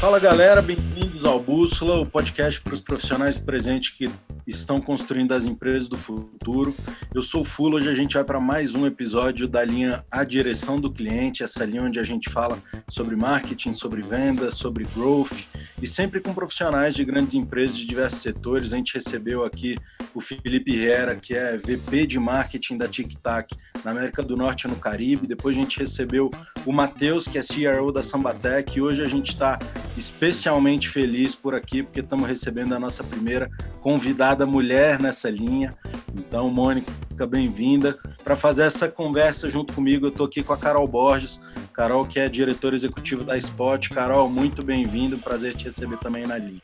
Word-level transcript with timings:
Fala 0.00 0.18
galera, 0.18 0.62
bem-vindos 0.62 1.26
ao 1.26 1.38
Bússola, 1.38 2.00
o 2.00 2.06
podcast 2.06 2.58
para 2.62 2.72
os 2.72 2.80
profissionais 2.80 3.38
presentes 3.38 3.90
que 3.90 4.10
estão 4.46 4.80
construindo 4.80 5.32
as 5.32 5.44
empresas 5.44 5.90
do 5.90 5.98
futuro. 5.98 6.74
Eu 7.14 7.20
sou 7.20 7.42
o 7.42 7.44
Fulo, 7.44 7.76
hoje 7.76 7.90
a 7.90 7.94
gente 7.94 8.14
vai 8.14 8.24
para 8.24 8.40
mais 8.40 8.74
um 8.74 8.86
episódio 8.86 9.46
da 9.46 9.62
linha 9.62 10.02
A 10.10 10.24
Direção 10.24 10.80
do 10.80 10.90
Cliente, 10.90 11.42
essa 11.42 11.66
linha 11.66 11.82
onde 11.82 12.00
a 12.00 12.02
gente 12.02 12.30
fala 12.30 12.58
sobre 12.88 13.14
marketing, 13.14 13.74
sobre 13.74 14.00
vendas, 14.00 14.54
sobre 14.54 14.86
growth 14.96 15.44
e 15.82 15.86
sempre 15.86 16.20
com 16.20 16.34
profissionais 16.34 16.94
de 16.94 17.04
grandes 17.04 17.34
empresas 17.34 17.76
de 17.76 17.86
diversos 17.86 18.20
setores. 18.20 18.72
A 18.72 18.76
gente 18.76 18.94
recebeu 18.94 19.44
aqui 19.44 19.76
o 20.14 20.20
Felipe 20.20 20.72
Riera, 20.72 21.16
que 21.16 21.34
é 21.34 21.56
VP 21.56 22.06
de 22.06 22.18
marketing 22.18 22.76
da 22.76 22.88
Tic 22.88 23.14
Tac 23.22 23.54
na 23.84 23.90
América 23.90 24.22
do 24.22 24.36
Norte 24.36 24.64
e 24.64 24.68
no 24.68 24.76
Caribe. 24.76 25.26
Depois 25.26 25.56
a 25.56 25.60
gente 25.60 25.78
recebeu 25.78 26.30
o 26.66 26.72
Matheus, 26.72 27.26
que 27.26 27.38
é 27.38 27.42
CRO 27.42 27.92
da 27.92 28.02
Sambatec, 28.02 28.76
e 28.76 28.82
hoje 28.82 29.02
a 29.02 29.08
gente 29.08 29.30
está 29.30 29.58
especialmente 29.96 30.88
feliz 30.88 31.34
por 31.34 31.54
aqui, 31.54 31.82
porque 31.82 32.00
estamos 32.00 32.28
recebendo 32.28 32.74
a 32.74 32.78
nossa 32.78 33.02
primeira 33.02 33.50
convidada 33.80 34.44
mulher 34.44 35.00
nessa 35.00 35.30
linha. 35.30 35.74
Então, 36.14 36.50
Mônica, 36.50 36.92
bem-vinda. 37.26 37.98
Para 38.22 38.36
fazer 38.36 38.62
essa 38.62 38.88
conversa 38.88 39.50
junto 39.50 39.74
comigo, 39.74 40.06
eu 40.06 40.10
estou 40.10 40.26
aqui 40.26 40.42
com 40.42 40.52
a 40.52 40.58
Carol 40.58 40.86
Borges. 40.86 41.40
Carol, 41.72 42.04
que 42.04 42.18
é 42.18 42.28
diretora 42.28 42.74
executiva 42.74 43.24
da 43.24 43.36
Spot. 43.38 43.88
Carol, 43.88 44.28
muito 44.28 44.64
bem-vindo. 44.64 45.18
Prazer 45.18 45.54
te 45.54 45.66
receber 45.70 45.96
também 45.98 46.26
na 46.26 46.36
linha. 46.36 46.60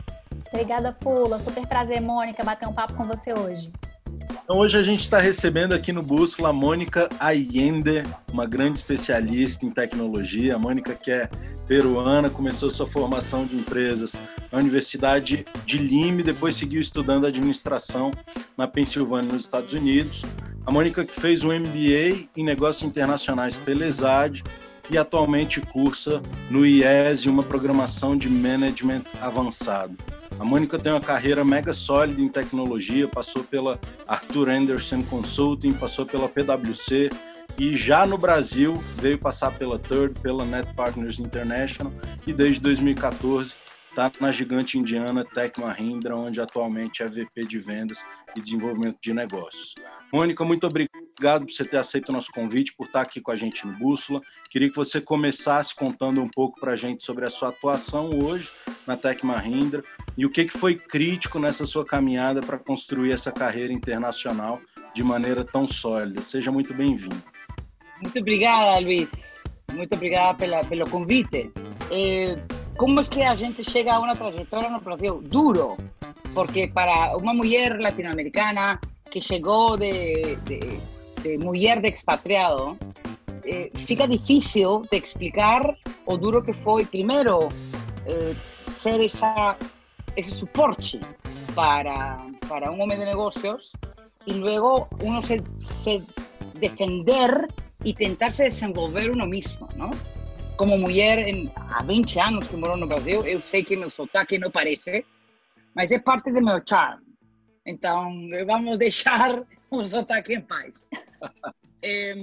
Obrigada, 0.53 0.95
Fula. 1.01 1.39
Super 1.39 1.67
prazer, 1.67 2.01
Mônica, 2.01 2.45
bater 2.45 2.69
um 2.69 2.73
papo 2.73 2.95
com 2.95 3.05
você 3.05 3.33
hoje. 3.33 3.73
Então, 4.45 4.59
hoje 4.59 4.79
a 4.79 4.83
gente 4.83 5.01
está 5.01 5.19
recebendo 5.19 5.73
aqui 5.73 5.93
no 5.93 6.03
Bússola 6.03 6.51
a 6.51 6.53
Mônica 6.53 7.09
Allende, 7.19 8.05
uma 8.33 8.47
grande 8.47 8.79
especialista 8.79 9.67
em 9.67 9.71
tecnologia. 9.71 10.55
A 10.55 10.59
Mônica 10.59 10.95
que 10.95 11.11
é 11.11 11.29
peruana, 11.67 12.31
começou 12.31 12.71
sua 12.71 12.87
formação 12.87 13.45
de 13.45 13.57
empresas 13.57 14.17
na 14.53 14.59
Universidade 14.59 15.45
de 15.65 15.79
Lime, 15.79 16.23
depois 16.23 16.55
seguiu 16.55 16.81
estudando 16.81 17.27
administração 17.27 18.13
na 18.57 18.69
Pensilvânia, 18.69 19.33
nos 19.33 19.43
Estados 19.43 19.73
Unidos. 19.73 20.25
A 20.65 20.71
Mônica 20.71 21.05
que 21.05 21.21
fez 21.21 21.43
um 21.43 21.49
MBA 21.49 22.29
em 22.37 22.45
Negócios 22.45 22.89
Internacionais 22.89 23.57
pela 23.57 23.85
ESAD 23.85 24.45
e 24.91 24.97
atualmente 24.97 25.61
cursa 25.61 26.23
no 26.51 26.65
IES 26.65 27.27
uma 27.27 27.43
programação 27.43 28.17
de 28.17 28.29
Management 28.29 29.03
Avançado. 29.21 29.97
A 30.39 30.45
Mônica 30.45 30.79
tem 30.79 30.93
uma 30.93 31.01
carreira 31.01 31.45
mega 31.45 31.73
sólida 31.73 32.21
em 32.21 32.29
tecnologia, 32.29 33.09
passou 33.09 33.43
pela 33.43 33.81
Arthur 34.07 34.51
Anderson 34.51 35.03
Consulting, 35.03 35.73
passou 35.73 36.05
pela 36.05 36.29
PwC 36.29 37.11
e 37.59 37.77
já 37.77 38.07
no 38.07 38.19
Brasil 38.19 38.77
veio 38.97 39.19
passar 39.19 39.53
pela 39.53 39.79
Third, 39.79 40.21
pela 40.21 40.45
Net 40.45 40.75
Partners 40.75 41.19
International 41.19 41.93
e 42.27 42.33
desde 42.33 42.61
2014 42.61 43.55
está 43.89 44.13
na 44.21 44.31
gigante 44.31 44.79
indiana 44.79 45.25
Tech 45.25 45.59
Mahindra, 45.59 46.15
onde 46.15 46.39
atualmente 46.39 47.03
é 47.03 47.09
VP 47.09 47.47
de 47.47 47.59
vendas 47.59 48.05
e 48.37 48.43
desenvolvimento 48.43 48.99
de 49.01 49.15
negócios. 49.15 49.75
Mônica, 50.13 50.45
muito 50.45 50.67
obrigado 50.67 51.06
por 51.17 51.51
você 51.51 51.65
ter 51.65 51.79
aceito 51.79 52.11
o 52.11 52.13
nosso 52.13 52.31
convite, 52.31 52.75
por 52.77 52.87
estar 52.87 53.01
aqui 53.01 53.21
com 53.21 53.31
a 53.31 53.37
gente 53.37 53.67
no 53.67 53.73
Bússola. 53.73 54.21
Queria 54.51 54.69
que 54.69 54.77
você 54.77 55.01
começasse 55.01 55.75
contando 55.75 56.23
um 56.23 56.29
pouco 56.29 56.61
para 56.61 56.73
a 56.73 56.77
gente 56.77 57.05
sobre 57.05 57.25
a 57.25 57.31
sua 57.31 57.49
atuação 57.49 58.11
hoje 58.23 58.51
na 58.87 58.97
Tech 58.97 59.25
Mahindra 59.25 59.83
e 60.17 60.27
o 60.27 60.31
que, 60.31 60.45
que 60.45 60.57
foi 60.57 60.77
crítico 60.77 61.39
nessa 61.39 61.65
sua 61.65 61.85
caminhada 61.85 62.41
para 62.41 62.59
construir 62.59 63.13
essa 63.13 63.33
carreira 63.33 63.73
internacional 63.73 64.61
de 64.95 65.03
maneira 65.03 65.45
tão 65.45 65.67
sólida. 65.67 66.21
Seja 66.23 66.53
muito 66.53 66.75
bem-vindo. 66.75 67.23
Muito 68.03 68.19
obrigada, 68.19 68.79
Luiz. 68.81 69.37
Muito 69.73 69.95
obrigada 69.95 70.37
pela, 70.37 70.65
pelo 70.65 70.89
convite. 70.89 71.51
Eh, 71.91 72.39
como 72.77 73.01
é 73.01 73.05
que 73.05 73.23
a 73.23 73.35
gente 73.35 73.65
chega 73.65 73.95
a 73.95 73.99
uma 73.99 74.15
trajetória 74.15 74.69
no 74.69 74.81
Brasil? 74.81 75.21
Duro, 75.23 75.77
porque 76.35 76.69
para 76.69 77.17
uma 77.17 77.33
mulher 77.33 77.79
latino-americana 77.81 78.79
que 79.11 79.21
chegou 79.21 79.77
de, 79.79 80.37
de, 80.45 80.79
de 81.27 81.81
de 81.81 81.89
expatriado, 81.89 82.79
eh, 83.45 83.71
fica 83.87 84.07
difícil 84.07 84.83
de 84.91 84.99
explicar 84.99 85.77
o 86.05 86.17
duro 86.17 86.43
que 86.43 86.53
foi, 86.53 86.85
primeiro, 86.85 87.49
eh, 88.07 88.35
ser 88.71 89.01
essa, 89.05 89.57
esse 90.17 90.31
suporte 90.31 91.01
para, 91.55 92.19
para 92.49 92.71
um 92.71 92.83
homem 92.83 92.99
de 92.99 93.05
negócios 93.05 93.73
e 94.27 94.33
luego 94.33 94.89
uno 95.03 95.23
se, 95.23 95.43
se 95.59 96.03
defender 96.59 97.47
y 97.85 97.95
tentarse 97.95 98.45
desenvolver 98.45 99.11
uno 99.11 99.27
mismo, 99.27 99.69
¿no? 99.77 99.91
Como 100.57 100.79
mujer 100.79 101.21
en, 101.29 101.51
há 101.71 101.83
20 101.83 102.19
anos 102.19 102.49
que 102.49 102.57
moro 102.57 102.77
no 102.77 102.87
Brasil, 102.87 103.25
eu 103.27 103.41
sei 103.41 103.63
que 103.63 103.77
meu 103.77 103.91
sotaque 103.91 104.39
não 104.39 104.51
parece, 104.51 105.05
mas 105.75 105.91
é 105.91 105.99
parte 105.99 106.33
do 106.33 106.43
meu 106.43 106.61
charme. 106.65 107.05
Então, 107.65 108.11
vamos 108.47 108.79
deixar 108.79 109.43
o 109.71 109.87
sotaque 109.87 110.35
em 110.35 110.41
paz. 110.41 110.75
é, 111.83 112.15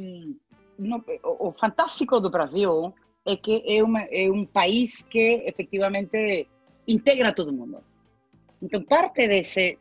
no, 0.78 1.04
o, 1.24 1.50
o 1.50 1.52
fantástico 1.54 2.20
do 2.20 2.30
Brasil 2.30 2.94
é 3.26 3.38
que 3.38 3.64
é, 3.66 3.84
uma, 3.84 4.02
é 4.04 4.30
um 4.30 4.46
país 4.46 5.04
que 5.04 5.44
efetivamente 5.46 6.48
integra 6.88 7.34
todo 7.34 7.53
mundo. 7.53 7.84
Então, 8.62 8.82
parte 8.84 9.28
desse, 9.28 9.78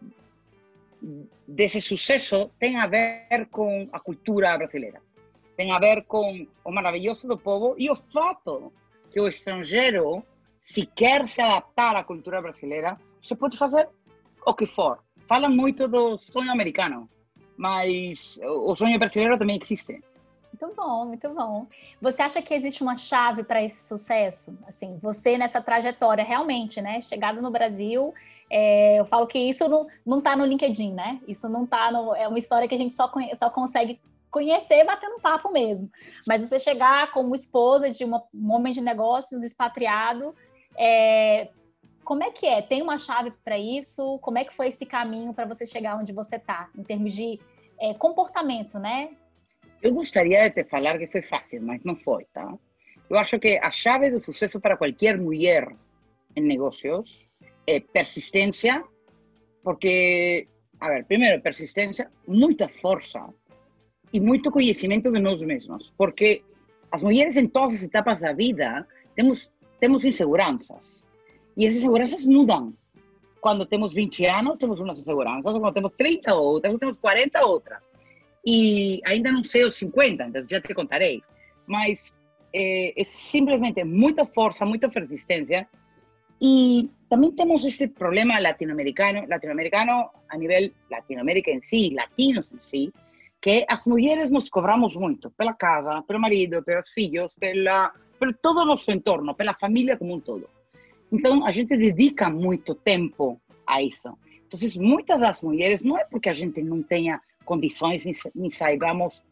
desse 1.46 1.80
sucesso 1.80 2.50
tem 2.58 2.76
a 2.76 2.86
ver 2.86 3.46
com 3.50 3.88
a 3.92 4.00
cultura 4.00 4.56
brasileira. 4.56 5.00
tem 5.56 5.70
a 5.70 5.78
ver 5.78 6.04
com 6.04 6.46
o 6.64 6.70
maravilhoso 6.72 7.28
do 7.28 7.36
povo 7.36 7.74
e 7.78 7.90
o 7.90 7.96
fato 8.12 8.72
que 9.10 9.20
o 9.20 9.28
estrangeiro, 9.28 10.24
se 10.62 10.86
quer 10.86 11.28
se 11.28 11.42
adaptar 11.42 11.94
à 11.96 12.04
cultura 12.04 12.40
brasileira, 12.40 12.98
você 13.22 13.36
pode 13.36 13.58
fazer 13.58 13.88
o 14.44 14.54
que 14.54 14.66
for. 14.66 14.98
Fala 15.28 15.48
muito 15.48 15.86
do 15.86 16.16
sonho 16.16 16.50
americano, 16.50 17.08
mas 17.62 18.40
o 18.42 18.74
sonho 18.74 18.98
brasileiro 18.98 19.38
também 19.38 19.56
existe. 19.62 20.02
Muito 20.52 20.74
bom, 20.74 21.04
muito 21.06 21.28
bom. 21.28 21.68
Você 22.00 22.20
acha 22.20 22.42
que 22.42 22.52
existe 22.52 22.82
uma 22.82 22.96
chave 22.96 23.44
para 23.44 23.62
esse 23.62 23.86
sucesso? 23.86 24.58
Assim, 24.66 24.98
você 25.00 25.38
nessa 25.38 25.60
trajetória 25.62 26.24
realmente, 26.24 26.82
né? 26.82 27.00
Chegado 27.00 27.40
no 27.40 27.52
Brasil, 27.52 28.12
é, 28.50 28.98
eu 28.98 29.04
falo 29.04 29.28
que 29.28 29.38
isso 29.38 29.68
não, 29.68 29.86
não 30.04 30.20
tá 30.20 30.34
no 30.34 30.44
LinkedIn, 30.44 30.92
né? 30.92 31.20
Isso 31.28 31.48
não 31.48 31.64
tá 31.64 31.92
no. 31.92 32.12
É 32.16 32.26
uma 32.26 32.38
história 32.38 32.66
que 32.66 32.74
a 32.74 32.78
gente 32.78 32.94
só, 32.94 33.08
só 33.34 33.48
consegue 33.48 34.00
conhecer 34.28 34.84
batendo 34.84 35.20
papo 35.20 35.52
mesmo. 35.52 35.88
Mas 36.26 36.40
você 36.40 36.58
chegar 36.58 37.12
como 37.12 37.32
esposa 37.32 37.92
de 37.92 38.04
uma, 38.04 38.24
um 38.34 38.52
homem 38.52 38.72
de 38.72 38.80
negócios 38.80 39.44
expatriado, 39.44 40.34
é, 40.76 41.48
como 42.02 42.24
é 42.24 42.30
que 42.32 42.44
é? 42.44 42.60
Tem 42.60 42.82
uma 42.82 42.98
chave 42.98 43.32
para 43.44 43.56
isso? 43.56 44.18
Como 44.18 44.36
é 44.36 44.44
que 44.44 44.52
foi 44.52 44.66
esse 44.66 44.84
caminho 44.84 45.32
para 45.32 45.46
você 45.46 45.64
chegar 45.64 45.96
onde 45.96 46.12
você 46.12 46.36
está, 46.36 46.68
em 46.76 46.82
termos 46.82 47.14
de 47.14 47.38
é, 47.82 47.92
comportamento, 47.94 48.78
né? 48.78 49.10
Eu 49.82 49.92
gostaria 49.92 50.48
de 50.48 50.62
te 50.62 50.64
falar 50.70 50.96
que 50.98 51.08
foi 51.08 51.22
fácil, 51.22 51.60
mas 51.60 51.82
não 51.82 51.96
foi, 51.96 52.24
tá? 52.32 52.56
Eu 53.10 53.18
acho 53.18 53.38
que 53.40 53.58
a 53.58 53.70
chave 53.70 54.08
do 54.10 54.22
sucesso 54.22 54.60
para 54.60 54.76
qualquer 54.76 55.18
mulher 55.18 55.68
em 56.36 56.42
negócios 56.42 57.26
é 57.66 57.80
persistência, 57.80 58.84
porque, 59.64 60.46
a 60.80 60.88
ver, 60.88 61.04
primeiro, 61.06 61.42
persistência, 61.42 62.08
muita 62.26 62.68
força 62.80 63.20
e 64.12 64.20
muito 64.20 64.52
conhecimento 64.52 65.10
de 65.10 65.18
nós 65.18 65.42
mesmos, 65.42 65.92
porque 65.98 66.44
as 66.92 67.02
mulheres 67.02 67.36
em 67.36 67.48
todas 67.48 67.74
as 67.74 67.82
etapas 67.82 68.20
da 68.20 68.32
vida 68.32 68.86
temos 69.16 69.50
temos 69.80 70.04
inseguranças 70.04 71.02
e 71.56 71.66
essas 71.66 71.80
inseguranças 71.80 72.24
mudam. 72.24 72.72
Quando 73.42 73.66
temos 73.66 73.92
20 73.92 74.24
anos, 74.24 74.56
temos 74.56 74.78
umas 74.78 75.00
inseguranças, 75.00 75.52
quando 75.58 75.74
temos 75.74 75.92
30 75.98 76.32
outras, 76.32 76.72
quando 76.72 76.78
temos 76.78 76.96
40 76.98 77.44
outras. 77.44 77.80
E 78.46 79.00
ainda 79.04 79.32
não 79.32 79.42
sei 79.42 79.64
os 79.64 79.74
50, 79.74 80.28
então 80.28 80.46
já 80.48 80.60
te 80.60 80.72
contarei. 80.72 81.20
Mas 81.66 82.16
é, 82.52 83.00
é 83.00 83.04
simplesmente 83.04 83.82
muita 83.82 84.24
força, 84.24 84.64
muita 84.64 84.88
persistência. 84.88 85.66
E 86.40 86.88
também 87.10 87.32
temos 87.32 87.64
esse 87.64 87.88
problema 87.88 88.38
latino-americano, 88.38 89.26
latino-americano 89.28 90.10
a 90.28 90.38
nível 90.38 90.70
Latinoamérica 90.88 91.50
em 91.50 91.60
si, 91.62 91.92
latinos 91.92 92.46
em 92.52 92.60
si, 92.60 92.92
que 93.40 93.66
as 93.68 93.84
mulheres 93.86 94.30
nos 94.30 94.48
cobramos 94.48 94.94
muito 94.94 95.30
pela 95.32 95.52
casa, 95.52 96.00
pelo 96.02 96.20
marido, 96.20 96.62
pelos 96.62 96.88
filhos, 96.90 97.34
pela, 97.34 97.92
pelo 98.20 98.32
todo 98.34 98.60
o 98.60 98.64
nosso 98.64 98.92
entorno, 98.92 99.34
pela 99.34 99.54
família 99.54 99.96
como 99.96 100.14
um 100.14 100.20
todo. 100.20 100.48
Então, 101.12 101.44
a 101.44 101.50
gente 101.50 101.76
dedica 101.76 102.30
muito 102.30 102.74
tempo 102.74 103.40
a 103.66 103.82
isso. 103.82 104.16
Então, 104.46 104.58
muitas 104.82 105.20
das 105.20 105.42
mulheres, 105.42 105.82
não 105.82 105.98
é 105.98 106.04
porque 106.04 106.30
a 106.30 106.32
gente 106.32 106.62
não 106.62 106.82
tenha 106.82 107.20
condições, 107.44 108.04
nem 108.34 108.50
saibamos, 108.50 109.22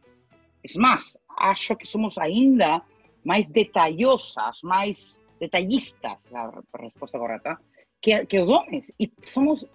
é 0.63 0.79
mais, 0.79 1.17
acho 1.39 1.75
que 1.77 1.87
somos 1.87 2.19
ainda 2.19 2.83
mais 3.25 3.49
detalhosas, 3.49 4.61
mais 4.63 5.21
detalhistas, 5.39 6.19
a 6.35 6.51
resposta 6.79 7.19
correta, 7.19 7.59
que, 8.01 8.27
que 8.27 8.39
os 8.39 8.51
homens. 8.51 8.93
E 9.01 9.11
somos 9.25 9.67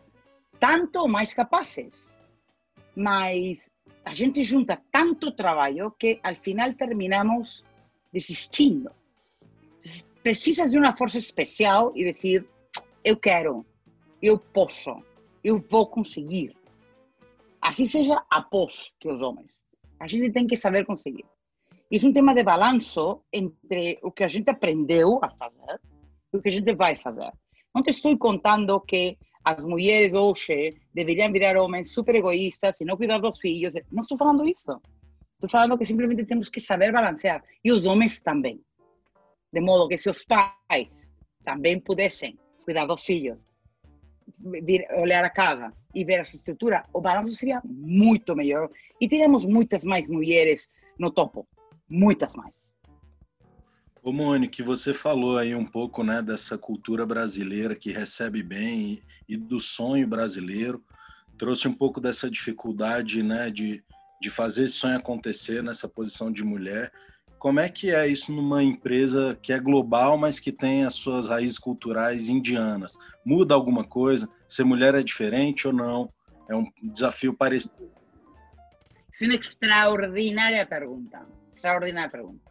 tanto 0.60 1.08
mais 1.08 1.34
capazes. 1.34 2.08
Mas 2.96 3.70
a 4.04 4.14
gente 4.14 4.44
junta 4.44 4.82
tanto 4.92 5.32
trabalho 5.32 5.92
que 5.98 6.20
al 6.24 6.36
final 6.36 6.74
terminamos 6.76 7.66
desistindo. 8.14 8.92
Precisa 10.26 10.68
de 10.68 10.76
uma 10.76 10.98
força 10.98 11.20
especial 11.20 11.92
e 11.96 12.12
dizer: 12.12 12.44
eu 13.04 13.16
quero, 13.16 13.64
eu 14.20 14.40
posso, 14.40 14.92
eu 15.44 15.64
vou 15.70 15.86
conseguir. 15.86 16.52
Assim 17.62 17.86
seja 17.86 18.26
após 18.32 18.92
que 19.00 19.08
os 19.08 19.22
homens. 19.22 19.52
A 20.00 20.08
gente 20.08 20.32
tem 20.32 20.48
que 20.48 20.56
saber 20.56 20.84
conseguir. 20.84 21.26
Isso 21.92 22.08
é 22.08 22.10
um 22.10 22.14
tema 22.14 22.34
de 22.34 22.42
balanço 22.42 23.22
entre 23.32 24.00
o 24.02 24.12
que 24.12 24.24
a 24.24 24.28
gente 24.28 24.50
aprendeu 24.50 25.20
a 25.22 25.30
fazer 25.30 25.80
e 26.34 26.38
o 26.38 26.42
que 26.42 26.50
a 26.50 26.52
gente 26.52 26.74
vai 26.74 26.96
fazer. 26.96 27.32
Não 27.74 27.84
te 27.84 27.92
estou 27.92 28.18
contando 28.18 28.82
que 28.82 29.20
as 29.44 29.64
mulheres 29.64 30.16
hoje 30.16 30.76
deveriam 30.92 31.32
virar 31.32 31.56
homens 31.56 31.94
super 31.94 32.16
egoístas 32.16 32.82
e 32.82 32.86
não 32.86 32.98
cuidar 32.98 33.20
dos 33.20 33.40
filhos. 33.40 33.76
Não 33.92 34.02
estou 34.02 34.18
falando 34.18 34.48
isso. 34.48 34.82
Estou 35.36 35.50
falando 35.52 35.78
que 35.78 35.86
simplesmente 35.86 36.26
temos 36.26 36.50
que 36.50 36.60
saber 36.60 36.92
balancear. 36.92 37.44
E 37.64 37.72
os 37.72 37.86
homens 37.86 38.22
também. 38.22 38.60
De 39.56 39.62
modo 39.62 39.88
que 39.88 39.98
se 39.98 40.10
os 40.10 40.22
pais 40.22 40.90
também 41.46 41.80
pudessem 41.80 42.38
cuidar 42.66 42.86
dos 42.86 43.04
filhos, 43.04 43.38
vir, 44.38 44.86
olhar 44.98 45.24
a 45.24 45.30
casa 45.30 45.72
e 45.94 46.04
ver 46.04 46.20
essa 46.20 46.36
estrutura, 46.36 46.84
o 46.94 47.00
balanço 47.00 47.34
seria 47.38 47.62
muito 47.64 48.36
melhor 48.36 48.70
e 49.00 49.08
teríamos 49.08 49.46
muitas 49.46 49.86
mais 49.86 50.10
mulheres 50.10 50.70
no 51.00 51.10
topo. 51.10 51.48
Muitas 51.90 52.36
mais. 52.36 52.54
Ô 54.04 54.12
Mônica, 54.12 54.62
você 54.62 54.94
falou 54.94 55.38
aí 55.38 55.56
um 55.56 55.66
pouco 55.66 56.04
né, 56.04 56.22
dessa 56.22 56.58
cultura 56.58 57.06
brasileira 57.06 57.78
que 57.78 57.94
recebe 57.94 58.44
bem 58.44 59.02
e, 59.30 59.36
e, 59.36 59.38
do 59.38 59.58
sonho 59.58 60.06
brasileiro, 60.06 60.84
trouxe 61.38 61.66
um 61.66 61.74
pouco 61.74 62.02
dessa 62.02 62.30
dificuldade 62.30 63.24
né, 63.24 63.50
de, 63.50 63.82
de 64.22 64.30
fazer 64.30 64.66
esse 64.66 64.74
sonho 64.74 64.98
acontecer 64.98 65.64
nessa 65.64 65.88
posição 65.88 66.30
de 66.30 66.44
mulher. 66.44 66.92
Como 67.38 67.60
é 67.60 67.70
que 67.70 67.92
é 67.92 68.08
isso 68.08 68.32
numa 68.32 68.64
empresa 68.64 69.38
que 69.42 69.54
é 69.54 69.60
global, 69.60 70.18
mas 70.18 70.40
que 70.40 70.52
tem 70.52 70.84
as 70.84 70.96
suas 70.96 71.28
raízes 71.28 71.60
culturais 71.60 72.28
indianas? 72.28 72.98
Muda 73.24 73.54
alguma 73.54 73.84
coisa? 73.84 74.28
Ser 74.48 74.64
mulher 74.64 74.96
é 74.96 75.04
diferente 75.04 75.68
ou 75.68 75.74
não? 75.74 76.10
É 76.50 76.56
um 76.56 76.66
desafio 76.82 77.34
parecido? 77.34 77.92
É 79.22 79.26
uma 79.26 79.36
extraordinária 79.36 80.66
pergunta. 80.66 81.26
Extraordinária 81.56 82.10
pergunta. 82.10 82.42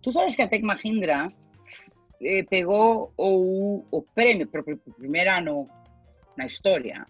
Tú 0.00 0.12
sabes 0.12 0.34
que 0.36 0.42
a 0.42 0.48
Tec 0.48 0.62
Mahindra 0.62 1.32
eh, 2.22 2.44
pegou 2.44 3.12
o, 3.16 3.84
o 3.90 4.02
prêmio 4.02 4.48
primeiro 4.48 5.30
ano 5.30 5.68
na 6.36 6.46
história, 6.46 7.06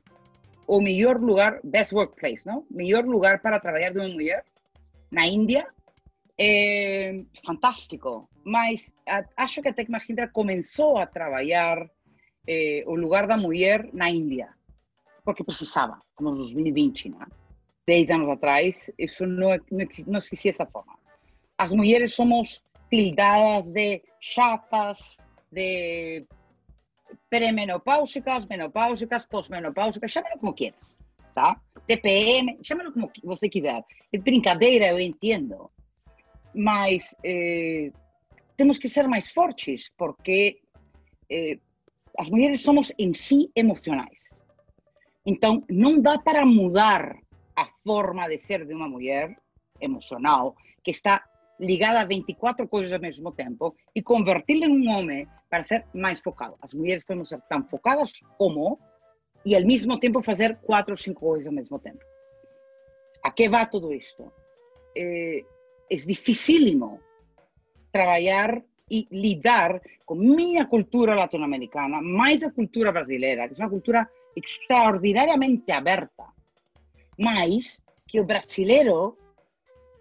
o 0.67 0.81
melhor 0.81 1.21
lugar, 1.21 1.61
best 1.63 1.95
workplace, 1.95 2.45
não? 2.47 2.65
Melhor 2.71 3.05
lugar 3.05 3.41
para 3.41 3.61
trabalhar 3.61 3.91
de 3.91 3.99
uma 3.99 4.09
mulher 4.09 4.45
na 5.11 5.27
Índia. 5.27 5.67
É, 6.39 7.23
fantástico. 7.45 8.29
Mas 8.45 8.95
acho 9.37 9.63
que 9.63 9.69
a 9.69 9.73
Tec 9.73 9.91
Mahindra 9.91 10.29
começou 10.29 10.99
a 10.99 11.07
trabalhar 11.07 11.91
eh, 12.47 12.85
o 12.87 12.95
lugar 12.95 13.27
da 13.27 13.37
mulher 13.37 13.89
na 13.93 14.09
Índia, 14.09 14.51
porque 15.25 15.43
precisava, 15.43 15.99
como 16.15 16.31
2020, 16.31 17.09
né? 17.09 17.27
Dez 17.87 18.09
anos 18.11 18.29
atrás, 18.29 18.91
isso 18.99 19.27
não, 19.27 19.51
não, 19.71 19.87
não 20.07 20.19
existia 20.19 20.53
dessa 20.53 20.67
forma. 20.67 20.97
As 21.59 21.73
mulheres 21.73 22.15
somos 22.15 22.63
tildadas 22.91 23.65
de 23.73 24.03
chatas, 24.21 25.17
de 25.51 26.25
premenopáusicas, 27.31 28.47
menopáusicas, 28.47 29.27
posmenopáusicas, 29.27 30.11
chame-lo 30.11 30.39
como 30.39 30.55
quieras, 30.55 30.95
tá? 31.35 31.61
TPM, 31.87 32.59
chame-lo 32.63 32.93
como 32.93 33.11
você 33.25 33.49
quiser. 33.49 33.85
É 34.13 34.19
brincadeira, 34.19 34.89
eu 34.89 35.01
entendo. 35.01 35.71
Mas 36.57 37.15
eh, 37.23 37.93
temos 38.57 38.79
que 38.79 38.89
ser 38.89 39.07
mais 39.07 39.31
fortes, 39.31 39.93
porque 39.97 40.61
eh, 41.31 41.59
as 42.19 42.31
mulheres 42.31 42.63
somos 42.63 42.93
em 42.99 43.13
si 43.13 43.51
emocionais. 43.55 44.35
Então, 45.25 45.63
não 45.69 46.01
dá 46.01 46.19
para 46.19 46.47
mudar 46.47 47.17
a 47.55 47.67
forma 47.85 48.27
de 48.29 48.39
ser 48.39 48.65
de 48.65 48.73
uma 48.73 48.89
mulher 48.89 49.37
emocional 49.81 50.55
que 50.83 50.91
está 50.91 51.23
ligada 51.59 52.01
a 52.01 52.05
24 52.05 52.69
coisas 52.69 52.93
ao 52.93 53.01
mesmo 53.01 53.33
tempo 53.33 53.75
e 53.95 54.03
converti-la 54.03 54.67
um 54.67 54.89
homem 54.89 55.27
para 55.51 55.63
ser 55.63 55.85
mais 55.95 56.21
focado. 56.21 56.57
As 56.61 56.73
mulheres 56.73 57.05
podem 57.05 57.25
ser 57.25 57.41
tão 57.49 57.65
focadas 57.65 58.13
como 58.39 58.79
e 59.45 59.55
ao 59.55 59.65
mesmo 59.65 59.99
tempo 59.99 60.23
fazer 60.23 60.57
quatro 60.59 60.93
ou 60.93 60.97
cinco 60.97 61.21
coisas 61.21 61.47
ao 61.47 61.53
mesmo 61.53 61.79
tempo. 61.79 62.05
A 63.23 63.31
que 63.31 63.49
vai 63.49 63.69
tudo 63.69 63.93
isto? 63.93 64.33
É, 64.97 65.45
é 65.91 65.97
dificílimo 65.97 67.01
trabalhar 67.91 68.63
e 68.91 69.07
lidar 69.11 69.81
com 70.05 70.15
minha 70.15 70.67
cultura 70.67 71.15
latino-americana, 71.15 72.01
mais 72.01 72.43
a 72.43 72.51
cultura 72.51 72.93
brasileira, 72.93 73.49
que 73.49 73.61
é 73.61 73.65
uma 73.65 73.71
cultura 73.71 74.09
extraordinariamente 74.37 75.73
aberta, 75.73 76.25
mas 77.19 77.83
que 78.07 78.21
o 78.21 78.25
brasileiro 78.25 79.17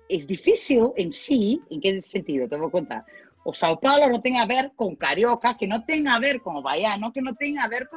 es 0.07 0.27
difícil 0.27 0.91
en 0.97 1.11
sí, 1.11 1.61
¿en 1.71 1.81
qué 1.81 2.01
sentido? 2.01 2.47
Te 2.47 2.57
voy 2.57 2.67
a 2.67 2.71
contar. 2.71 3.05
O 3.43 3.53
Sao 3.53 3.79
Paulo 3.79 4.09
no 4.09 4.21
tenga 4.21 4.41
a 4.41 4.45
ver 4.45 4.71
con 4.75 4.95
Carioca, 4.95 5.57
que 5.57 5.67
no 5.67 5.83
tenga 5.85 6.15
a 6.15 6.19
ver 6.19 6.41
con 6.41 6.61
Baiano, 6.61 7.11
que 7.11 7.21
no 7.21 7.35
tenga 7.35 7.63
a 7.63 7.67
ver 7.67 7.87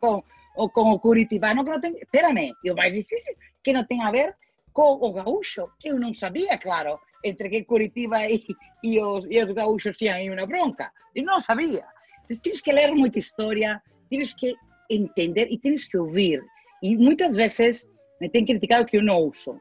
con, 0.00 0.22
o 0.56 0.68
con 0.70 0.98
Curitibano, 0.98 1.64
que 1.64 1.70
no 1.70 1.80
tenga... 1.80 1.98
Espérame, 2.00 2.54
y 2.62 2.70
o 2.70 2.74
más 2.74 2.92
difícil, 2.92 3.34
que 3.62 3.72
no 3.72 3.86
tenga 3.86 4.08
a 4.08 4.10
ver 4.10 4.34
con 4.72 4.98
o 5.00 5.12
gaúcho, 5.12 5.72
eu 5.84 5.98
non 5.98 6.14
sabía, 6.14 6.58
claro, 6.58 7.00
entre 7.24 7.50
que 7.50 7.64
Curitiba 7.64 8.26
e, 8.28 8.44
e, 8.82 9.00
os, 9.00 9.26
e 9.28 9.42
os 9.42 9.50
gaúchos 9.52 9.96
tinham 9.96 10.32
uma 10.32 10.46
bronca. 10.46 10.92
Eu 11.14 11.24
não 11.24 11.40
sabia. 11.40 11.84
Entonces, 12.22 12.40
tienes 12.40 12.62
que 12.62 12.72
ler 12.72 12.92
muita 12.94 13.18
história, 13.18 13.82
tienes 14.08 14.34
que 14.34 14.54
entender 14.88 15.48
e 15.50 15.58
tienes 15.58 15.86
que 15.86 15.98
ouvir. 15.98 16.42
E 16.82 16.96
muitas 16.96 17.36
vezes 17.36 17.88
me 18.20 18.28
tem 18.28 18.44
criticado 18.44 18.86
que 18.86 18.96
eu 18.96 19.02
não 19.02 19.18
uso 19.24 19.60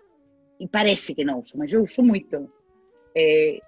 e 0.59 0.67
parece 0.67 1.13
que 1.13 1.23
não 1.23 1.39
uso, 1.39 1.57
mas 1.57 1.71
eu 1.71 1.83
uso 1.83 2.03
muito. 2.03 2.51
É, 3.15 3.59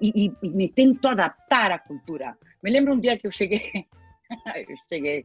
e, 0.00 0.32
e, 0.42 0.50
me 0.50 0.68
tento 0.68 1.08
adaptar 1.08 1.72
à 1.72 1.78
cultura. 1.78 2.36
Me 2.62 2.70
lembro 2.70 2.94
um 2.94 3.00
dia 3.00 3.16
que 3.16 3.26
eu 3.26 3.32
cheguei, 3.32 3.86
eu 4.68 4.76
cheguei, 4.88 5.24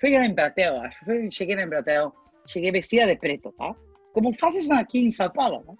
foi 0.00 0.10
em 0.10 0.26
Embratel, 0.26 0.80
acho, 0.80 0.98
cheguei 1.30 1.56
em 1.56 1.62
Embratel, 1.62 2.12
cheguei 2.46 2.72
vestida 2.72 3.06
de 3.06 3.16
preto, 3.16 3.52
tá? 3.52 3.74
Como 4.12 4.36
fazes 4.38 4.68
aqui 4.70 5.06
em 5.06 5.12
São 5.12 5.30
Paulo, 5.30 5.62
tá? 5.64 5.74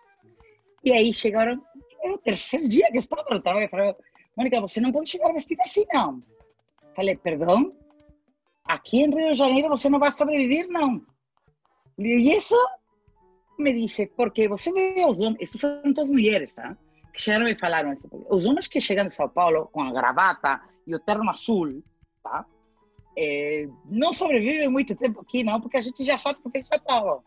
E 0.84 0.92
aí 0.92 1.12
chegaram, 1.12 1.62
era 2.02 2.14
o 2.14 2.18
terceiro 2.18 2.68
dia 2.68 2.90
que 2.90 2.98
estava 2.98 3.24
no 3.30 3.40
trabalho, 3.40 3.68
falaram, 3.68 3.96
Mônica, 4.36 4.60
você 4.60 4.80
não 4.80 4.92
pode 4.92 5.10
chegar 5.10 5.32
vestida 5.32 5.64
assim, 5.64 5.84
não. 5.92 6.22
Falei, 6.94 7.16
perdão? 7.16 7.74
Aqui 8.64 8.98
em 8.98 9.10
Rio 9.10 9.32
de 9.32 9.34
Janeiro 9.34 9.68
você 9.68 9.88
não 9.88 9.98
vai 9.98 10.12
sobreviver, 10.12 10.68
não. 10.68 11.02
E 11.98 12.32
isso 12.32 12.54
me 13.58 13.72
dice, 13.72 14.06
porque 14.06 14.46
você 14.46 14.72
vê 14.72 15.04
os 15.04 15.20
homens, 15.20 15.40
isso 15.40 15.58
foram 15.58 15.92
todas 15.92 16.08
mulheres, 16.08 16.54
tá? 16.54 16.76
Que 17.12 17.20
chegaram 17.20 17.48
e 17.48 17.58
falaram 17.58 17.92
isso. 17.92 18.08
Os 18.30 18.46
homens 18.46 18.68
que 18.68 18.80
chegam 18.80 19.08
de 19.08 19.14
São 19.14 19.28
Paulo 19.28 19.66
com 19.72 19.82
a 19.82 19.92
gravata 19.92 20.62
e 20.86 20.94
o 20.94 21.00
terno 21.00 21.28
azul, 21.28 21.82
tá? 22.22 22.46
É, 23.16 23.68
não 23.86 24.12
sobrevivem 24.12 24.68
muito 24.68 24.94
tempo 24.94 25.20
aqui, 25.20 25.42
não, 25.42 25.60
porque 25.60 25.78
a 25.78 25.80
gente 25.80 26.06
já 26.06 26.16
sabe 26.16 26.38
porque 26.40 26.58
é 26.58 26.64
São 26.64 26.78
Paulo. 26.78 27.24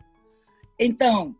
Então, 0.84 1.36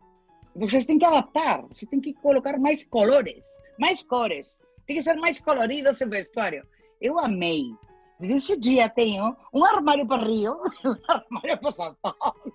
vocês 0.54 0.86
têm 0.86 1.00
que 1.00 1.04
adaptar, 1.04 1.62
você 1.62 1.84
tem 1.84 2.00
que 2.00 2.14
colocar 2.14 2.56
mais 2.60 2.84
colores, 2.84 3.42
mais 3.76 4.00
cores, 4.04 4.54
tem 4.86 4.94
que 4.94 5.02
ser 5.02 5.16
mais 5.16 5.40
colorido 5.40 5.88
esse 5.88 6.06
vestuário. 6.06 6.64
Eu 7.00 7.18
amei. 7.18 7.74
Desde 8.20 8.36
esse 8.36 8.56
dia 8.56 8.88
tenho 8.88 9.36
um 9.52 9.64
armário 9.64 10.06
para 10.06 10.24
Rio, 10.24 10.52
um 10.86 10.96
armário 11.08 11.58
para 11.58 11.72
São 11.72 11.96
Paulo. 12.00 12.52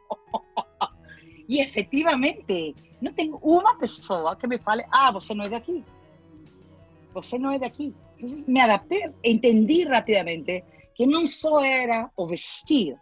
E 1.50 1.62
efetivamente, 1.62 2.76
não 3.02 3.14
tem 3.14 3.34
uma 3.42 3.78
pessoa 3.78 4.36
que 4.36 4.46
me 4.46 4.58
fale: 4.58 4.84
ah, 4.92 5.12
você 5.12 5.34
não 5.34 5.46
é 5.46 5.50
daqui. 5.50 5.82
Você 7.14 7.40
não 7.40 7.52
é 7.52 7.58
daqui. 7.58 7.96
Então, 8.20 8.44
me 8.50 8.60
adaptei, 8.60 9.10
entendi 9.24 9.88
rapidamente 9.88 10.62
que 10.94 11.06
não 11.06 11.26
só 11.26 11.64
era 11.64 12.12
o 12.18 12.28
vestir, 12.28 12.98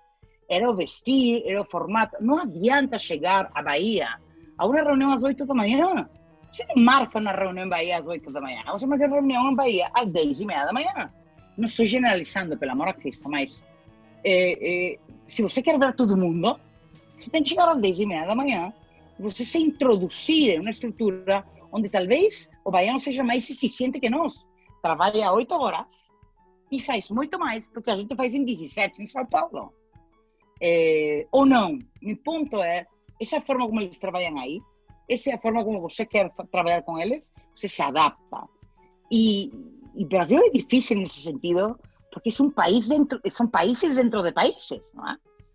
era 0.50 0.70
o 0.70 0.75
vestir, 0.75 1.44
era 1.46 1.62
o 1.62 1.66
formato. 1.66 2.16
Não 2.22 2.40
adianta 2.40 2.98
chegar 2.98 3.50
à 3.54 3.62
Bahia 3.62 4.10
a 4.58 4.66
uma 4.66 4.82
reunião 4.82 5.14
às 5.14 5.24
8 5.24 5.46
da 5.46 5.54
manhã. 5.54 6.10
Você 6.52 6.66
não 6.74 6.84
marca 6.84 7.20
uma 7.20 7.32
reunião 7.32 7.66
em 7.66 7.70
Bahia 7.70 7.98
às 8.00 8.08
8 8.08 8.32
da 8.32 8.42
manhã. 8.42 8.64
Você 8.72 8.86
marca 8.86 9.08
uma 9.08 9.16
reunião 9.16 9.52
em 9.52 9.56
Bahia 9.56 9.90
às 9.94 10.12
10 10.12 10.40
e 10.40 10.46
meia 10.46 10.66
da 10.66 10.74
manhã. 10.74 11.12
Não 11.58 11.66
estou 11.66 11.86
generalizando, 11.86 12.58
pelo 12.58 12.72
amor 12.72 12.90
a 12.90 12.94
Cristo, 12.94 13.30
mas 13.30 13.64
é, 14.24 14.94
é, 14.94 15.00
se 15.28 15.42
você 15.42 15.62
quer 15.62 15.80
ver 15.80 15.94
todo 15.96 16.18
mundo, 16.18 16.60
você 17.18 17.30
tem 17.30 17.44
que 17.44 17.50
chegar 17.50 17.70
às 17.70 17.80
10 17.80 18.00
e 18.00 18.06
meia 18.06 18.25
da 18.25 18.36
manhã, 18.36 18.74
você 19.20 19.46
se 19.46 19.58
introduzir 19.58 20.52
em 20.52 20.60
uma 20.60 20.70
estrutura 20.70 21.46
onde 21.72 21.90
talvez 21.90 22.50
o 22.64 22.72
baiano 22.72 23.00
seja 23.00 23.24
mais 23.24 23.50
eficiente 23.50 24.00
que 24.00 24.10
nós. 24.10 24.46
Trabalha 24.82 25.32
8 25.32 25.54
horas 25.56 25.86
e 26.72 26.82
faz 26.82 27.10
muito 27.10 27.40
mais 27.40 27.68
do 27.68 27.82
que 27.82 27.90
a 27.90 27.98
gente 27.98 28.16
faz 28.16 28.34
em 28.34 28.44
17 28.44 29.02
em 29.02 29.08
São 29.08 29.25
Paulo. 29.25 29.74
É, 30.62 31.28
ou 31.32 31.46
não. 31.46 31.80
Meu 32.02 32.18
ponto 32.18 32.62
é, 32.62 32.88
essa 33.20 33.38
é 33.38 33.40
a 33.40 33.42
forma 33.42 33.66
como 33.68 33.82
eles 33.82 33.98
trabalham 33.98 34.38
aí, 34.40 34.62
essa 35.10 35.30
é 35.30 35.34
a 35.34 35.40
forma 35.40 35.64
como 35.64 35.82
você 35.82 36.06
quer 36.06 36.32
trabalhar 36.52 36.82
com 36.84 37.00
eles, 37.00 37.30
você 37.56 37.68
se 37.68 37.82
adapta. 37.82 38.48
E, 39.12 39.52
y 39.96 40.06
Brasil 40.06 40.42
es 40.46 40.52
difícil 40.52 40.98
en 40.98 41.06
ese 41.06 41.22
sentido 41.22 41.80
porque 42.12 42.30
es 42.30 42.40
un 42.40 42.52
país 42.52 42.88
dentro, 42.88 43.20
son 43.30 43.52
países 43.52 43.98
dentro 43.98 44.24
de 44.24 44.32
países, 44.32 44.82
¿no? 44.94 45.04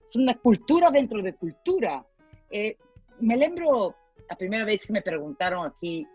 es 0.08 0.16
una 0.16 0.36
cultura 0.36 0.90
dentro 0.90 1.22
de 1.22 1.34
cultura. 1.34 2.04
Eh, 2.50 2.76
me 3.20 3.36
lembro 3.36 3.94
la 4.28 4.36
primera 4.36 4.64
vez 4.64 4.86
que 4.86 4.92
me 4.92 5.02
preguntaron 5.02 5.66
aquí, 5.66 6.06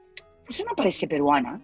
¿você 0.46 0.64
no 0.64 0.76
parece 0.76 1.08
peruana? 1.08 1.62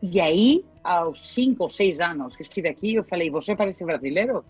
Y 0.00 0.20
ahí, 0.20 0.64
a 0.84 1.04
los 1.04 1.20
cinco 1.20 1.64
o 1.64 1.68
seis 1.68 2.00
años 2.00 2.36
que 2.36 2.44
estuve 2.44 2.70
aquí, 2.70 2.92
yo 2.92 3.02
falei, 3.04 3.28
¿você 3.28 3.56
parece 3.56 3.84
brasileiro? 3.84 4.44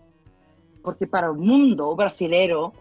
Porque 0.82 1.06
para 1.06 1.30
o 1.30 1.37
mundo, 1.37 1.85
o 1.88 1.97
brasileiro 1.97 2.73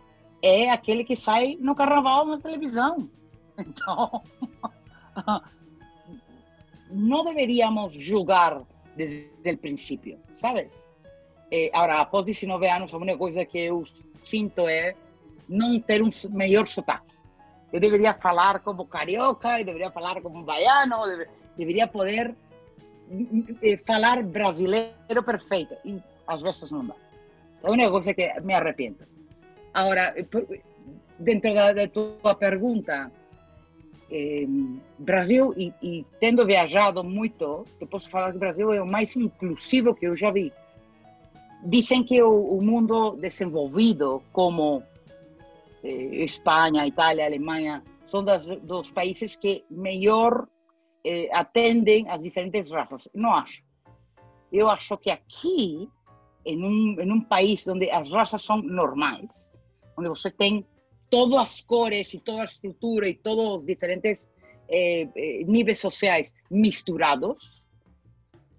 é 0.42 0.70
aquele 0.70 1.04
que 1.04 1.16
sai 1.16 1.58
no 1.60 1.76
carnaval 1.76 2.26
na 2.26 2.40
televisão. 2.40 3.10
Então, 3.60 4.22
não 6.92 7.24
deveríamos 7.24 7.92
julgar 7.92 8.62
desde 8.96 9.52
o 9.52 9.58
princípio, 9.58 10.20
sabes? 10.36 10.70
Eh, 11.52 11.72
agora, 11.74 12.02
após 12.02 12.24
19 12.24 12.70
anos, 12.70 12.94
a 12.94 12.98
única 12.98 13.18
coisa 13.18 13.44
que 13.46 13.58
eu 13.58 13.84
sinto 14.24 14.68
é 14.68 14.94
não 15.50 15.80
ter 15.80 16.04
um 16.04 16.10
melhor 16.30 16.68
sotaque. 16.68 17.16
Eu 17.72 17.80
deveria 17.80 18.14
falar 18.14 18.60
como 18.60 18.86
carioca, 18.86 19.60
eu 19.60 19.66
deveria 19.66 19.92
falar 19.92 20.22
como 20.22 20.44
baiano, 20.44 20.98
deveria 21.58 21.88
poder 21.88 22.36
eh, 23.62 23.78
falar 23.86 24.24
brasileiro 24.24 25.24
perfeito. 25.24 25.76
E 25.86 26.02
às 26.28 26.42
vezes 26.42 26.70
não 26.72 26.86
dá. 26.86 26.96
É 27.64 27.70
única 27.70 27.92
coisa 27.92 28.14
que 28.14 28.40
me 28.42 28.54
arrependo. 28.54 29.00
Agora, 29.74 30.14
dentro 31.20 31.54
da, 31.54 31.88
tua 31.88 32.36
pergunta, 32.36 33.12
eh, 34.10 34.46
Brasil, 34.98 35.54
e, 35.58 36.06
tendo 36.20 36.46
viajado 36.46 37.04
muito, 37.04 37.66
eu 37.80 37.88
posso 37.88 38.10
falar 38.10 38.32
que 38.32 38.38
o 38.38 38.40
Brasil 38.40 38.74
é 38.74 38.82
o 38.82 38.88
mais 38.88 39.16
inclusivo 39.16 39.94
que 39.94 40.08
eu 40.08 40.16
já 40.16 40.32
vi. 40.32 40.52
Dizem 41.64 42.04
que 42.04 42.22
o, 42.22 42.62
mundo 42.62 43.18
desenvolvido, 43.18 44.22
como 44.32 44.84
eh, 45.84 46.24
Espanha, 46.24 46.88
Itália, 46.88 47.26
Alemanha, 47.26 47.84
são 48.08 48.24
das, 48.24 48.46
dos 48.46 48.92
países 48.92 49.36
que 49.36 49.66
melhor 49.70 50.48
eh, 51.04 51.30
atendem 51.34 52.08
as 52.10 52.22
diferentes 52.22 52.72
raças. 52.72 53.08
Não 53.14 53.34
acho. 53.34 53.62
Eu 54.52 54.70
acho 54.70 54.98
que 54.98 55.10
aqui, 55.10 55.90
em 56.48 56.64
um, 56.64 57.02
em 57.02 57.12
um 57.12 57.22
país 57.22 57.68
onde 57.68 57.90
as 57.90 58.10
raças 58.10 58.42
são 58.42 58.62
normais, 58.62 59.50
onde 59.98 60.10
você 60.10 60.32
tem 60.32 60.66
todas 61.10 61.40
as 61.40 61.62
cores 61.62 62.14
e 62.14 62.20
toda 62.20 62.42
a 62.42 62.46
estrutura 62.46 63.10
e 63.10 63.16
todos 63.16 63.60
os 63.60 63.66
diferentes 63.66 64.30
eh, 64.70 65.08
eh, 65.16 65.44
níveis 65.46 65.80
sociais 65.80 66.34
misturados, 66.50 67.64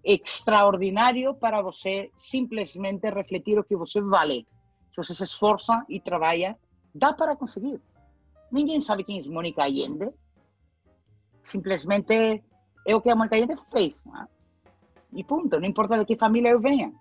extraordinário 0.04 1.35
para 1.35 1.62
você 1.62 2.11
simplesmente 2.16 3.11
refletir 3.11 3.59
o 3.59 3.64
que 3.64 3.76
você 3.76 4.00
vale. 4.00 4.47
Se 4.90 4.97
você 4.97 5.14
se 5.14 5.25
esforça 5.25 5.85
e 5.88 6.00
trabalha, 6.00 6.57
dá 6.95 7.12
para 7.12 7.37
conseguir. 7.37 7.80
Ninguém 8.50 8.80
sabe 8.80 9.04
quem 9.04 9.21
é 9.21 9.28
Mônica 9.28 9.62
Allende. 9.62 10.11
Simplesmente 11.42 12.42
é 12.87 12.97
o 12.97 13.00
que 13.00 13.11
a 13.11 13.16
Mônica 13.16 13.37
Allende 13.37 13.57
fez. 13.71 14.04
Né? 14.07 14.26
E 15.12 15.23
ponto. 15.25 15.61
Não 15.61 15.68
importa 15.68 15.99
de 15.99 16.04
que 16.04 16.16
família 16.16 16.50
eu 16.50 16.61
venha. 16.61 16.92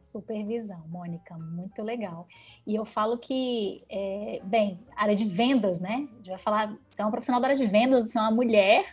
Supervisão, 0.00 0.82
Mônica, 0.88 1.36
muito 1.36 1.82
legal. 1.82 2.26
E 2.66 2.74
eu 2.74 2.84
falo 2.84 3.18
que, 3.18 3.84
é, 3.88 4.40
bem, 4.42 4.80
área 4.96 5.14
de 5.14 5.24
vendas, 5.24 5.78
né? 5.78 6.08
A 6.12 6.16
gente 6.16 6.30
vai 6.30 6.38
falar, 6.38 6.76
você 6.88 7.02
é 7.02 7.04
uma 7.04 7.10
profissional 7.10 7.40
da 7.40 7.48
área 7.48 7.56
de 7.56 7.66
vendas, 7.66 8.10
você 8.10 8.18
é 8.18 8.22
uma 8.22 8.30
mulher 8.30 8.84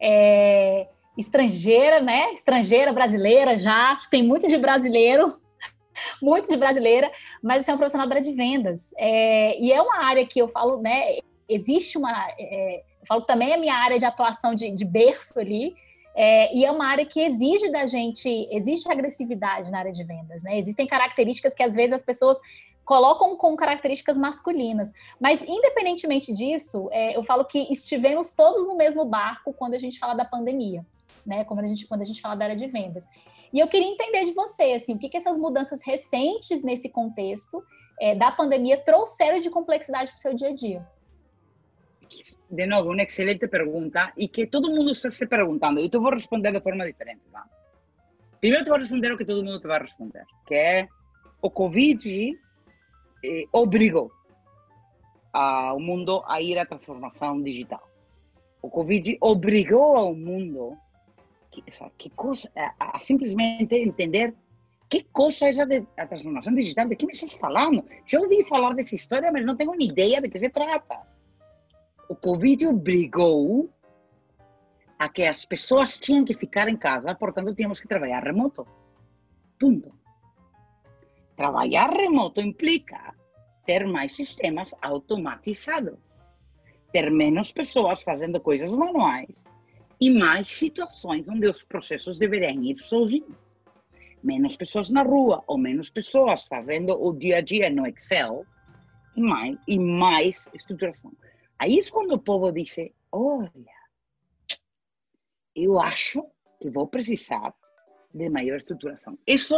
é, 0.00 0.88
estrangeira, 1.16 2.00
né? 2.00 2.32
Estrangeira, 2.32 2.92
brasileira 2.92 3.56
já, 3.56 3.98
tem 4.10 4.22
muito 4.22 4.48
de 4.48 4.56
brasileiro, 4.56 5.38
muito 6.22 6.48
de 6.48 6.56
brasileira, 6.56 7.10
mas 7.42 7.64
você 7.64 7.70
é 7.70 7.74
um 7.74 7.78
profissional 7.78 8.08
da 8.08 8.16
área 8.16 8.30
de 8.30 8.34
vendas. 8.34 8.94
É, 8.96 9.58
e 9.60 9.72
é 9.72 9.80
uma 9.82 10.04
área 10.04 10.26
que 10.26 10.40
eu 10.40 10.48
falo, 10.48 10.80
né? 10.80 11.18
Existe 11.48 11.98
uma. 11.98 12.12
É, 12.38 12.82
eu 13.00 13.06
falo 13.06 13.22
também 13.22 13.52
a 13.52 13.58
minha 13.58 13.74
área 13.74 13.98
de 13.98 14.04
atuação 14.04 14.54
de, 14.54 14.70
de 14.70 14.84
berço 14.84 15.38
ali, 15.38 15.74
é, 16.14 16.54
e 16.54 16.64
é 16.64 16.70
uma 16.70 16.86
área 16.86 17.06
que 17.06 17.20
exige 17.20 17.70
da 17.70 17.86
gente, 17.86 18.28
existe 18.50 18.90
agressividade 18.90 19.70
na 19.70 19.78
área 19.78 19.92
de 19.92 20.04
vendas, 20.04 20.42
né? 20.42 20.58
Existem 20.58 20.86
características 20.86 21.54
que 21.54 21.62
às 21.62 21.74
vezes 21.74 21.92
as 21.92 22.02
pessoas 22.02 22.38
colocam 22.84 23.36
com 23.36 23.56
características 23.56 24.16
masculinas. 24.18 24.92
Mas, 25.18 25.42
independentemente 25.42 26.32
disso, 26.32 26.88
é, 26.92 27.16
eu 27.16 27.24
falo 27.24 27.44
que 27.44 27.72
estivemos 27.72 28.30
todos 28.30 28.66
no 28.66 28.76
mesmo 28.76 29.04
barco 29.04 29.52
quando 29.52 29.74
a 29.74 29.78
gente 29.78 29.98
fala 29.98 30.14
da 30.14 30.24
pandemia, 30.24 30.84
né? 31.24 31.44
Quando 31.44 31.60
a 31.60 31.66
gente, 31.66 31.86
quando 31.86 32.02
a 32.02 32.06
gente 32.06 32.20
fala 32.20 32.34
da 32.34 32.44
área 32.46 32.56
de 32.56 32.66
vendas. 32.66 33.06
E 33.52 33.58
eu 33.58 33.68
queria 33.68 33.88
entender 33.88 34.24
de 34.24 34.32
você, 34.32 34.72
assim, 34.72 34.94
o 34.94 34.98
que, 34.98 35.08
que 35.08 35.16
essas 35.16 35.36
mudanças 35.36 35.80
recentes 35.84 36.62
nesse 36.62 36.88
contexto 36.88 37.62
é, 38.00 38.14
da 38.14 38.30
pandemia 38.30 38.78
trouxeram 38.78 39.40
de 39.40 39.50
complexidade 39.50 40.10
para 40.10 40.18
o 40.18 40.20
seu 40.20 40.34
dia 40.34 40.48
a 40.48 40.54
dia 40.54 40.86
de 42.50 42.66
novo, 42.66 42.92
uma 42.92 43.02
excelente 43.02 43.48
pergunta 43.48 44.12
e 44.16 44.28
que 44.28 44.46
todo 44.46 44.70
mundo 44.70 44.92
está 44.92 45.10
se 45.10 45.26
perguntando. 45.26 45.80
Eu 45.80 45.88
te 45.88 45.98
vou 45.98 46.10
responder 46.10 46.52
de 46.52 46.60
forma 46.60 46.84
diferente. 46.84 47.22
Tá? 47.30 47.44
Primeiro, 48.40 48.64
te 48.64 48.70
vou 48.70 48.78
responder 48.78 49.12
o 49.12 49.16
que 49.16 49.24
todo 49.24 49.44
mundo 49.44 49.60
te 49.60 49.66
vai 49.66 49.80
responder, 49.80 50.24
que 50.46 50.54
é 50.54 50.88
o 51.40 51.50
Covid 51.50 52.38
eh, 53.24 53.44
obrigou 53.52 54.10
ao 55.32 55.80
mundo 55.80 56.22
a 56.26 56.40
ir 56.40 56.58
à 56.58 56.66
transformação 56.66 57.42
digital. 57.42 57.82
O 58.60 58.70
Covid 58.70 59.16
obrigou 59.20 59.96
ao 59.96 60.14
mundo 60.14 60.76
que, 61.50 61.62
que 61.98 62.10
coisa, 62.10 62.48
a, 62.56 62.96
a, 62.96 62.98
simplesmente 63.00 63.74
entender 63.74 64.34
que 64.88 65.04
coisa 65.12 65.46
é 65.46 65.78
a, 65.98 66.02
a 66.02 66.06
transformação 66.06 66.54
digital, 66.54 66.86
de 66.86 66.96
que 66.96 67.06
me 67.06 67.12
estás 67.12 67.32
falando? 67.32 67.84
Já 68.06 68.20
ouvi 68.20 68.44
falar 68.44 68.74
dessa 68.74 68.94
história, 68.94 69.32
mas 69.32 69.44
não 69.44 69.56
tenho 69.56 69.74
nem 69.74 69.88
ideia 69.88 70.20
de 70.20 70.28
que 70.28 70.38
se 70.38 70.50
trata 70.50 71.11
o 72.08 72.14
Covid 72.14 72.66
obrigou 72.66 73.70
a 74.98 75.08
que 75.08 75.24
as 75.24 75.44
pessoas 75.44 75.98
tinham 75.98 76.24
que 76.24 76.34
ficar 76.34 76.68
em 76.68 76.76
casa, 76.76 77.14
portanto, 77.14 77.54
tínhamos 77.54 77.80
que 77.80 77.88
trabalhar 77.88 78.22
remoto. 78.22 78.66
Ponto. 79.58 79.92
Trabalhar 81.36 81.90
remoto 81.90 82.40
implica 82.40 83.14
ter 83.66 83.86
mais 83.86 84.14
sistemas 84.14 84.74
automatizados, 84.80 85.98
ter 86.92 87.10
menos 87.10 87.52
pessoas 87.52 88.02
fazendo 88.02 88.40
coisas 88.40 88.72
manuais 88.74 89.34
e 90.00 90.10
mais 90.10 90.50
situações 90.50 91.26
onde 91.28 91.48
os 91.48 91.62
processos 91.62 92.18
deveriam 92.18 92.62
ir 92.62 92.78
sozinhos. 92.80 93.36
Menos 94.22 94.56
pessoas 94.56 94.88
na 94.90 95.02
rua 95.02 95.42
ou 95.46 95.58
menos 95.58 95.90
pessoas 95.90 96.44
fazendo 96.44 96.92
o 96.92 97.12
dia 97.12 97.38
a 97.38 97.40
dia 97.40 97.70
no 97.70 97.86
Excel 97.86 98.44
e 99.16 99.20
mais, 99.20 99.58
e 99.66 99.78
mais 99.78 100.50
estruturação. 100.54 101.12
Aí 101.58 101.78
é 101.78 101.90
quando 101.90 102.12
o 102.12 102.18
povo 102.18 102.50
diz: 102.52 102.76
olha, 103.10 103.82
eu 105.54 105.80
acho 105.80 106.24
que 106.60 106.70
vou 106.70 106.86
precisar 106.86 107.54
de 108.12 108.28
maior 108.28 108.58
estruturação. 108.58 109.18
Isso 109.26 109.56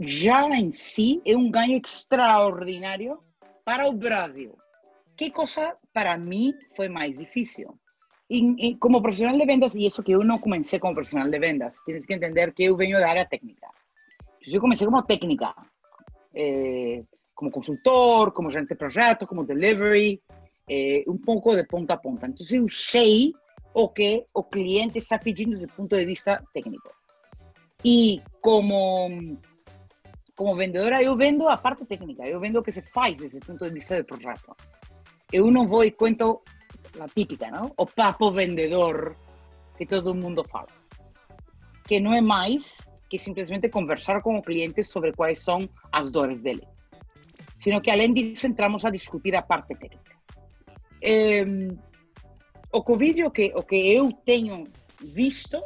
já 0.00 0.48
em 0.48 0.72
si 0.72 1.20
é 1.24 1.36
um 1.36 1.50
ganho 1.50 1.80
extraordinário 1.84 3.18
para 3.64 3.88
o 3.88 3.92
Brasil. 3.92 4.56
Que 5.16 5.30
coisa 5.30 5.76
para 5.92 6.16
mim 6.16 6.52
foi 6.76 6.88
mais 6.88 7.18
difícil? 7.18 7.78
E, 8.30 8.76
como 8.76 9.00
profissional 9.00 9.38
de 9.38 9.46
vendas, 9.46 9.74
e 9.74 9.86
isso 9.86 10.02
que 10.02 10.12
eu 10.12 10.22
não 10.22 10.38
comecei 10.38 10.78
como 10.78 10.94
profissional 10.94 11.30
de 11.30 11.38
vendas, 11.38 11.80
tens 11.82 12.04
que 12.04 12.12
entender 12.12 12.52
que 12.52 12.64
eu 12.64 12.76
venho 12.76 13.00
da 13.00 13.08
área 13.08 13.26
técnica. 13.26 13.68
Eu 14.46 14.60
comecei 14.60 14.86
como 14.86 15.02
técnica, 15.02 15.54
eh, 16.34 17.02
como 17.34 17.50
consultor, 17.50 18.32
como 18.32 18.50
gerente 18.50 18.68
de 18.68 18.74
projeto, 18.74 19.26
como 19.26 19.44
delivery, 19.44 20.20
eh, 20.68 21.04
um 21.06 21.16
pouco 21.16 21.54
de 21.54 21.64
ponta 21.64 21.94
a 21.94 21.96
ponta. 21.96 22.26
Então, 22.26 22.46
eu 22.50 22.68
sei 22.68 23.32
o 23.74 23.88
que 23.88 24.26
o 24.34 24.42
cliente 24.42 24.98
está 24.98 25.18
pedindo 25.18 25.58
do 25.58 25.68
ponto 25.68 25.96
de 25.96 26.04
vista 26.04 26.42
técnico. 26.52 26.90
E 27.84 28.20
como, 28.40 29.38
como 30.36 30.56
vendedora, 30.56 31.02
eu 31.02 31.16
vendo 31.16 31.48
a 31.48 31.56
parte 31.56 31.84
técnica, 31.84 32.26
eu 32.26 32.40
vendo 32.40 32.58
o 32.58 32.62
que 32.62 32.72
se 32.72 32.82
faz 32.82 33.20
desse 33.20 33.38
ponto 33.40 33.64
de 33.64 33.70
vista 33.70 33.96
do 33.96 34.04
projeto. 34.04 34.56
Eu 35.32 35.50
não 35.50 35.68
vou 35.68 35.84
e 35.84 35.90
conto 35.90 36.42
a 36.98 37.06
típica, 37.08 37.50
não? 37.50 37.72
o 37.76 37.86
papo 37.86 38.30
vendedor 38.32 39.14
que 39.76 39.86
todo 39.86 40.14
mundo 40.14 40.44
fala. 40.44 40.68
Que 41.86 42.00
não 42.00 42.12
é 42.12 42.20
mais 42.20 42.90
que 43.08 43.18
simplesmente 43.18 43.68
conversar 43.68 44.20
com 44.22 44.36
o 44.36 44.42
cliente 44.42 44.82
sobre 44.84 45.12
quais 45.12 45.42
são 45.42 45.68
as 45.92 46.10
dores 46.10 46.42
dele. 46.42 46.66
Sino 47.58 47.80
que, 47.80 47.90
além 47.90 48.12
disso, 48.12 48.46
entramos 48.46 48.84
a 48.84 48.90
discutir 48.90 49.34
a 49.34 49.42
parte 49.42 49.74
técnica. 49.74 50.17
O 52.72 52.82
Covid, 52.82 53.24
o 53.24 53.30
que, 53.30 53.52
o 53.54 53.62
que 53.62 53.76
eu 53.76 54.12
tenho 54.24 54.64
visto 55.00 55.62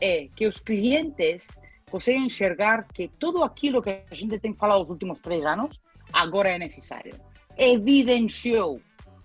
é 0.00 0.28
que 0.34 0.46
os 0.46 0.58
clientes 0.58 1.58
conseguem 1.90 2.26
enxergar 2.26 2.86
que 2.88 3.08
tudo 3.18 3.42
aquilo 3.42 3.82
que 3.82 4.02
a 4.10 4.14
gente 4.14 4.38
tem 4.38 4.54
falado 4.54 4.80
nos 4.80 4.90
últimos 4.90 5.20
três 5.20 5.44
anos 5.44 5.80
agora 6.12 6.50
é 6.50 6.58
necessário. 6.58 7.14
Evidenciou 7.56 8.80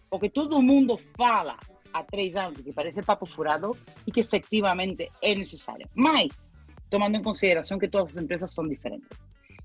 o 0.09 0.19
que 0.19 0.29
todo 0.29 0.61
mundo 0.61 0.99
fala 1.15 1.57
há 1.93 2.03
três 2.03 2.35
anos, 2.35 2.61
que 2.61 2.73
parece 2.73 3.03
papo 3.03 3.25
furado 3.25 3.77
e 4.07 4.11
que 4.11 4.21
efetivamente 4.21 5.09
é 5.21 5.35
necessário. 5.35 5.87
Mas, 5.93 6.43
tomando 6.89 7.17
em 7.17 7.21
consideração 7.21 7.77
que 7.77 7.87
todas 7.87 8.17
as 8.17 8.23
empresas 8.23 8.51
são 8.51 8.67
diferentes 8.67 9.09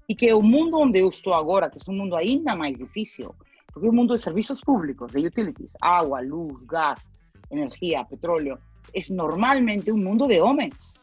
e 0.09 0.15
que 0.15 0.33
o 0.33 0.43
mundo 0.43 0.79
onde 0.79 0.99
eu 0.99 1.09
estou 1.09 1.35
agora, 1.35 1.71
que 1.71 1.79
é 1.79 1.91
um 1.91 1.97
mundo 1.97 2.17
ainda 2.17 2.57
mais 2.57 2.77
difícil, 2.77 3.35
porque 3.79 3.89
um 3.89 3.93
mundo 3.93 4.17
de 4.17 4.23
serviços 4.23 4.61
públicos, 4.61 5.13
de 5.13 5.25
utilities, 5.25 5.71
água, 5.81 6.21
luz, 6.21 6.61
gás, 6.67 7.01
energia, 7.49 8.05
petróleo, 8.05 8.59
é 8.93 9.01
normalmente 9.13 9.93
um 9.93 9.97
mundo 9.97 10.27
de 10.27 10.41
homens. 10.41 10.95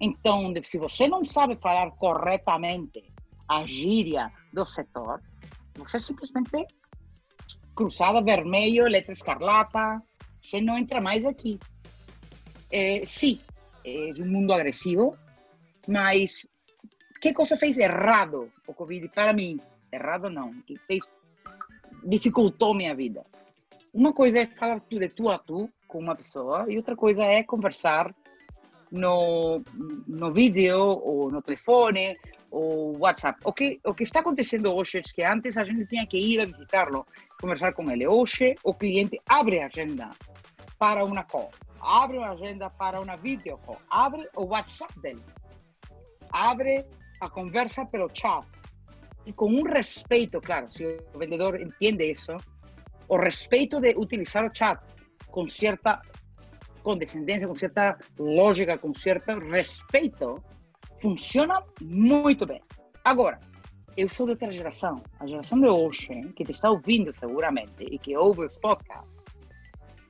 Então, 0.00 0.52
se 0.64 0.78
você 0.78 1.06
não 1.06 1.24
sabe 1.24 1.54
falar 1.56 1.92
corretamente 1.92 3.04
a 3.48 3.64
gíria 3.64 4.32
do 4.52 4.64
setor, 4.64 5.22
você 5.76 6.00
simplesmente 6.00 6.66
cruzada 7.76 8.20
vermelho, 8.20 8.84
letra 8.86 9.12
escarlata, 9.12 10.02
você 10.42 10.60
não 10.60 10.76
entra 10.76 11.00
mais 11.00 11.24
aqui. 11.24 11.58
É, 12.70 13.06
sim, 13.06 13.40
é 13.84 14.12
um 14.18 14.26
mundo 14.26 14.52
agressivo, 14.52 15.16
mas 15.86 16.46
que 17.20 17.32
coisa 17.32 17.56
fez 17.56 17.78
errado 17.78 18.50
o 18.66 18.74
Covid 18.74 19.08
para 19.10 19.32
mim? 19.32 19.60
Errado 19.92 20.28
não, 20.28 20.50
que 20.62 20.76
fez 20.88 21.04
dificultou 22.04 22.74
minha 22.74 22.94
vida. 22.94 23.24
Uma 23.92 24.12
coisa 24.12 24.40
é 24.40 24.46
falar 24.46 24.80
de 24.88 25.08
tu 25.08 25.28
a 25.28 25.38
tu 25.38 25.68
com 25.86 25.98
uma 25.98 26.16
pessoa 26.16 26.66
e 26.68 26.76
outra 26.76 26.96
coisa 26.96 27.22
é 27.22 27.42
conversar 27.42 28.14
no, 28.92 29.62
no 30.06 30.32
vídeo 30.32 30.78
ou 30.78 31.30
no 31.30 31.40
telefone 31.40 32.16
ou 32.50 32.96
WhatsApp. 32.98 33.40
O 33.44 33.52
que, 33.52 33.80
o 33.84 33.94
que 33.94 34.02
está 34.02 34.20
acontecendo 34.20 34.72
hoje 34.72 34.98
é 34.98 35.02
que 35.02 35.22
antes 35.22 35.56
a 35.56 35.64
gente 35.64 35.86
tinha 35.86 36.06
que 36.06 36.18
ir 36.18 36.40
a 36.40 36.44
visitar-lo, 36.44 37.06
conversar 37.40 37.72
com 37.72 37.90
ele. 37.90 38.06
Hoje 38.06 38.54
o 38.62 38.74
cliente 38.74 39.20
abre 39.26 39.60
a 39.60 39.66
agenda 39.66 40.10
para 40.78 41.04
uma 41.04 41.24
call, 41.24 41.50
abre 41.80 42.18
a 42.18 42.30
agenda 42.30 42.68
para 42.68 43.00
uma 43.00 43.16
video 43.16 43.56
call, 43.58 43.78
abre 43.90 44.28
o 44.36 44.44
WhatsApp 44.44 45.00
dele, 45.00 45.22
abre 46.30 46.84
a 47.20 47.30
conversa 47.30 47.86
pelo 47.86 48.10
chat. 48.12 48.46
E 49.26 49.32
com 49.32 49.46
um 49.46 49.62
respeito, 49.62 50.40
claro, 50.40 50.66
se 50.70 50.84
o 51.14 51.18
vendedor 51.18 51.60
entende 51.60 52.10
isso, 52.10 52.36
o 53.08 53.16
respeito 53.16 53.80
de 53.80 53.94
utilizar 53.96 54.44
o 54.44 54.50
chat 54.54 54.80
com 55.28 55.48
certa 55.48 56.00
condescendência, 56.82 57.46
com 57.46 57.54
certa 57.54 57.98
lógica, 58.18 58.76
com 58.76 58.92
certo 58.92 59.38
respeito, 59.38 60.42
funciona 61.00 61.62
muito 61.80 62.44
bem. 62.46 62.60
Agora, 63.04 63.38
eu 63.96 64.08
sou 64.08 64.26
de 64.26 64.32
outra 64.32 64.50
geração, 64.50 65.02
a 65.20 65.26
geração 65.26 65.60
de 65.60 65.68
hoje, 65.68 66.08
que 66.34 66.44
te 66.44 66.52
está 66.52 66.70
ouvindo 66.70 67.12
seguramente 67.14 67.84
e 67.84 67.98
que 67.98 68.16
ouve 68.16 68.44
os 68.44 68.56
podcasts, 68.56 69.10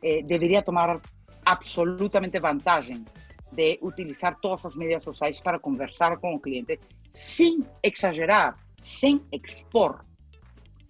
eh, 0.02 0.22
deveria 0.22 0.62
tomar 0.62 1.00
absolutamente 1.44 2.38
vantagem 2.38 3.04
de 3.50 3.78
utilizar 3.82 4.38
todas 4.40 4.64
as 4.66 4.76
mídias 4.76 5.02
sociais 5.02 5.40
para 5.40 5.58
conversar 5.58 6.16
com 6.18 6.34
o 6.34 6.40
cliente 6.40 6.78
sem 7.10 7.64
exagerar, 7.82 8.56
sem 8.82 9.24
expor, 9.32 10.04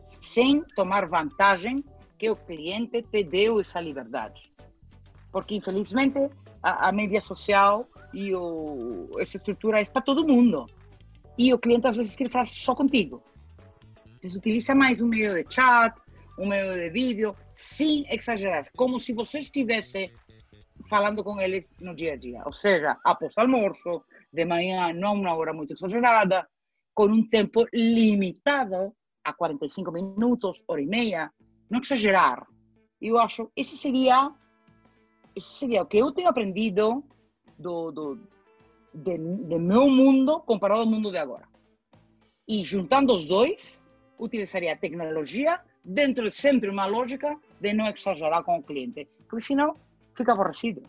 sem 0.06 0.64
tomar 0.74 1.06
vantagem 1.06 1.84
que 2.18 2.30
o 2.30 2.36
cliente 2.36 3.02
te 3.02 3.22
deu 3.22 3.60
essa 3.60 3.80
liberdade. 3.80 4.52
Porque, 5.30 5.54
infelizmente, 5.54 6.18
a, 6.62 6.88
a 6.88 6.92
mídia 6.92 7.20
social 7.20 7.86
e 8.12 8.34
o, 8.34 9.08
essa 9.18 9.36
estrutura 9.36 9.80
é 9.80 9.84
para 9.84 10.02
todo 10.02 10.26
mundo. 10.26 10.66
E 11.38 11.52
o 11.52 11.58
cliente, 11.58 11.86
às 11.86 11.96
vezes, 11.96 12.16
quer 12.16 12.30
falar 12.30 12.48
só 12.48 12.74
contigo. 12.74 13.22
Você 14.22 14.36
utiliza 14.36 14.74
mais 14.74 15.00
um 15.00 15.08
meio 15.08 15.34
de 15.34 15.52
chat, 15.52 15.94
um 16.38 16.46
meio 16.46 16.74
de 16.74 16.90
vídeo, 16.90 17.34
sem 17.54 18.06
exagerar, 18.08 18.68
como 18.76 19.00
se 19.00 19.12
você 19.12 19.40
estivesse 19.40 20.10
falando 20.88 21.24
com 21.24 21.40
eles 21.40 21.64
no 21.80 21.94
dia 21.94 22.12
a 22.12 22.16
dia. 22.16 22.42
Ou 22.44 22.52
seja, 22.52 22.96
após 23.04 23.36
almoço, 23.36 24.04
de 24.32 24.44
manhã, 24.44 24.92
não 24.92 25.14
uma 25.14 25.34
hora 25.34 25.52
muito 25.52 25.72
exagerada, 25.72 26.46
com 26.94 27.06
um 27.06 27.26
tempo 27.26 27.66
limitado 27.72 28.92
a 29.24 29.32
45 29.32 29.92
minutos, 29.92 30.62
hora 30.66 30.80
e 30.80 30.86
meia, 30.86 31.32
não 31.70 31.80
exagerar. 31.80 32.46
Eu 33.00 33.18
acho 33.18 33.50
esse 33.56 33.76
seria 33.76 34.32
esse 35.34 35.58
seria 35.58 35.82
o 35.82 35.86
que 35.86 35.96
eu 35.96 36.12
tenho 36.12 36.28
aprendido 36.28 37.02
do, 37.58 37.90
do 37.90 38.18
de, 38.92 39.16
de 39.16 39.58
meu 39.58 39.88
mundo 39.88 40.40
comparado 40.40 40.82
ao 40.82 40.86
mundo 40.86 41.10
de 41.10 41.18
agora. 41.18 41.48
E 42.46 42.64
juntando 42.64 43.14
os 43.14 43.26
dois, 43.26 43.84
utilizaria 44.18 44.72
a 44.72 44.76
tecnologia 44.76 45.60
dentro 45.84 46.24
de 46.24 46.30
sempre 46.30 46.68
uma 46.68 46.86
lógica 46.86 47.38
de 47.60 47.72
não 47.72 47.86
exagerar 47.88 48.44
com 48.44 48.58
o 48.58 48.62
cliente, 48.62 49.08
porque 49.28 49.46
senão 49.46 49.76
fica 50.14 50.32
aborrecido. 50.32 50.82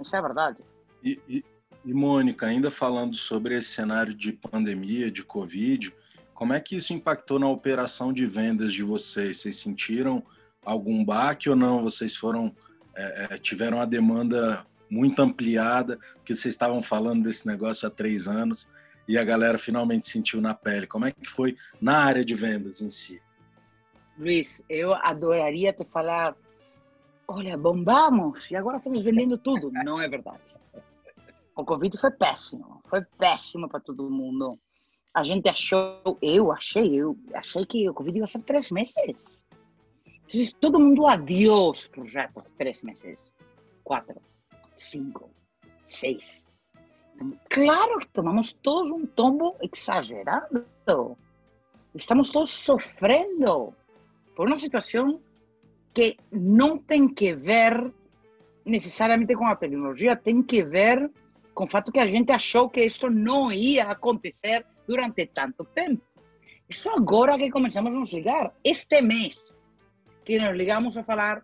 Isso 0.00 0.16
é 0.16 0.22
verdade. 0.22 0.58
E, 1.02 1.44
e, 1.84 1.94
Mônica, 1.94 2.46
ainda 2.46 2.70
falando 2.70 3.16
sobre 3.16 3.56
esse 3.56 3.68
cenário 3.68 4.14
de 4.14 4.32
pandemia, 4.32 5.10
de 5.10 5.22
Covid, 5.22 5.94
como 6.34 6.52
é 6.52 6.60
que 6.60 6.76
isso 6.76 6.92
impactou 6.92 7.38
na 7.38 7.48
operação 7.48 8.12
de 8.12 8.26
vendas 8.26 8.72
de 8.72 8.82
vocês? 8.82 9.38
Vocês 9.38 9.56
sentiram 9.56 10.22
algum 10.64 11.04
baque 11.04 11.48
ou 11.48 11.56
não? 11.56 11.82
Vocês 11.82 12.16
foram 12.16 12.54
é, 12.94 13.28
é 13.30 13.38
tiveram 13.38 13.80
a 13.80 13.84
demanda 13.84 14.66
muito 14.90 15.22
ampliada, 15.22 15.98
porque 16.14 16.34
vocês 16.34 16.54
estavam 16.54 16.82
falando 16.82 17.22
desse 17.22 17.46
negócio 17.46 17.86
há 17.86 17.90
três 17.90 18.26
anos 18.26 18.70
e 19.06 19.16
a 19.16 19.24
galera 19.24 19.58
finalmente 19.58 20.08
sentiu 20.08 20.40
na 20.40 20.54
pele. 20.54 20.86
Como 20.86 21.04
é 21.04 21.12
que 21.12 21.28
foi 21.28 21.56
na 21.80 21.98
área 21.98 22.24
de 22.24 22.34
vendas 22.34 22.80
em 22.80 22.90
si? 22.90 23.20
Luiz, 24.18 24.62
eu 24.68 24.94
adoraria 24.94 25.72
te 25.72 25.84
falar 25.84 26.36
olha, 27.26 27.56
bombamos 27.56 28.50
e 28.50 28.56
agora 28.56 28.78
estamos 28.78 29.02
vendendo 29.02 29.38
tudo. 29.38 29.70
Não 29.84 30.00
é 30.00 30.08
verdade. 30.08 30.49
O 31.60 31.64
Covid 31.64 31.98
foi 32.00 32.10
péssimo, 32.10 32.80
foi 32.88 33.02
péssimo 33.18 33.68
para 33.68 33.80
todo 33.80 34.08
mundo. 34.08 34.58
A 35.12 35.22
gente 35.22 35.46
achou, 35.46 36.16
eu 36.22 36.50
achei, 36.50 36.94
eu 36.94 37.14
achei 37.34 37.66
que 37.66 37.86
o 37.86 37.92
Covid 37.92 38.18
ia 38.18 38.26
ser 38.26 38.38
três 38.44 38.70
meses. 38.70 38.94
todo 40.58 40.80
mundo 40.80 41.06
adiou 41.06 41.72
os 41.72 41.86
projetos 41.86 42.44
três 42.56 42.80
meses, 42.80 43.30
quatro, 43.84 44.18
cinco, 44.74 45.28
seis. 45.86 46.42
Então, 47.14 47.38
claro 47.50 47.98
que 47.98 48.08
tomamos 48.08 48.54
todos 48.54 48.90
um 48.90 49.04
tombo 49.04 49.54
exagerado. 49.60 50.64
Estamos 51.94 52.30
todos 52.30 52.48
sofrendo 52.48 53.74
por 54.34 54.46
uma 54.46 54.56
situação 54.56 55.20
que 55.92 56.16
não 56.32 56.78
tem 56.78 57.06
que 57.06 57.34
ver 57.34 57.92
necessariamente 58.64 59.34
com 59.34 59.46
a 59.46 59.56
tecnologia, 59.56 60.16
tem 60.16 60.42
que 60.42 60.62
ver 60.62 61.10
com 61.54 61.64
o 61.64 61.68
fato 61.68 61.92
que 61.92 61.98
a 61.98 62.06
gente 62.06 62.32
achou 62.32 62.68
que 62.68 62.84
isso 62.84 63.08
não 63.10 63.52
ia 63.52 63.84
acontecer 63.84 64.64
durante 64.86 65.26
tanto 65.26 65.64
tempo. 65.64 66.02
Isso 66.68 66.88
agora 66.90 67.36
que 67.36 67.50
começamos 67.50 67.94
a 67.94 67.98
nos 67.98 68.12
ligar, 68.12 68.52
este 68.62 69.02
mês, 69.02 69.36
que 70.24 70.38
nos 70.38 70.56
ligamos 70.56 70.96
a 70.96 71.02
falar, 71.02 71.42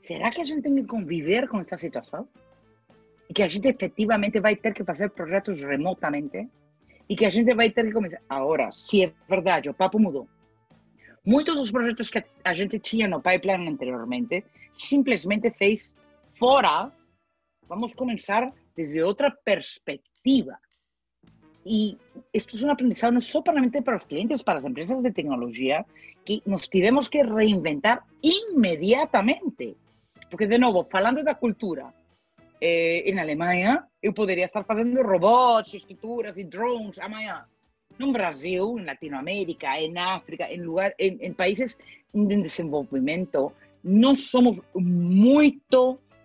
será 0.00 0.30
que 0.30 0.40
a 0.40 0.44
gente 0.44 0.62
tem 0.62 0.74
que 0.76 0.84
conviver 0.84 1.48
com 1.48 1.60
esta 1.60 1.76
situação? 1.76 2.26
E 3.28 3.34
que 3.34 3.42
a 3.42 3.48
gente 3.48 3.68
efetivamente 3.68 4.40
vai 4.40 4.56
ter 4.56 4.72
que 4.72 4.84
fazer 4.84 5.10
projetos 5.10 5.60
remotamente? 5.60 6.48
E 7.08 7.14
que 7.14 7.26
a 7.26 7.30
gente 7.30 7.52
vai 7.54 7.70
ter 7.70 7.84
que 7.84 7.92
começar. 7.92 8.20
Agora, 8.28 8.72
se 8.72 9.04
é 9.04 9.12
verdade, 9.28 9.68
o 9.68 9.74
papo 9.74 9.98
mudou. 9.98 10.28
Muitos 11.24 11.54
dos 11.54 11.70
projetos 11.70 12.08
que 12.08 12.24
a 12.44 12.54
gente 12.54 12.78
tinha 12.78 13.08
no 13.08 13.20
pipeline 13.20 13.68
anteriormente, 13.68 14.44
simplesmente 14.78 15.50
fez 15.50 15.92
fora. 16.38 16.90
Vamos 17.68 17.94
começar 17.94 18.52
desde 18.76 19.02
outra 19.02 19.30
perspectiva. 19.30 20.58
E 21.64 21.98
isto 22.32 22.56
é 22.56 22.66
um 22.66 22.70
aprendizado 22.70 23.14
não 23.14 23.20
só 23.20 23.42
para 23.42 23.96
os 23.96 24.04
clientes, 24.04 24.42
para 24.42 24.58
as 24.60 24.64
empresas 24.64 25.02
de 25.02 25.12
tecnologia, 25.12 25.84
que 26.24 26.42
nos 26.46 26.68
tivemos 26.68 27.08
que 27.08 27.22
reinventar 27.22 28.04
imediatamente. 28.22 29.76
Porque, 30.30 30.46
de 30.46 30.58
novo, 30.58 30.86
falando 30.90 31.24
da 31.24 31.34
cultura, 31.34 31.92
eh, 32.60 33.02
em 33.10 33.18
Alemanha, 33.18 33.84
eu 34.02 34.12
poderia 34.12 34.44
estar 34.44 34.64
fazendo 34.64 35.02
robots, 35.02 35.74
estruturas 35.74 36.36
e 36.38 36.44
drones 36.44 36.98
amanhã. 36.98 37.46
no 37.98 38.12
Brasil, 38.12 38.78
en 38.78 38.86
Latinoamérica, 38.86 39.78
en 39.78 39.98
África, 39.98 40.46
en, 40.48 40.62
lugar, 40.62 40.94
en, 40.98 41.18
en 41.20 41.34
países 41.34 41.78
en 42.12 42.42
desenvolvimento, 42.42 43.52
no 43.82 44.16
somos 44.16 44.58
muy 44.74 45.60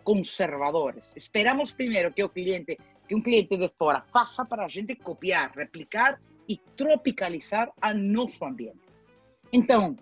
conservadores. 0.04 1.12
Esperamos 1.16 1.74
primero 1.74 2.14
que 2.14 2.24
o 2.24 2.30
cliente, 2.30 2.78
que 3.08 3.16
un 3.16 3.22
cliente 3.22 3.58
de 3.58 3.70
fora 3.70 4.02
faça 4.12 4.46
para 4.46 4.66
a 4.66 4.70
gente 4.70 4.96
copiar, 4.96 5.52
replicar 5.56 6.20
e 6.48 6.58
tropicalizar 6.76 7.72
a 7.82 7.94
nosso 7.94 8.44
ambiente. 8.46 8.80
Então, 9.52 9.98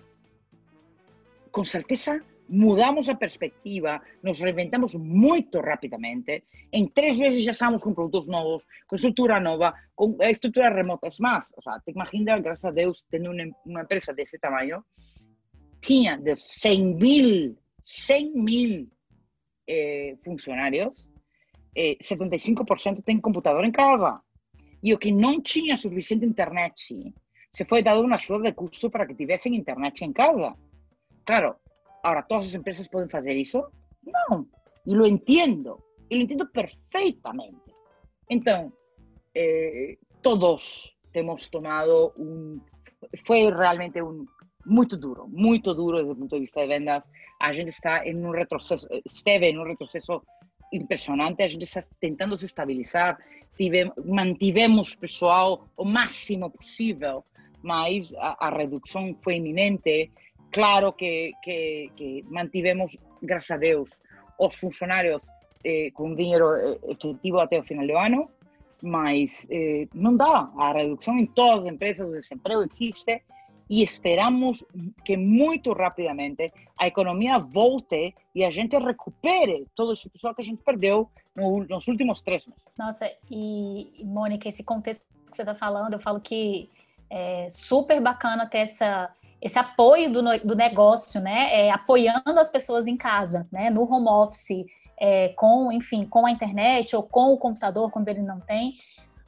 com 1.52 1.64
certeza, 1.64 2.24
mudamos 2.48 3.08
a 3.10 3.16
perspectiva, 3.16 4.02
nos 4.24 4.40
reinventamos 4.40 4.96
muito 4.96 5.60
rapidamente. 5.60 6.44
Em 6.72 6.88
três 6.88 7.20
meses 7.20 7.44
já 7.44 7.52
estamos 7.52 7.82
com 7.82 7.94
produtos 7.94 8.28
novos, 8.28 8.64
com 8.88 8.96
estrutura 8.96 9.40
nova, 9.40 9.74
com 9.96 10.18
estruturas 10.22 10.74
remotas. 10.74 11.18
Mas, 11.20 11.48
o 11.56 11.62
sea, 11.62 11.80
te 11.80 11.92
imaginas, 11.92 12.42
graças 12.42 12.66
a 12.66 12.72
Deus, 12.72 13.04
tendo 13.10 13.32
uma, 13.32 13.44
uma 13.66 13.82
empresa 13.82 14.14
desse 14.14 14.40
tamanho, 14.40 14.84
tinha 15.82 16.18
de 16.18 16.36
100 16.36 16.96
mil, 16.96 17.58
100 17.86 18.32
mil 18.34 18.88
eh, 19.70 20.18
funcionários, 20.26 21.08
eh, 21.76 21.98
75% 22.02 23.04
tem 23.04 23.22
computador 23.22 23.64
em 23.64 23.72
casa. 23.72 24.16
E 24.82 24.94
o 24.94 24.98
que 24.98 25.12
não 25.12 25.40
tinha 25.42 25.78
suficiente 25.78 26.26
internet, 26.26 27.14
se 27.54 27.66
foi 27.66 27.84
dado 27.84 28.02
uma 28.02 28.16
ajuda 28.16 28.50
de 28.50 28.54
custo 28.54 28.90
para 28.90 29.06
que 29.06 29.14
tivessem 29.14 29.56
internet 29.56 30.04
em 30.04 30.12
casa. 30.12 30.56
Claro, 31.26 31.56
agora 32.02 32.24
todas 32.24 32.48
as 32.48 32.56
empresas 32.56 32.88
podem 32.88 33.10
fazer 33.10 33.36
isso? 33.36 33.64
Não. 34.04 34.48
E 34.88 34.96
lo 34.96 35.06
entendo. 35.06 35.78
E 36.10 36.16
lo 36.16 36.24
entendo 36.24 36.48
perfeitamente. 36.48 37.70
Então, 38.30 38.74
eh, 39.36 39.98
todos 40.22 40.96
temos 41.12 41.48
tomado 41.50 42.14
um. 42.18 42.60
Foi 43.26 43.50
realmente 43.52 44.02
um 44.02 44.26
muito 44.66 44.98
duro, 44.98 45.28
muito 45.28 45.74
duro 45.74 45.98
desde 45.98 46.14
o 46.14 46.16
ponto 46.16 46.36
de 46.36 46.42
vista 46.42 46.62
de 46.62 46.68
vendas. 46.68 47.04
A 47.40 47.54
gente 47.54 47.70
está 47.70 48.06
em 48.06 48.18
um 48.26 48.32
retrocesso, 48.32 48.88
esteve 49.06 49.48
em 49.48 49.58
um 49.58 49.64
retrocesso 49.64 50.22
impressionante. 50.74 51.42
A 51.42 51.48
gente 51.48 51.64
está 51.64 51.84
tentando 52.00 52.38
se 52.38 52.46
estabilizar. 52.46 53.18
Tive, 53.58 53.92
mantivemos 54.06 54.96
pessoal 54.96 55.66
o 55.76 55.86
máximo 55.86 56.50
possível, 56.50 57.24
mas 57.62 58.14
a, 58.16 58.48
a 58.48 58.50
redução 58.50 59.16
foi 59.22 59.36
iminente. 59.36 60.12
Claro 60.52 60.94
que, 60.94 61.32
que, 61.44 61.92
que, 61.96 62.26
mantivemos, 62.28 62.98
graças 63.22 63.52
a 63.52 63.58
Deus, 63.58 63.90
os 64.38 64.56
funcionários 64.56 65.26
eh, 65.64 65.92
com 65.94 66.16
dinheiro 66.16 66.56
eh, 66.56 66.78
efetivo 66.90 67.40
até 67.40 67.60
o 67.60 67.64
final 67.64 67.86
do 67.86 67.98
ano, 67.98 68.30
mas 68.82 69.46
eh, 69.50 69.88
não 69.94 70.16
dá. 70.16 70.50
A 70.58 70.74
redução 70.74 71.18
em 71.18 71.26
todas 71.26 71.66
as 71.66 71.72
empresas, 71.72 72.08
o 72.08 72.20
desemprego 72.20 72.66
existe 72.72 73.22
e 73.70 73.84
esperamos 73.84 74.66
que 75.06 75.16
muito 75.16 75.72
rapidamente 75.74 76.52
a 76.78 76.88
economia 76.88 77.38
volte 77.38 78.16
e 78.34 78.44
a 78.44 78.50
gente 78.50 78.78
recupere 78.78 79.68
todo 79.76 79.94
esse 79.94 80.10
pessoal 80.10 80.34
que 80.34 80.42
a 80.42 80.46
gente 80.46 80.64
perdeu 80.64 81.10
no, 81.36 81.64
nos 81.66 81.88
últimos 81.88 82.22
três 82.22 82.46
meses. 82.48 82.64
Nossa, 82.78 83.12
e 83.30 84.02
Mônica, 84.04 84.50
esse 84.50 84.64
contexto 84.64 85.04
que 85.26 85.36
você 85.36 85.44
está 85.44 85.54
falando, 85.54 85.94
eu 85.94 86.00
falo 86.00 86.20
que 86.20 86.70
é 87.10 87.48
super 87.50 88.02
bacana 88.02 88.48
ter 88.48 88.60
essa, 88.60 89.14
esse 89.42 89.58
apoio 89.58 90.12
do, 90.12 90.22
do 90.40 90.56
negócio, 90.56 91.22
né? 91.22 91.68
É, 91.68 91.72
apoiando 91.72 92.40
as 92.40 92.50
pessoas 92.50 92.88
em 92.88 92.98
casa, 92.98 93.48
né? 93.52 93.70
No 93.70 93.84
home 93.84 94.08
office, 94.08 94.66
é, 94.98 95.30
com, 95.30 95.72
enfim, 95.72 96.06
com 96.06 96.26
a 96.26 96.32
internet 96.32 96.96
ou 96.96 97.04
com 97.04 97.34
o 97.34 97.38
computador 97.38 97.90
quando 97.92 98.08
ele 98.10 98.22
não 98.22 98.40
tem. 98.40 98.76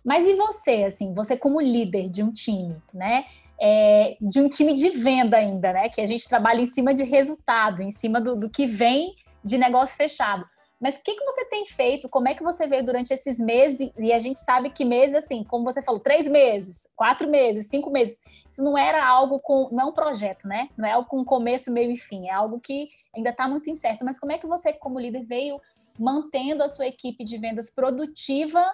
Mas 0.04 0.26
e 0.26 0.34
você, 0.34 0.84
assim, 0.84 1.14
você 1.14 1.38
como 1.38 1.62
líder 1.62 2.10
de 2.10 2.24
um 2.24 2.32
time, 2.32 2.76
né? 2.94 3.26
É, 3.62 4.18
de 4.20 4.42
um 4.42 4.50
time 4.50 4.74
de 4.74 4.90
venda 4.90 5.38
ainda, 5.38 5.72
né? 5.72 5.88
Que 5.88 6.02
a 6.02 6.08
gente 6.08 6.28
trabalha 6.28 6.62
em 6.62 6.66
cima 6.66 6.96
de 6.96 7.04
resultado, 7.04 7.84
em 7.84 7.92
cima 7.92 8.20
do, 8.20 8.36
do 8.36 8.50
que 8.50 8.66
vem 8.66 9.16
de 9.44 9.58
negócio 9.58 9.96
fechado. 9.96 10.44
Mas 10.80 10.96
o 10.96 11.04
que, 11.04 11.14
que 11.14 11.24
você 11.24 11.46
tem 11.46 11.64
feito? 11.68 12.10
Como 12.10 12.28
é 12.28 12.34
que 12.34 12.42
você 12.42 12.66
vê 12.66 12.82
durante 12.82 13.14
esses 13.14 13.38
meses? 13.38 13.92
E 14.00 14.12
a 14.12 14.18
gente 14.18 14.40
sabe 14.40 14.72
que 14.72 14.84
meses, 14.84 15.14
assim, 15.14 15.44
como 15.44 15.64
você 15.64 15.80
falou, 15.84 16.02
três 16.02 16.28
meses, 16.28 16.88
quatro 16.96 17.30
meses, 17.30 17.68
cinco 17.68 17.92
meses. 17.92 18.18
Isso 18.50 18.64
não 18.64 18.76
era 18.76 19.06
algo 19.06 19.40
com. 19.40 19.70
Não 19.72 19.90
um 19.90 19.94
projeto, 19.94 20.48
né? 20.48 20.68
Não 20.76 20.90
é 20.90 20.94
algo 20.94 21.08
com 21.08 21.24
começo, 21.24 21.72
meio 21.72 21.92
e 21.92 21.98
fim. 21.98 22.30
É 22.30 22.32
algo 22.32 22.60
que 22.60 22.90
ainda 23.16 23.30
está 23.30 23.48
muito 23.48 23.70
incerto. 23.70 24.04
Mas 24.04 24.20
como 24.20 24.32
é 24.32 24.40
que 24.40 24.48
você, 24.48 24.74
como 24.74 25.00
líder, 25.00 25.24
veio 25.24 25.62
mantendo 26.00 26.64
a 26.64 26.68
sua 26.68 26.88
equipe 26.88 27.24
de 27.24 27.38
vendas 27.38 27.70
produtiva 27.70 28.66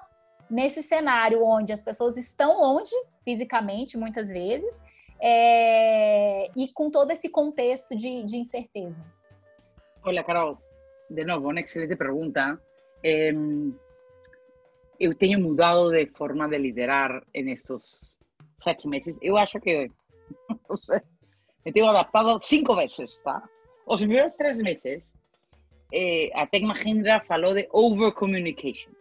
nesse 0.49 0.81
cenário 0.81 1.43
onde 1.43 1.73
as 1.73 1.81
pessoas 1.81 2.17
estão 2.17 2.59
longe 2.59 2.95
fisicamente, 3.23 3.97
muitas 3.97 4.29
vezes, 4.29 4.81
é, 5.19 6.49
e 6.55 6.67
com 6.73 6.89
todo 6.89 7.11
esse 7.11 7.29
contexto 7.29 7.95
de, 7.95 8.23
de, 8.23 8.37
incerteza? 8.37 9.03
Olha, 10.03 10.23
Carol, 10.23 10.57
de 11.09 11.25
novo, 11.25 11.49
uma 11.49 11.59
excelente 11.59 11.95
pergunta. 11.95 12.59
É, 13.03 13.31
eu 14.99 15.13
tenho 15.15 15.39
mudado 15.39 15.91
de 15.91 16.05
forma 16.07 16.47
de 16.47 16.57
liderar 16.57 17.23
nestes 17.33 18.13
sete 18.61 18.87
meses. 18.87 19.15
Eu 19.21 19.37
acho 19.37 19.59
que 19.59 19.89
me 21.65 21.71
tenho 21.71 21.87
adaptado 21.87 22.39
cinco 22.43 22.75
vezes, 22.75 23.17
tá? 23.23 23.43
Os 23.85 23.99
primeiros 24.01 24.33
três 24.33 24.61
meses, 24.61 25.03
eh, 25.93 26.29
a 26.33 26.45
Tech 26.45 26.65
Mahindra 26.65 27.21
falou 27.21 27.53
de 27.53 27.67
over 27.71 28.11
communication 28.11 28.96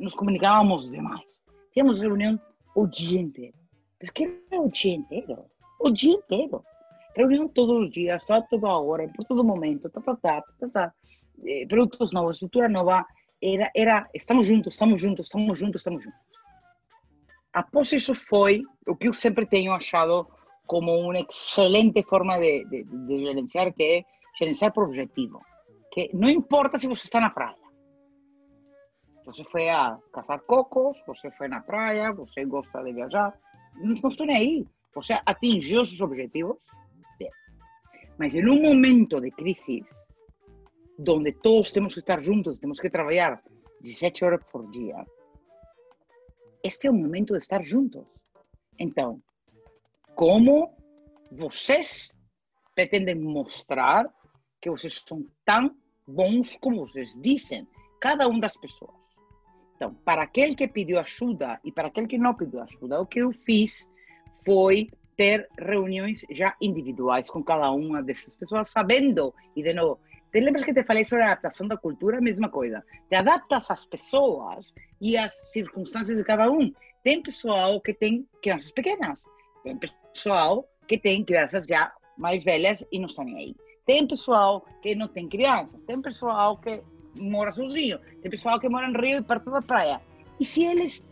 nos 0.00 0.14
comunicávamos 0.14 0.90
demais. 0.90 1.22
Tínhamos 1.72 2.00
reunião 2.00 2.40
o 2.74 2.86
dia 2.86 3.20
inteiro. 3.20 3.56
Mas 4.00 4.10
que 4.10 4.24
era 4.50 4.60
o 4.60 4.70
dia 4.70 4.94
inteiro? 4.94 5.44
O 5.80 5.90
dia 5.90 6.12
inteiro. 6.12 6.64
Reunião 7.16 7.48
todos 7.48 7.84
os 7.84 7.90
dias, 7.90 8.24
toda 8.48 8.68
hora, 8.68 9.08
por 9.08 9.24
todo 9.24 9.42
momento, 9.42 9.90
tá, 9.90 10.00
tá, 10.00 10.16
tá, 10.16 10.44
tá, 10.60 10.68
tá. 10.68 10.92
Eh, 11.44 11.66
produtos 11.66 12.12
novos, 12.12 12.36
estrutura 12.36 12.68
nova. 12.68 13.04
Era, 13.42 13.70
era, 13.74 14.08
estamos 14.14 14.46
juntos, 14.46 14.74
estamos 14.74 15.00
juntos, 15.00 15.26
estamos 15.26 15.58
juntos, 15.58 15.80
estamos 15.80 16.04
juntos. 16.04 16.20
Após 17.52 17.92
isso 17.92 18.14
foi 18.14 18.62
o 18.86 18.94
que 18.96 19.08
eu 19.08 19.12
sempre 19.12 19.46
tenho 19.46 19.72
achado 19.72 20.28
como 20.66 20.92
uma 20.96 21.18
excelente 21.18 22.02
forma 22.02 22.38
de, 22.38 22.64
de, 22.66 22.84
de 22.84 23.24
gerenciar, 23.24 23.72
que 23.72 23.82
é 23.82 24.04
gerenciar 24.38 24.72
por 24.72 24.84
objetivo. 24.84 25.40
Que 25.92 26.10
não 26.12 26.28
importa 26.28 26.78
se 26.78 26.86
você 26.86 27.04
está 27.04 27.20
na 27.20 27.30
praia, 27.30 27.56
você 29.28 29.44
foi 29.44 29.68
a 29.68 29.98
caçar 30.10 30.40
cocos, 30.40 30.96
você 31.06 31.30
foi 31.32 31.48
na 31.48 31.60
praia, 31.60 32.10
você 32.12 32.46
gosta 32.46 32.82
de 32.82 32.94
viajar. 32.94 33.38
Não 33.76 33.92
estou 33.92 34.26
nem 34.26 34.36
aí. 34.36 34.66
Você 34.94 35.20
atingiu 35.26 35.84
seus 35.84 36.00
objetivos. 36.00 36.56
Bem. 37.18 37.28
Mas 38.18 38.34
em 38.34 38.48
um 38.48 38.62
momento 38.62 39.20
de 39.20 39.30
crise, 39.30 39.84
onde 41.06 41.32
todos 41.32 41.70
temos 41.72 41.92
que 41.92 42.00
estar 42.00 42.22
juntos, 42.22 42.58
temos 42.58 42.80
que 42.80 42.88
trabalhar 42.88 43.42
17 43.82 44.24
horas 44.24 44.42
por 44.50 44.66
dia, 44.70 45.04
este 46.64 46.86
é 46.86 46.90
o 46.90 46.94
momento 46.94 47.34
de 47.34 47.40
estar 47.40 47.62
juntos. 47.62 48.06
Então, 48.78 49.22
como 50.14 50.74
vocês 51.30 52.10
pretendem 52.74 53.14
mostrar 53.14 54.08
que 54.58 54.70
vocês 54.70 55.04
são 55.06 55.22
tão 55.44 55.76
bons 56.06 56.56
como 56.62 56.86
vocês 56.86 57.10
dizem, 57.20 57.68
cada 58.00 58.26
uma 58.26 58.40
das 58.40 58.56
pessoas. 58.56 59.07
Então, 59.78 59.94
para 60.04 60.22
aquele 60.22 60.56
que 60.56 60.66
pediu 60.66 60.98
ajuda 60.98 61.60
e 61.64 61.70
para 61.70 61.86
aquele 61.86 62.08
que 62.08 62.18
não 62.18 62.34
pediu 62.34 62.60
ajuda, 62.60 63.00
o 63.00 63.06
que 63.06 63.20
eu 63.20 63.32
fiz 63.32 63.88
foi 64.44 64.90
ter 65.16 65.48
reuniões 65.56 66.26
já 66.32 66.56
individuais 66.60 67.30
com 67.30 67.44
cada 67.44 67.70
uma 67.70 68.02
dessas 68.02 68.34
pessoas, 68.34 68.70
sabendo, 68.70 69.32
e 69.54 69.62
de 69.62 69.72
novo, 69.72 70.00
te 70.32 70.40
lembras 70.40 70.64
que 70.64 70.74
te 70.74 70.82
falei 70.82 71.04
sobre 71.04 71.22
a 71.24 71.28
adaptação 71.28 71.68
da 71.68 71.76
cultura? 71.76 72.20
Mesma 72.20 72.48
coisa. 72.48 72.84
Te 73.08 73.14
adaptas 73.14 73.70
às 73.70 73.84
pessoas 73.84 74.74
e 75.00 75.16
às 75.16 75.32
circunstâncias 75.52 76.18
de 76.18 76.24
cada 76.24 76.50
um. 76.50 76.72
Tem 77.04 77.22
pessoal 77.22 77.80
que 77.80 77.94
tem 77.94 78.28
crianças 78.42 78.72
pequenas, 78.72 79.22
tem 79.62 79.78
pessoal 79.78 80.68
que 80.88 80.98
tem 80.98 81.24
crianças 81.24 81.64
já 81.64 81.92
mais 82.16 82.42
velhas 82.42 82.84
e 82.90 82.98
não 82.98 83.06
estão 83.06 83.24
nem 83.24 83.36
aí. 83.36 83.56
Tem 83.86 84.06
pessoal 84.08 84.66
que 84.82 84.96
não 84.96 85.06
tem 85.06 85.28
crianças, 85.28 85.80
tem 85.82 86.02
pessoal 86.02 86.58
que 86.58 86.82
mora 87.18 87.52
sozinho, 87.52 87.98
tem 88.22 88.30
pessoal 88.30 88.58
que 88.58 88.68
mora 88.68 88.88
no 88.88 89.00
Rio 89.00 89.18
e 89.18 89.22
perto 89.22 89.50
da 89.50 89.62
praia. 89.62 90.00
E 90.40 90.44
se 90.44 90.64
eles. 90.64 91.04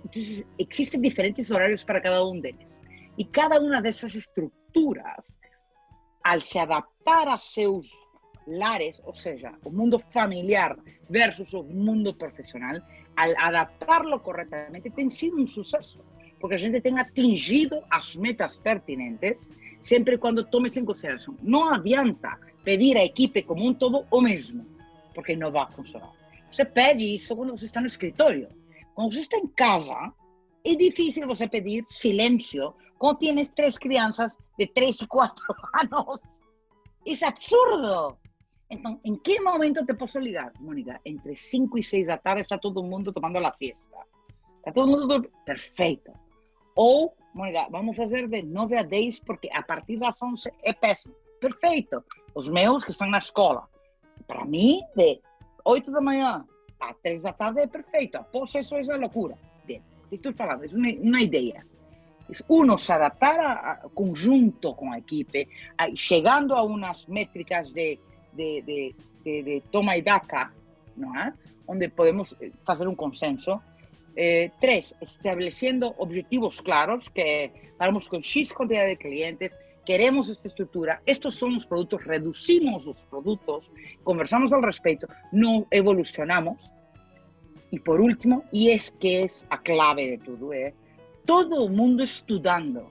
existem 0.58 1.00
diferentes 1.00 1.50
horários 1.50 1.82
para 1.82 2.00
cada 2.00 2.24
um 2.24 2.40
deles. 2.40 2.74
E 3.18 3.24
cada 3.24 3.60
uma 3.60 3.80
dessas 3.80 4.14
estruturas, 4.14 5.24
ao 6.22 6.40
se 6.40 6.58
adaptar 6.58 7.28
a 7.28 7.38
seus 7.38 7.88
lares, 8.46 9.00
ou 9.04 9.14
seja, 9.14 9.52
o 9.64 9.70
mundo 9.70 9.98
familiar 10.12 10.76
versus 11.08 11.52
o 11.52 11.62
mundo 11.62 12.14
profissional, 12.14 12.76
ao 13.16 13.30
adaptá-lo 13.38 14.20
corretamente, 14.20 14.90
tem 14.90 15.08
sido 15.08 15.40
um 15.40 15.46
sucesso. 15.46 16.00
Porque 16.38 16.54
a 16.54 16.58
gente 16.58 16.80
tem 16.80 16.98
atingido 16.98 17.82
as 17.90 18.14
metas 18.14 18.58
pertinentes 18.58 19.38
sempre 19.82 20.18
quando 20.18 20.44
tomes 20.44 20.76
em 20.76 20.84
consideração. 20.84 21.34
Não 21.42 21.72
adianta 21.72 22.38
pedir 22.62 22.96
à 22.96 23.04
equipe 23.04 23.42
como 23.42 23.66
um 23.66 23.72
todo 23.72 24.04
o 24.10 24.20
mesmo 24.20 24.75
porque 25.16 25.34
não 25.34 25.50
vai 25.50 25.68
funcionar. 25.72 26.12
Você 26.52 26.64
pede 26.64 27.16
isso 27.16 27.34
quando 27.34 27.56
você 27.56 27.64
está 27.64 27.80
no 27.80 27.86
escritório. 27.86 28.48
Quando 28.94 29.14
você 29.14 29.20
está 29.20 29.38
em 29.38 29.48
casa, 29.48 30.12
é 30.64 30.74
difícil 30.74 31.26
você 31.26 31.48
pedir 31.48 31.84
silêncio 31.88 32.74
quando 32.98 33.18
tienes 33.20 33.48
três 33.48 33.78
crianças 33.78 34.36
de 34.58 34.66
3 34.66 35.00
e 35.00 35.06
4 35.06 35.34
anos. 35.80 36.20
É 37.06 37.26
absurdo. 37.26 38.18
Então, 38.68 39.00
em 39.04 39.16
que 39.16 39.40
momento 39.40 39.86
te 39.86 39.94
posso 39.94 40.18
ligar, 40.18 40.52
Mônica? 40.60 41.00
Entre 41.04 41.36
5 41.36 41.78
e 41.78 41.82
6 41.82 42.08
da 42.08 42.18
tarde 42.18 42.42
está 42.42 42.58
todo 42.58 42.82
mundo 42.82 43.12
tomando 43.12 43.38
a 43.38 43.52
fiesta. 43.52 43.98
Está 44.58 44.72
todo 44.72 44.88
mundo 44.88 45.06
dormindo. 45.06 45.32
Perfeito. 45.44 46.12
Ou, 46.74 47.16
Mônica, 47.32 47.68
vamos 47.70 47.96
fazer 47.96 48.28
de 48.28 48.42
9 48.42 48.76
a 48.76 48.82
10, 48.82 49.20
porque 49.20 49.48
a 49.52 49.62
partir 49.62 49.98
das 49.98 50.20
11 50.20 50.50
é 50.62 50.72
péssimo. 50.74 51.14
Perfeito. 51.40 52.04
Os 52.34 52.48
meus 52.48 52.84
que 52.84 52.90
estão 52.90 53.08
na 53.08 53.18
escola. 53.18 53.66
Para 54.26 54.44
mim, 54.44 54.82
de 54.96 55.20
8 55.64 55.90
da 55.90 56.00
manhã 56.00 56.44
a 56.80 56.94
3 56.94 57.22
da 57.22 57.32
tarde 57.32 57.60
é 57.60 57.66
perfeito. 57.66 58.16
Após 58.16 58.54
isso 58.54 58.76
é 58.76 58.96
loucura. 58.96 59.36
Bem, 59.64 59.82
estou 60.10 60.32
falando, 60.32 60.64
é 60.64 60.68
uma, 60.68 60.88
uma 61.00 61.22
ideia. 61.22 61.64
Uno 62.48 62.78
se 62.78 62.92
adaptar 62.92 63.38
a, 63.38 63.88
conjunto 63.94 64.74
com 64.74 64.92
a 64.92 64.98
equipe, 64.98 65.48
a, 65.78 65.94
chegando 65.94 66.54
a 66.54 66.62
umas 66.62 67.06
métricas 67.06 67.70
de, 67.72 67.98
de, 68.32 68.62
de, 68.62 68.94
de, 69.24 69.62
toma 69.70 69.96
e 69.96 70.02
daca, 70.02 70.52
não 70.96 71.16
é? 71.18 71.32
Onde 71.68 71.88
podemos 71.88 72.34
eh, 72.40 72.50
fazer 72.64 72.88
um 72.88 72.94
consenso. 72.94 73.60
Eh, 74.16 74.50
três, 74.60 74.94
estabelecendo 75.00 75.94
objetivos 75.98 76.60
claros, 76.60 77.08
que 77.08 77.50
falamos 77.78 78.08
com 78.08 78.22
X 78.22 78.50
quantidade 78.52 78.90
de 78.90 78.96
clientes, 78.96 79.54
queremos 79.86 80.28
esta 80.28 80.48
estrutura, 80.48 81.00
estos 81.06 81.36
son 81.36 81.56
os 81.56 81.64
produtos, 81.64 82.04
reducimos 82.04 82.86
os 82.86 82.98
produtos, 83.08 83.70
conversamos 84.02 84.52
al 84.52 84.62
respecto, 84.62 85.06
no 85.32 85.66
evolucionamos. 85.70 86.58
E 87.70 87.78
por 87.80 88.00
último, 88.00 88.44
e 88.52 88.70
es 88.70 88.90
que 88.90 89.24
es 89.24 89.46
a 89.48 89.58
clave 89.58 90.10
de 90.10 90.18
tudo, 90.18 90.52
é 90.52 90.74
todo 91.24 91.64
o 91.64 91.68
mundo 91.68 92.02
estudando. 92.02 92.90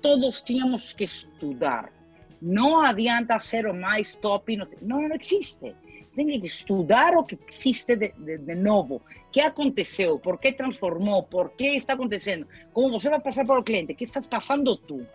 Todos 0.00 0.42
tínhamos 0.42 0.92
que 0.92 1.04
estudar. 1.04 1.92
Não 2.40 2.80
adianta 2.80 3.40
ser 3.40 3.66
o 3.66 3.74
mais 3.74 4.14
top, 4.16 4.56
não, 4.56 4.68
não 4.80 5.14
existe. 5.14 5.74
Tem 6.14 6.26
que 6.40 6.46
estudar 6.46 7.14
o 7.16 7.24
que 7.24 7.38
existe 7.48 7.96
de, 7.96 8.12
de, 8.16 8.38
de 8.38 8.54
novo. 8.54 8.96
O 8.96 9.30
que 9.30 9.40
aconteceu? 9.40 10.18
Por 10.18 10.38
que 10.38 10.52
transformou? 10.52 11.22
Por 11.24 11.50
que 11.50 11.76
está 11.76 11.92
acontecendo? 11.92 12.46
Como 12.72 12.98
você 12.98 13.10
vai 13.10 13.20
passar 13.20 13.44
para 13.44 13.60
o 13.60 13.64
cliente? 13.64 13.92
O 13.92 13.96
que 13.96 14.04
estás 14.04 14.26
passando 14.26 14.76
tu? 14.76 15.06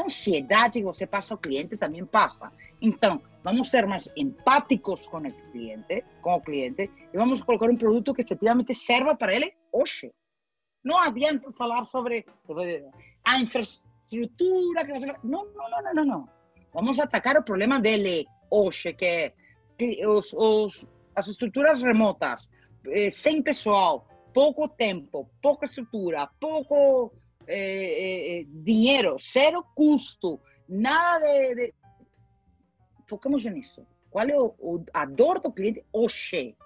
Ansiedade 0.00 0.78
que 0.78 0.84
você 0.84 1.06
passa 1.06 1.34
ao 1.34 1.38
cliente 1.38 1.76
também 1.76 2.04
passa. 2.04 2.52
Então, 2.80 3.20
vamos 3.42 3.70
ser 3.70 3.86
mais 3.86 4.08
empáticos 4.16 5.06
com 5.08 5.18
o 5.18 5.32
cliente, 5.52 6.04
com 6.22 6.34
o 6.34 6.40
cliente, 6.40 6.90
e 7.12 7.16
vamos 7.16 7.42
colocar 7.42 7.70
um 7.70 7.76
produto 7.76 8.14
que 8.14 8.22
efetivamente 8.22 8.74
serva 8.74 9.16
para 9.16 9.34
ele 9.34 9.52
hoje. 9.72 10.12
Não 10.84 10.98
adianta 10.98 11.50
falar 11.52 11.84
sobre 11.84 12.24
a 13.24 13.40
infraestrutura 13.40 14.84
que 14.84 14.92
você... 14.92 15.06
Não, 15.24 15.44
não, 15.46 15.70
não, 15.70 15.94
não, 15.94 16.04
não. 16.04 16.28
Vamos 16.72 16.98
atacar 16.98 17.36
o 17.36 17.42
problema 17.42 17.80
dele 17.80 18.26
hoje, 18.50 18.92
que 18.92 19.04
é 19.04 19.34
os, 20.06 20.32
os, 20.32 20.86
as 21.14 21.28
estruturas 21.28 21.82
remotas, 21.82 22.48
eh, 22.86 23.10
sem 23.10 23.42
pessoal, 23.42 24.06
pouco 24.32 24.68
tempo, 24.68 25.28
pouca 25.42 25.66
estrutura, 25.66 26.28
pouco 26.40 27.12
eh, 27.48 28.44
eh, 28.44 28.46
eh 28.46 29.52
custo, 29.74 30.40
nada 30.68 31.26
de, 31.26 31.54
de... 31.54 31.74
Focamos 33.06 33.44
nisso. 33.44 33.86
Qual 34.10 34.28
é 34.28 34.38
o, 34.38 34.54
o, 34.58 34.84
a 34.92 35.04
dor 35.04 35.40
do 35.40 35.52
cliente 35.52 35.84
hoje? 35.92 36.56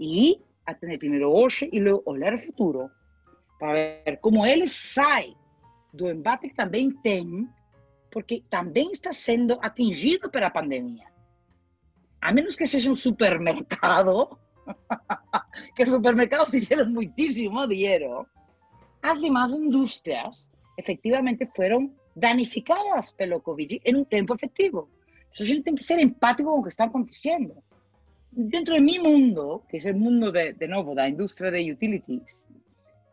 E 0.00 0.40
atender 0.66 0.98
primeiro 0.98 1.30
hoje 1.30 1.68
e 1.72 1.80
olhar 2.06 2.34
o 2.34 2.38
futuro 2.38 2.90
para 3.58 3.72
ver 3.72 4.18
como 4.20 4.44
ele 4.44 4.68
sai 4.68 5.34
do 5.92 6.10
embate 6.10 6.48
que 6.48 6.54
também 6.54 6.90
tem, 6.90 7.48
porque 8.10 8.42
também 8.50 8.92
está 8.92 9.12
sendo 9.12 9.58
atingido 9.62 10.30
pela 10.30 10.50
pandemia 10.50 11.14
a 12.24 12.32
menos 12.32 12.56
que 12.56 12.66
seja 12.66 12.90
um 12.90 12.94
supermercado, 12.94 14.38
que 15.76 15.84
supermercados 15.84 16.48
fizeram 16.48 16.90
muitíssimo 16.90 17.68
dinheiro, 17.68 18.26
as 19.04 19.20
demais 19.20 19.52
indústrias 19.52 20.46
efectivamente 20.78 21.46
foram 21.54 21.94
danificadas 22.16 23.12
pelo 23.12 23.40
Covid 23.40 23.80
em 23.84 23.96
um 23.96 24.04
tempo 24.04 24.34
efetivo. 24.34 24.88
Então, 25.30 25.44
a 25.44 25.48
gente 25.48 25.62
tem 25.62 25.74
que 25.74 25.84
ser 25.84 25.98
empático 25.98 26.50
com 26.50 26.60
o 26.60 26.62
que 26.62 26.70
está 26.70 26.84
acontecendo. 26.84 27.54
Dentro 28.32 28.74
de 28.74 28.80
mi 28.80 28.98
mundo, 28.98 29.62
que 29.68 29.76
é 29.76 29.92
o 29.92 29.96
mundo, 29.96 30.32
de, 30.32 30.54
de 30.54 30.66
novo, 30.66 30.94
da 30.94 31.06
indústria 31.08 31.50
de 31.52 31.70
utilities, 31.70 32.22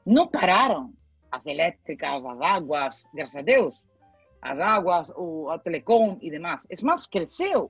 não 0.05 0.27
pararam 0.27 0.93
as 1.29 1.45
elétricas, 1.45 2.25
as 2.25 2.41
águas, 2.41 3.03
graças 3.13 3.35
a 3.35 3.41
Deus, 3.41 3.83
as 4.41 4.59
águas, 4.59 5.11
o, 5.17 5.49
a 5.49 5.59
telecom 5.59 6.17
e 6.21 6.31
demais. 6.31 6.65
É 6.69 6.81
mais, 6.81 7.05
cresceu 7.05 7.69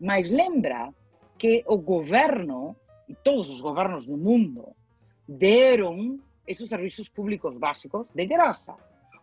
mas 0.00 0.30
lembra 0.30 0.92
que 1.38 1.62
o 1.66 1.76
governo, 1.76 2.76
e 3.08 3.14
todos 3.14 3.48
os 3.50 3.60
governos 3.60 4.06
do 4.06 4.16
mundo, 4.16 4.74
deram 5.28 6.18
esses 6.46 6.68
serviços 6.68 7.08
públicos 7.08 7.56
básicos 7.56 8.06
de 8.14 8.26
graça, 8.26 8.74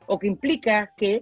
o 0.07 0.17
que 0.17 0.27
implica 0.27 0.87
que 0.97 1.21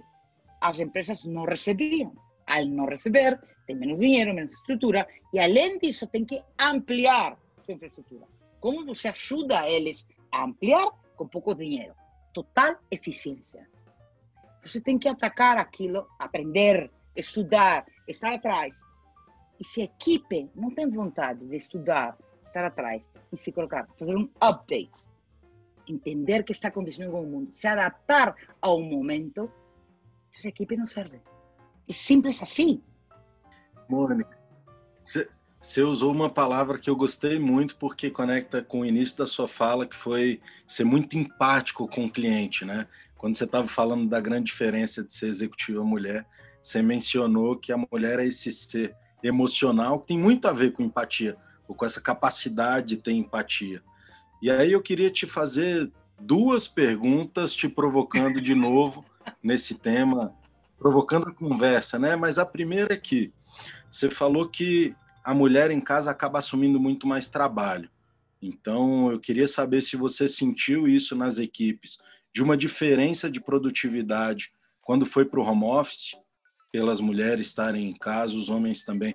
as 0.60 0.78
empresas 0.78 1.24
não 1.24 1.44
recebiam. 1.44 2.12
Ao 2.46 2.64
não 2.66 2.86
receber, 2.86 3.40
tem 3.66 3.76
menos 3.76 3.98
dinheiro, 3.98 4.34
menos 4.34 4.56
estrutura, 4.56 5.06
e 5.32 5.38
além 5.38 5.78
disso, 5.78 6.06
tem 6.06 6.24
que 6.24 6.42
ampliar 6.58 7.38
sua 7.64 7.74
infraestrutura. 7.74 8.26
Como 8.58 8.84
você 8.84 9.08
ajuda 9.08 9.68
eles 9.68 10.04
a 10.32 10.44
ampliar 10.44 10.90
com 11.16 11.28
pouco 11.28 11.54
dinheiro? 11.54 11.94
Total 12.34 12.76
eficiência. 12.90 13.68
Você 14.64 14.80
tem 14.80 14.98
que 14.98 15.08
atacar 15.08 15.56
aquilo, 15.56 16.06
aprender, 16.18 16.90
estudar, 17.16 17.86
estar 18.06 18.32
atrás, 18.32 18.74
e 19.58 19.64
se 19.64 19.82
a 19.82 19.84
equipe 19.84 20.50
não 20.54 20.70
tem 20.70 20.88
vontade 20.88 21.46
de 21.46 21.56
estudar, 21.56 22.16
estar 22.46 22.64
atrás 22.64 23.02
e 23.32 23.36
se 23.36 23.52
colocar, 23.52 23.86
fazer 23.98 24.16
um 24.16 24.28
update, 24.40 25.09
entender 25.90 26.44
que 26.44 26.52
está 26.52 26.68
acontecendo 26.68 27.10
com 27.10 27.22
o 27.22 27.26
mundo, 27.26 27.50
se 27.54 27.66
adaptar 27.66 28.34
ao 28.60 28.80
momento, 28.80 29.50
essa 30.36 30.48
equipe 30.48 30.76
não 30.76 30.86
serve. 30.86 31.20
É 31.88 31.92
simples 31.92 32.42
assim. 32.42 32.82
Mônica, 33.88 34.38
você 35.60 35.82
usou 35.82 36.12
uma 36.12 36.30
palavra 36.30 36.78
que 36.78 36.88
eu 36.88 36.96
gostei 36.96 37.38
muito 37.38 37.76
porque 37.76 38.10
conecta 38.10 38.62
com 38.62 38.80
o 38.80 38.86
início 38.86 39.18
da 39.18 39.26
sua 39.26 39.46
fala, 39.46 39.86
que 39.86 39.96
foi 39.96 40.40
ser 40.66 40.84
muito 40.84 41.18
empático 41.18 41.86
com 41.86 42.06
o 42.06 42.10
cliente, 42.10 42.64
né? 42.64 42.86
Quando 43.16 43.36
você 43.36 43.44
estava 43.44 43.66
falando 43.66 44.08
da 44.08 44.20
grande 44.20 44.46
diferença 44.46 45.04
de 45.04 45.12
ser 45.12 45.26
executiva 45.26 45.84
mulher, 45.84 46.26
você 46.62 46.80
mencionou 46.80 47.56
que 47.56 47.72
a 47.72 47.76
mulher 47.76 48.18
é 48.18 48.24
esse 48.24 48.50
ser 48.50 48.96
emocional, 49.22 50.00
que 50.00 50.08
tem 50.08 50.18
muito 50.18 50.48
a 50.48 50.52
ver 50.52 50.72
com 50.72 50.82
empatia, 50.82 51.36
ou 51.68 51.74
com 51.74 51.84
essa 51.84 52.00
capacidade 52.00 52.88
de 52.88 52.96
ter 52.96 53.12
empatia. 53.12 53.82
E 54.42 54.50
aí 54.50 54.72
eu 54.72 54.82
queria 54.82 55.10
te 55.10 55.26
fazer 55.26 55.90
duas 56.18 56.66
perguntas, 56.66 57.54
te 57.54 57.68
provocando 57.68 58.40
de 58.40 58.54
novo 58.54 59.04
nesse 59.42 59.74
tema, 59.74 60.34
provocando 60.78 61.28
a 61.28 61.34
conversa, 61.34 61.98
né? 61.98 62.16
Mas 62.16 62.38
a 62.38 62.46
primeira 62.46 62.94
é 62.94 62.96
que 62.96 63.32
você 63.90 64.08
falou 64.08 64.48
que 64.48 64.94
a 65.22 65.34
mulher 65.34 65.70
em 65.70 65.80
casa 65.80 66.10
acaba 66.10 66.38
assumindo 66.38 66.80
muito 66.80 67.06
mais 67.06 67.28
trabalho. 67.28 67.90
Então, 68.40 69.12
eu 69.12 69.20
queria 69.20 69.46
saber 69.46 69.82
se 69.82 69.96
você 69.96 70.26
sentiu 70.26 70.88
isso 70.88 71.14
nas 71.14 71.38
equipes, 71.38 71.98
de 72.32 72.42
uma 72.42 72.56
diferença 72.56 73.30
de 73.30 73.40
produtividade 73.40 74.52
quando 74.80 75.04
foi 75.04 75.24
para 75.24 75.40
o 75.40 75.44
home 75.44 75.64
office 75.64 76.16
pelas 76.72 77.00
mulheres 77.00 77.48
estarem 77.48 77.90
em 77.90 77.94
casa, 77.94 78.34
os 78.34 78.48
homens 78.48 78.84
também, 78.84 79.14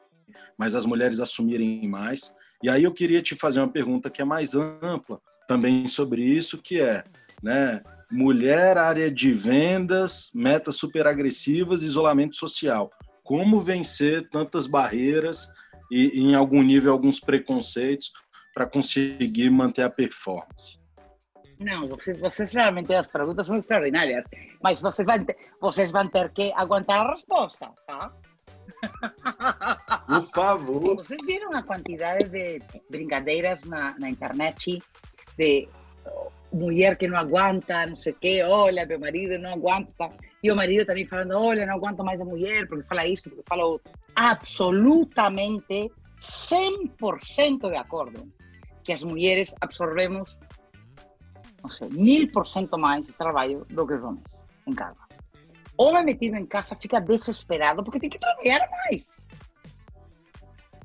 mas 0.58 0.76
as 0.76 0.86
mulheres 0.86 1.20
assumirem 1.20 1.88
mais. 1.88 2.36
E 2.66 2.70
aí 2.70 2.84
eu 2.84 2.92
queria 2.92 3.22
te 3.22 3.36
fazer 3.36 3.60
uma 3.60 3.72
pergunta 3.72 4.10
que 4.10 4.24
é 4.24 4.26
mais 4.26 4.56
ampla 4.56 5.22
também 5.48 5.86
sobre 5.86 6.24
isso, 6.24 6.60
que 6.60 6.82
é, 6.82 7.04
né, 7.44 7.80
mulher, 8.12 8.76
área 8.76 9.12
de 9.12 9.32
vendas, 9.32 10.32
metas 10.34 10.76
super 10.76 11.06
agressivas, 11.06 11.84
isolamento 11.84 12.36
social. 12.36 12.90
Como 13.24 13.62
vencer 13.62 14.28
tantas 14.30 14.66
barreiras 14.66 15.48
e, 15.92 16.20
em 16.20 16.34
algum 16.34 16.64
nível, 16.64 16.92
alguns 16.92 17.20
preconceitos 17.20 18.12
para 18.52 18.66
conseguir 18.66 19.52
manter 19.52 19.84
a 19.84 19.90
performance? 19.92 20.80
Não, 21.60 21.86
vocês, 21.86 22.20
vocês 22.20 22.52
realmente 22.52 22.92
as 22.96 23.08
perguntas 23.08 23.46
são 23.46 23.58
extraordinárias, 23.58 24.26
mas 24.64 24.82
vocês 24.82 25.06
vão, 25.06 25.24
vocês 25.62 25.92
vão 25.92 26.10
ter 26.10 26.32
que 26.32 26.52
aguentar 26.56 27.06
a 27.06 27.14
resposta, 27.14 27.72
tá? 27.86 28.12
Por 30.08 30.30
favor. 30.34 30.96
Vocês 30.96 31.22
viram 31.26 31.52
a 31.54 31.64
quantidade 31.64 32.30
de 32.30 32.62
brincadeiras 32.90 33.64
na, 33.64 33.96
internet 34.10 34.82
de 35.38 35.68
mulher 36.52 36.98
que 36.98 37.08
não 37.08 37.18
aguenta, 37.18 37.86
não 37.86 37.96
sei 37.96 38.14
o 38.14 38.16
quê, 38.16 38.44
olha, 38.44 38.86
meu 38.86 39.00
marido 39.00 39.38
não 39.38 39.54
aguenta. 39.54 40.10
E 40.42 40.52
o 40.52 40.56
marido 40.56 40.86
também 40.86 41.06
falando, 41.06 41.34
olha, 41.34 41.66
não 41.66 41.76
aguento 41.76 42.04
mais 42.04 42.22
a 42.22 42.26
mulher, 42.26 42.68
porque 42.68 42.88
fala 42.88 43.08
isso, 43.08 43.24
porque 43.30 43.44
fala 43.48 43.66
outro. 43.66 43.92
Absolutamente 44.16 45.92
100% 46.20 47.70
de 47.70 47.76
acordo 47.76 48.32
que 48.84 48.94
as 48.94 49.04
mulheres 49.04 49.54
absorvemos 49.60 50.38
não 51.66 51.70
sei, 51.72 51.90
mil 51.90 52.32
por 52.32 52.46
cento 52.46 52.78
mais 52.78 53.08
de 53.08 53.12
trabalho 53.14 53.66
do 53.70 53.88
que 53.88 53.94
os 53.94 54.04
homens 54.04 54.24
em 54.68 54.74
casa. 54.74 55.05
Homem 55.78 56.06
metido 56.06 56.36
em 56.38 56.46
casa 56.46 56.76
fica 56.76 57.02
desesperado 57.02 57.84
porque 57.84 58.00
tem 58.00 58.10
que 58.10 58.20
trabalhar 58.20 58.68
mais. 58.70 59.08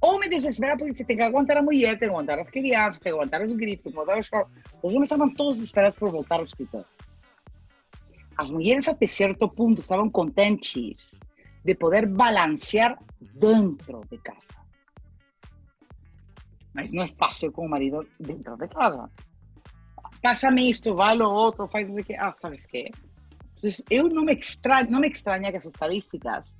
Homem 0.00 0.30
desesperado 0.30 0.78
porque 0.78 0.94
você 0.94 1.04
tem 1.04 1.16
que 1.16 1.22
aguentar 1.22 1.58
a 1.58 1.62
mulher, 1.62 1.98
tem 1.98 2.08
que 2.08 2.14
aguentar 2.14 2.38
as 2.38 2.50
crianças, 2.50 2.98
tem 3.00 3.12
que 3.12 3.18
aguentar 3.18 3.42
os 3.42 3.52
gritos, 3.52 3.92
que 3.92 3.98
aguentar 3.98 4.18
os 4.18 4.26
choros. 4.26 4.50
Os 4.82 4.92
homens 4.92 5.04
estavam 5.04 5.32
todos 5.32 5.56
desesperados 5.56 5.98
por 5.98 6.10
voltar 6.10 6.36
ao 6.36 6.44
escritório. 6.44 6.86
As 8.36 8.50
mulheres, 8.50 8.88
até 8.88 9.06
certo 9.06 9.48
ponto, 9.48 9.80
estavam 9.80 10.08
contentes 10.10 10.96
de 11.62 11.74
poder 11.74 12.06
balancear 12.06 12.98
dentro 13.20 14.00
de 14.10 14.18
casa. 14.18 14.60
Mas 16.72 16.90
não 16.90 17.02
é 17.02 17.08
fácil 17.18 17.52
com 17.52 17.66
o 17.66 17.68
marido 17.68 18.06
dentro 18.18 18.56
de 18.56 18.68
casa 18.68 19.10
pásame 20.20 20.70
isto, 20.70 20.94
vale 20.94 21.22
o 21.22 21.30
outro, 21.30 21.68
faz 21.68 21.88
o 21.88 21.96
que. 21.96 22.14
Ah, 22.14 22.32
sabes 22.34 22.66
quê? 23.60 23.84
Eu 23.90 24.08
me, 24.08 24.32
extra, 24.32 24.84
não 24.84 25.00
me 25.00 25.08
extraña 25.08 25.50
que 25.50 25.56
as 25.56 25.66
estadísticas 25.66 26.54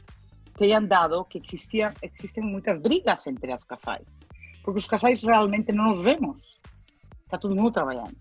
tenham 0.57 0.85
dado 0.85 1.25
que 1.25 1.39
existia, 1.39 1.93
existem 2.03 2.45
muitas 2.45 2.79
brigas 2.81 3.27
entre 3.27 3.53
os 3.55 3.65
casais. 3.65 4.07
porque 4.63 4.81
os 4.81 4.87
casais 4.87 5.23
realmente 5.23 5.73
não 5.73 5.87
nos 5.89 6.03
vemos. 6.03 6.39
Está 7.25 7.39
todo 7.39 7.57
mundo 7.57 7.73
trabalhando. 7.73 8.17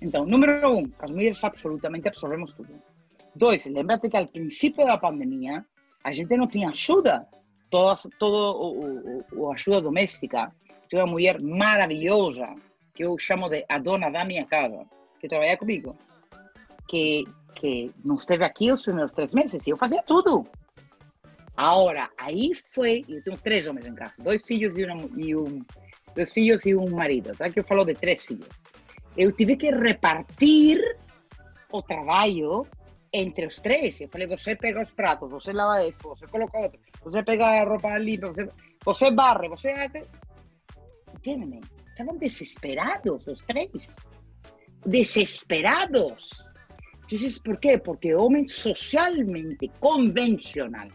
Então, 0.00 0.24
número 0.24 0.68
um, 0.68 0.90
as 0.98 1.10
mulheres 1.10 1.44
absolutamente 1.44 2.08
absorvemos 2.08 2.52
tudo. 2.54 2.74
Dois, 3.36 3.64
lembra-te 3.66 4.08
que 4.08 4.16
ao 4.16 4.26
princípio 4.26 4.84
da 4.86 4.98
pandemia 4.98 5.64
a 6.04 6.12
gente 6.12 6.36
não 6.36 6.46
tinha 6.46 6.70
ajuda, 6.70 7.26
toda, 7.70 7.94
todo 8.18 8.34
o, 8.34 9.24
o, 9.32 9.50
o 9.50 9.80
doméstica. 9.80 10.52
Tinha 10.88 11.04
uma 11.04 11.12
mulher 11.12 11.40
maravilhosa, 11.40 12.46
que 12.94 13.04
eu 13.04 13.16
chamo 13.18 13.48
de 13.48 13.64
a 13.68 13.78
da 13.78 14.24
minha 14.24 14.44
casa, 14.44 14.84
que 15.20 15.28
trabalha 15.28 15.56
comigo, 15.56 15.96
que, 16.88 17.24
que 17.54 17.92
não 18.04 18.16
esteve 18.16 18.44
aqui 18.44 18.72
os 18.72 18.82
primeiros 18.82 19.12
três 19.12 19.32
meses, 19.32 19.66
e 19.66 19.70
eu 19.70 19.76
fazia 19.76 20.02
tudo. 20.02 20.46
Agora, 21.56 22.10
aí 22.18 22.52
foi, 22.74 23.04
eu 23.08 23.22
tenho 23.22 23.36
três 23.36 23.66
homens 23.66 23.86
em 23.86 23.94
casa, 23.94 24.14
dois 24.18 24.44
filhos 24.44 24.76
e, 24.76 24.84
uma, 24.84 25.08
e 25.16 25.36
um, 25.36 25.62
dois 26.14 26.32
filhos 26.32 26.62
marido, 26.90 27.36
tá? 27.36 27.48
Que 27.50 27.60
eu 27.60 27.64
falo 27.64 27.84
de 27.84 27.94
três 27.94 28.24
filhos. 28.24 28.48
Eu 29.16 29.30
tive 29.32 29.56
que 29.56 29.70
repartir 29.70 30.80
o 31.70 31.82
trabalho 31.82 32.66
entre 33.12 33.46
os 33.46 33.56
três. 33.56 34.00
Eu 34.00 34.08
falei, 34.08 34.26
você 34.26 34.56
pega 34.56 34.82
os 34.82 34.90
pratos, 34.92 35.30
você 35.30 35.52
lava 35.52 35.86
isso, 35.86 35.98
você 36.02 36.26
coloca 36.26 36.58
outro, 36.58 36.80
você 37.02 37.22
pega 37.22 37.46
a 37.46 37.64
roupa 37.64 37.98
limpa, 37.98 38.28
você, 38.28 38.48
você 38.84 39.10
barre, 39.10 39.48
você... 39.48 39.74
Entende? 41.14 41.60
Estavam 41.90 42.16
desesperados 42.16 43.26
os 43.26 43.42
três. 43.42 43.70
Desesperados. 44.86 46.50
Entonces, 47.04 47.38
por 47.38 47.58
quê? 47.58 47.78
Porque 47.78 48.14
o 48.14 48.24
homem 48.24 48.46
socialmente 48.48 49.70
convencional 49.80 50.88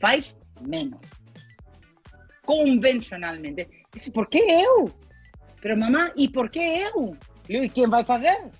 faz 0.00 0.36
menos. 0.60 1.00
Convencionalmente. 2.44 3.68
Disse, 3.92 4.10
por 4.10 4.28
que 4.28 4.38
eu? 4.38 4.90
Pero 5.60 5.76
mamá, 5.76 6.12
e 6.16 6.28
por 6.28 6.48
que 6.48 6.60
eu? 6.60 7.16
E 7.48 7.68
quem 7.68 7.88
vai 7.88 8.04
fazer? 8.04 8.50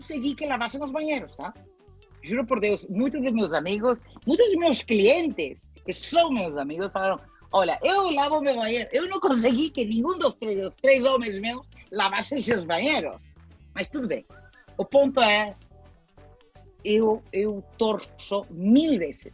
consegui 0.00 0.34
que 0.34 0.46
lavassem 0.46 0.82
os 0.82 0.90
banheiros, 0.90 1.36
tá? 1.36 1.52
Juro 2.22 2.46
por 2.46 2.58
Deus, 2.58 2.86
muitos 2.88 3.22
dos 3.22 3.32
meus 3.32 3.52
amigos, 3.52 3.98
muitos 4.26 4.46
dos 4.50 4.58
meus 4.58 4.82
clientes, 4.82 5.58
que 5.84 5.92
são 5.92 6.32
meus 6.32 6.56
amigos, 6.56 6.90
falaram: 6.90 7.20
Olha, 7.52 7.78
eu 7.82 8.10
lavo 8.10 8.40
meu 8.40 8.56
banheiro. 8.56 8.88
Eu 8.92 9.08
não 9.08 9.20
consegui 9.20 9.70
que 9.70 9.84
nenhum 9.84 10.18
dos 10.18 10.34
três, 10.34 10.60
dos 10.60 10.74
três 10.76 11.04
homens 11.04 11.38
meus 11.40 11.66
lavasse 11.92 12.40
seus 12.42 12.64
banheiros. 12.64 13.16
Mas 13.74 13.88
tudo 13.88 14.08
bem. 14.08 14.24
O 14.80 14.84
ponto 14.84 15.20
é: 15.20 15.54
eu, 16.82 17.22
eu 17.32 17.62
torço 17.76 18.46
mil 18.50 18.98
vezes 18.98 19.32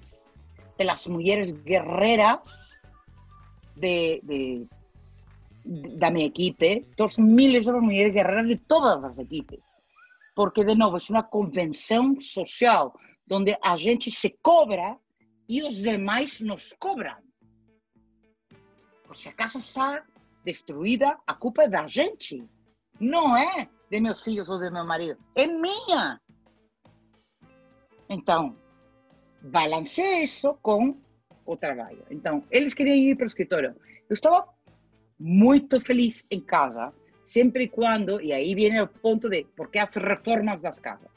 pelas 0.76 1.06
mulheres 1.06 1.50
guerreiras 1.52 2.40
de, 3.76 4.20
de, 4.28 4.66
da 5.96 6.11
minha 6.11 6.26
equipe, 6.26 6.85
torço 6.96 7.22
mil 7.22 7.52
vezes 7.52 7.66
pelas 7.66 7.82
mulheres 7.82 8.12
guerreiras 8.12 8.48
de 8.48 8.56
todas 8.56 9.04
as 9.04 9.18
equipes 9.18 9.61
porque, 10.37 10.62
de 10.62 10.74
novo, 10.74 10.98
é 10.98 11.00
uma 11.09 11.22
convenção 11.22 12.20
social 12.20 12.94
onde 13.32 13.56
a 13.62 13.74
gente 13.78 14.11
se 14.11 14.28
cobra 14.42 14.98
e 15.48 15.62
os 15.62 15.76
demais 15.76 16.40
nos 16.40 16.74
cobram. 16.78 17.16
Por 19.04 19.16
se 19.16 19.30
a 19.30 19.32
casa 19.32 19.59
está 19.59 20.04
destruída, 20.44 21.18
a 21.26 21.35
culpa 21.35 21.62
é 21.62 21.68
da 21.68 21.87
gente. 21.87 22.44
Não 23.00 23.35
é 23.35 23.66
de 23.90 24.01
meus 24.01 24.20
filhos 24.20 24.49
ou 24.49 24.59
de 24.59 24.70
meu 24.70 24.85
marido. 24.85 25.18
É 25.35 25.46
minha. 25.46 26.20
Então, 28.09 28.57
balanceie 29.42 30.25
isso 30.25 30.55
com 30.62 30.96
o 31.44 31.57
trabalho. 31.57 32.05
Então, 32.11 32.44
eles 32.51 32.75
queriam 32.75 32.96
ir 32.96 33.16
para 33.16 33.25
o 33.25 33.29
escritório. 33.29 33.75
Eu 34.09 34.14
estava 34.14 34.49
muito 35.18 35.81
feliz 35.81 36.27
em 36.31 36.40
casa 36.40 36.92
siempre 37.22 37.64
y 37.64 37.68
cuando, 37.68 38.20
y 38.20 38.33
ahí 38.33 38.55
viene 38.55 38.79
el 38.79 38.88
punto 38.88 39.29
de 39.29 39.46
por 39.57 39.70
qué 39.70 39.81
hace 39.81 39.99
reformas 39.99 40.62
las 40.62 40.81
casas. 40.81 41.11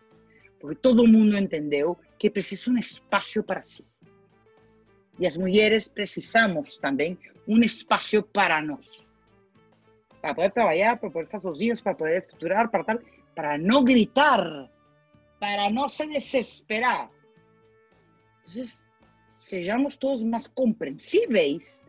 Porque 0.60 0.76
todo 0.76 1.06
mundo 1.06 1.38
entendió 1.38 1.98
que 2.18 2.32
precisa 2.32 2.72
un 2.72 2.80
espacio 2.80 3.46
para 3.46 3.62
sí. 3.62 3.86
Y 5.18 5.24
las 5.24 5.38
mujeres 5.38 5.88
precisamos 5.88 6.80
también 6.82 7.20
un 7.46 7.64
espacio 7.64 8.26
para 8.26 8.62
nos. 8.62 9.06
Para 10.22 10.36
poder 10.36 10.52
trabajar, 10.52 11.00
para 11.00 11.14
poder 11.14 11.26
estar 11.26 11.42
sozinhos, 11.42 11.82
para 11.82 11.98
poder 11.98 12.18
estructurar, 12.18 12.70
para 12.70 12.84
tal, 12.84 13.00
para 13.36 13.58
no 13.58 13.84
gritar, 13.84 14.70
para 15.40 15.70
no 15.70 15.90
se 15.90 16.08
desesperar. 16.08 17.10
Entonces, 18.40 18.84
sejamos 19.38 19.98
todos 19.98 20.24
más 20.26 20.50
comprensibles 20.50 21.82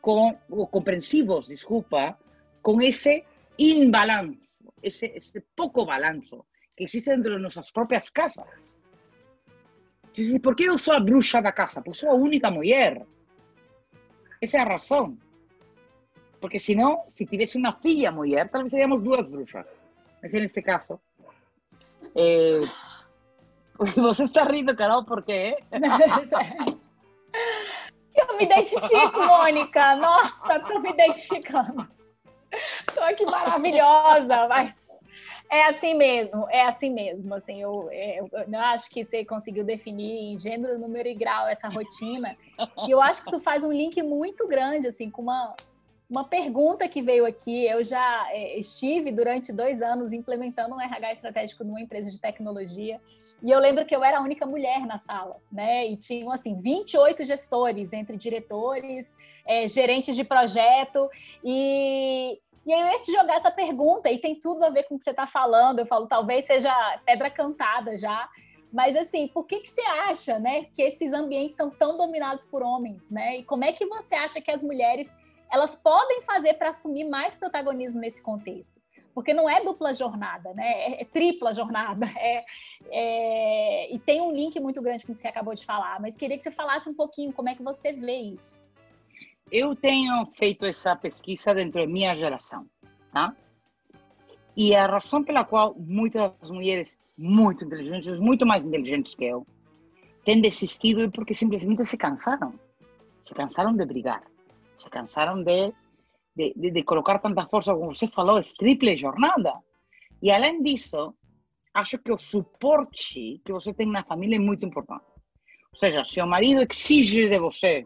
con, 0.00 0.38
o 0.50 0.70
comprensivos, 0.70 1.48
disculpa, 1.48 2.18
con 2.60 2.82
ese 2.82 3.24
imbalanzo, 3.56 4.72
ese, 4.82 5.16
ese 5.16 5.40
poco 5.54 5.86
balanzo 5.86 6.46
que 6.76 6.84
existe 6.84 7.10
dentro 7.10 7.34
de 7.34 7.40
nuestras 7.40 7.72
propias 7.72 8.10
casas. 8.10 8.46
Entonces, 10.08 10.40
por 10.40 10.56
qué 10.56 10.66
yo 10.66 10.76
soy 10.78 10.96
a 10.96 11.00
bruxa 11.00 11.40
da 11.40 11.52
casa? 11.52 11.82
Porque 11.82 11.98
soy 11.98 12.10
a 12.10 12.14
única 12.14 12.50
mujer. 12.50 13.04
Esa 14.40 14.58
es 14.58 14.64
la 14.64 14.64
razón. 14.64 15.20
Porque 16.40 16.58
si 16.58 16.74
no, 16.74 17.04
si 17.08 17.26
tuviese 17.26 17.58
una 17.58 17.74
filla 17.74 18.12
mujer, 18.12 18.48
tal 18.48 18.62
vez 18.62 18.70
seríamos 18.70 19.02
dos 19.02 19.30
bruxas. 19.30 19.66
Es 20.22 20.32
en 20.32 20.44
este 20.44 20.62
caso. 20.62 21.00
Eh, 22.14 22.62
você 23.96 24.24
está 24.24 24.44
rindo, 24.44 24.76
Carol, 24.76 25.04
por 25.04 25.24
quê? 25.24 25.56
Eu 25.70 25.80
me 28.38 28.44
identifico, 28.44 29.24
Mônica. 29.24 29.94
Nossa, 29.96 30.60
tô 30.60 30.78
me 30.80 30.90
identificando. 30.90 31.88
Tô 32.94 33.02
aqui 33.02 33.24
maravilhosa, 33.24 34.46
mas 34.48 34.88
é 35.50 35.66
assim 35.66 35.94
mesmo, 35.94 36.48
é 36.50 36.66
assim 36.66 36.90
mesmo. 36.90 37.34
Assim, 37.34 37.60
eu, 37.60 37.90
eu, 37.92 38.28
eu 38.32 38.60
acho 38.60 38.90
que 38.90 39.04
você 39.04 39.24
conseguiu 39.24 39.64
definir 39.64 40.32
em 40.32 40.38
gênero, 40.38 40.78
número 40.78 41.08
e 41.08 41.14
grau 41.14 41.48
essa 41.48 41.68
rotina. 41.68 42.36
E 42.86 42.90
eu 42.90 43.00
acho 43.00 43.22
que 43.22 43.28
isso 43.28 43.40
faz 43.40 43.64
um 43.64 43.72
link 43.72 44.02
muito 44.02 44.46
grande, 44.48 44.88
assim, 44.88 45.10
com 45.10 45.22
uma, 45.22 45.54
uma 46.08 46.24
pergunta 46.24 46.88
que 46.88 47.02
veio 47.02 47.26
aqui. 47.26 47.66
Eu 47.66 47.84
já 47.84 48.28
é, 48.30 48.58
estive 48.58 49.12
durante 49.12 49.52
dois 49.52 49.82
anos 49.82 50.12
implementando 50.12 50.74
um 50.74 50.80
RH 50.80 51.12
estratégico 51.12 51.64
numa 51.64 51.80
empresa 51.80 52.10
de 52.10 52.20
tecnologia. 52.20 53.00
E 53.42 53.50
eu 53.50 53.60
lembro 53.60 53.84
que 53.84 53.94
eu 53.94 54.02
era 54.02 54.18
a 54.18 54.22
única 54.22 54.44
mulher 54.44 54.84
na 54.84 54.96
sala, 54.96 55.36
né? 55.50 55.86
E 55.86 55.96
tinham, 55.96 56.32
assim, 56.32 56.56
28 56.60 57.24
gestores, 57.24 57.92
entre 57.92 58.16
diretores, 58.16 59.16
é, 59.46 59.68
gerentes 59.68 60.16
de 60.16 60.24
projeto. 60.24 61.08
E, 61.44 62.40
e 62.66 62.72
aí 62.72 62.80
eu 62.80 62.86
ia 62.88 63.00
te 63.00 63.12
jogar 63.12 63.36
essa 63.36 63.50
pergunta, 63.50 64.10
e 64.10 64.18
tem 64.18 64.34
tudo 64.34 64.64
a 64.64 64.70
ver 64.70 64.84
com 64.84 64.96
o 64.96 64.98
que 64.98 65.04
você 65.04 65.10
está 65.10 65.26
falando. 65.26 65.78
Eu 65.78 65.86
falo, 65.86 66.08
talvez 66.08 66.46
seja 66.46 66.72
pedra 67.04 67.30
cantada 67.30 67.96
já. 67.96 68.28
Mas, 68.72 68.96
assim, 68.96 69.28
por 69.28 69.46
que, 69.46 69.60
que 69.60 69.70
você 69.70 69.82
acha, 69.82 70.38
né, 70.38 70.64
que 70.74 70.82
esses 70.82 71.12
ambientes 71.12 71.56
são 71.56 71.70
tão 71.70 71.96
dominados 71.96 72.44
por 72.44 72.62
homens, 72.62 73.08
né? 73.08 73.38
E 73.38 73.44
como 73.44 73.64
é 73.64 73.72
que 73.72 73.86
você 73.86 74.14
acha 74.14 74.40
que 74.40 74.50
as 74.50 74.62
mulheres, 74.62 75.10
elas 75.50 75.74
podem 75.76 76.22
fazer 76.22 76.54
para 76.54 76.68
assumir 76.68 77.04
mais 77.04 77.34
protagonismo 77.34 78.00
nesse 78.00 78.22
contexto? 78.22 78.78
porque 79.18 79.34
não 79.34 79.50
é 79.50 79.64
dupla 79.64 79.92
jornada, 79.92 80.54
né? 80.54 80.64
É, 80.64 81.02
é 81.02 81.04
tripla 81.04 81.52
jornada. 81.52 82.06
É, 82.18 82.44
é, 82.90 83.94
e 83.94 83.98
tem 83.98 84.20
um 84.20 84.32
link 84.32 84.60
muito 84.60 84.80
grande 84.80 85.04
com 85.04 85.12
o 85.12 85.14
que 85.14 85.20
você 85.20 85.26
acabou 85.26 85.54
de 85.54 85.64
falar, 85.64 86.00
mas 86.00 86.16
queria 86.16 86.36
que 86.36 86.42
você 86.42 86.50
falasse 86.52 86.88
um 86.88 86.94
pouquinho 86.94 87.32
como 87.32 87.48
é 87.48 87.54
que 87.54 87.62
você 87.62 87.92
vê 87.92 88.16
isso. 88.16 88.64
Eu 89.50 89.74
tenho 89.74 90.24
feito 90.36 90.64
essa 90.64 90.94
pesquisa 90.94 91.52
dentro 91.54 91.80
da 91.80 91.86
minha 91.86 92.14
geração, 92.14 92.66
tá? 93.12 93.34
E 94.56 94.74
a 94.74 94.86
razão 94.86 95.24
pela 95.24 95.44
qual 95.44 95.74
muitas 95.76 96.32
mulheres 96.48 96.96
muito 97.16 97.64
inteligentes, 97.64 98.20
muito 98.20 98.46
mais 98.46 98.64
inteligentes 98.64 99.14
que 99.14 99.24
eu, 99.24 99.46
têm 100.24 100.40
desistido 100.40 101.02
é 101.02 101.08
porque 101.08 101.34
simplesmente 101.34 101.84
se 101.84 101.96
cansaram. 101.96 102.54
Se 103.24 103.34
cansaram 103.34 103.74
de 103.74 103.84
brigar, 103.84 104.22
se 104.78 104.88
cansaram 104.90 105.42
de 105.42 105.72
de, 106.38 106.54
de, 106.54 106.70
de 106.70 106.82
colocar 106.84 107.18
tanta 107.18 107.48
força, 107.48 107.74
como 107.74 107.92
você 107.92 108.06
falou, 108.06 108.38
é 108.38 108.42
triple 108.42 108.96
jornada. 108.96 109.52
E 110.22 110.30
além 110.30 110.62
disso, 110.62 111.12
acho 111.74 111.98
que 111.98 112.12
o 112.12 112.16
suporte 112.16 113.40
que 113.44 113.52
você 113.52 113.74
tem 113.74 113.88
na 113.88 114.04
família 114.04 114.36
é 114.36 114.38
muito 114.38 114.64
importante. 114.64 115.04
Ou 115.72 115.78
seja, 115.78 116.04
se 116.04 116.20
o 116.22 116.26
marido 116.26 116.64
exige 116.70 117.28
de 117.28 117.38
você 117.40 117.84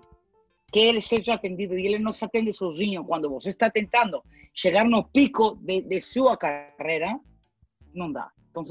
que 0.70 0.80
ele 0.80 1.00
seja 1.00 1.34
atendido 1.34 1.78
e 1.78 1.86
ele 1.86 1.98
não 1.98 2.12
se 2.12 2.24
atende 2.24 2.52
sozinho 2.52 3.04
quando 3.04 3.28
você 3.28 3.50
está 3.50 3.70
tentando 3.70 4.22
chegar 4.54 4.84
no 4.84 5.04
pico 5.04 5.56
de, 5.56 5.82
de 5.82 6.00
sua 6.00 6.36
carreira, 6.36 7.18
não 7.94 8.12
dá. 8.12 8.30
Então, 8.50 8.64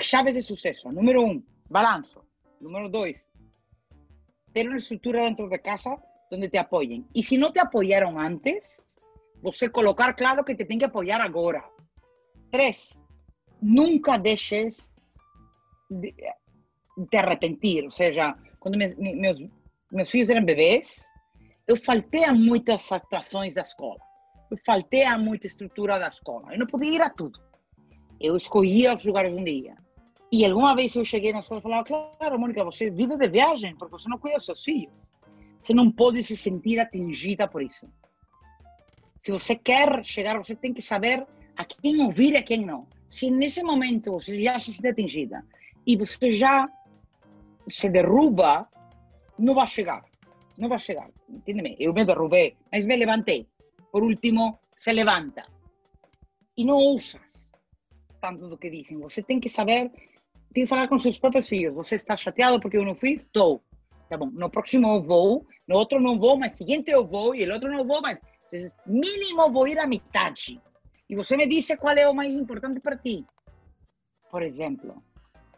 chaves 0.00 0.34
de 0.34 0.42
sucesso. 0.42 0.90
Número 0.90 1.24
um, 1.24 1.42
balanço. 1.68 2.24
Número 2.60 2.88
dois, 2.88 3.28
ter 4.52 4.68
uma 4.68 4.76
estrutura 4.76 5.22
dentro 5.22 5.48
de 5.48 5.58
casa 5.58 5.96
donde 6.32 6.48
te 6.48 6.58
apoyen. 6.58 7.06
Y 7.12 7.22
si 7.22 7.36
no 7.36 7.52
te 7.52 7.60
apoyaron 7.60 8.18
antes, 8.18 8.82
você 9.42 9.70
colocar 9.70 10.16
claro 10.16 10.44
que 10.46 10.54
te 10.54 10.64
tem 10.64 10.78
que 10.78 10.86
apoyar 10.86 11.20
agora. 11.20 11.62
Tres, 12.50 12.96
nunca 13.60 14.16
deixes 14.16 14.90
de, 15.90 16.14
de 16.96 17.18
arrepentir. 17.18 17.84
Ou 17.84 17.90
seja, 17.90 18.34
quando 18.58 18.78
meus, 18.78 20.10
filhos 20.10 20.30
eram 20.30 20.42
bebês, 20.42 21.06
eu 21.66 21.76
faltei 21.76 22.24
a 22.24 22.32
muitas 22.32 22.90
atrações 22.90 23.54
da 23.56 23.60
escola. 23.60 24.00
Eu 24.50 24.56
faltei 24.64 25.04
a 25.04 25.18
muita 25.18 25.46
estrutura 25.46 25.98
da 25.98 26.08
escola. 26.08 26.50
Eu 26.54 26.60
não 26.60 26.66
podia 26.66 26.96
ir 26.96 27.02
a 27.02 27.10
tudo. 27.10 27.38
Eu 28.18 28.38
escolhia 28.38 28.96
os 28.96 29.04
lugares 29.04 29.34
onde 29.34 29.50
ia. 29.50 29.76
E 30.32 30.46
alguma 30.46 30.74
vez 30.74 30.96
eu 30.96 31.04
cheguei 31.04 31.30
na 31.30 31.40
escola 31.40 31.60
e 31.60 31.62
falava, 31.62 31.84
claro, 31.84 32.38
Mônica, 32.38 32.64
você 32.64 32.88
vive 32.88 33.18
de 33.18 33.28
viagem, 33.28 33.76
porque 33.76 33.92
você 33.92 34.08
não 34.08 34.16
cuida 34.16 34.36
dos 34.36 34.46
seus 34.46 34.64
filhos. 34.64 34.94
Você 35.62 35.72
não 35.72 35.90
pode 35.90 36.22
se 36.24 36.36
sentir 36.36 36.80
atingida 36.80 37.46
por 37.46 37.62
isso. 37.62 37.86
Se 39.20 39.30
você 39.30 39.54
quer 39.54 40.04
chegar, 40.04 40.36
você 40.36 40.56
tem 40.56 40.74
que 40.74 40.82
saber 40.82 41.24
a 41.56 41.64
quem 41.64 42.02
ouvir 42.02 42.32
e 42.32 42.36
a 42.36 42.42
quem 42.42 42.66
não. 42.66 42.88
Se 43.08 43.30
nesse 43.30 43.62
momento 43.62 44.10
você 44.12 44.42
já 44.42 44.58
se 44.58 44.72
sente 44.72 44.88
atingida 44.88 45.46
e 45.86 45.96
você 45.96 46.32
já 46.32 46.68
se 47.68 47.88
derruba, 47.88 48.68
não 49.38 49.54
vai 49.54 49.68
chegar. 49.68 50.04
Não 50.58 50.68
vai 50.68 50.78
chegar. 50.78 51.08
Entende-me? 51.28 51.76
Eu 51.78 51.94
me 51.94 52.04
derrubei, 52.04 52.56
mas 52.70 52.84
me 52.84 52.96
levantei. 52.96 53.46
Por 53.92 54.02
último, 54.02 54.58
se 54.80 54.92
levanta. 54.92 55.46
E 56.56 56.64
não 56.64 56.76
usas 56.76 57.20
tanto 58.20 58.48
do 58.48 58.58
que 58.58 58.70
dizem. 58.70 58.98
Você 58.98 59.22
tem 59.22 59.40
que 59.40 59.48
saber, 59.48 59.90
tem 60.52 60.64
que 60.64 60.66
falar 60.66 60.88
com 60.88 60.98
seus 60.98 61.18
próprios 61.18 61.48
filhos. 61.48 61.74
Você 61.74 61.96
está 61.96 62.16
chateado 62.16 62.60
porque 62.60 62.76
eu 62.76 62.84
não 62.84 62.94
fiz? 62.94 63.22
Estou. 63.22 63.62
Tá 64.12 64.18
bom. 64.18 64.30
No 64.30 64.50
próximo 64.50 64.94
eu 64.94 65.02
vou, 65.02 65.46
no 65.66 65.74
outro 65.74 65.98
não 65.98 66.18
vou, 66.18 66.36
mas 66.36 66.58
seguinte 66.58 66.90
eu 66.90 67.02
vou, 67.02 67.34
e 67.34 67.46
no 67.46 67.54
outro 67.54 67.72
não 67.72 67.82
vou, 67.82 68.02
mas 68.02 68.18
mínimo 68.84 69.50
vou 69.50 69.66
ir 69.66 69.78
à 69.78 69.86
metade. 69.86 70.60
E 71.08 71.16
você 71.16 71.34
me 71.34 71.46
disse 71.46 71.78
qual 71.78 71.96
é 71.96 72.06
o 72.06 72.14
mais 72.14 72.34
importante 72.34 72.78
para 72.78 72.98
ti. 72.98 73.24
Por 74.30 74.42
exemplo, 74.42 75.02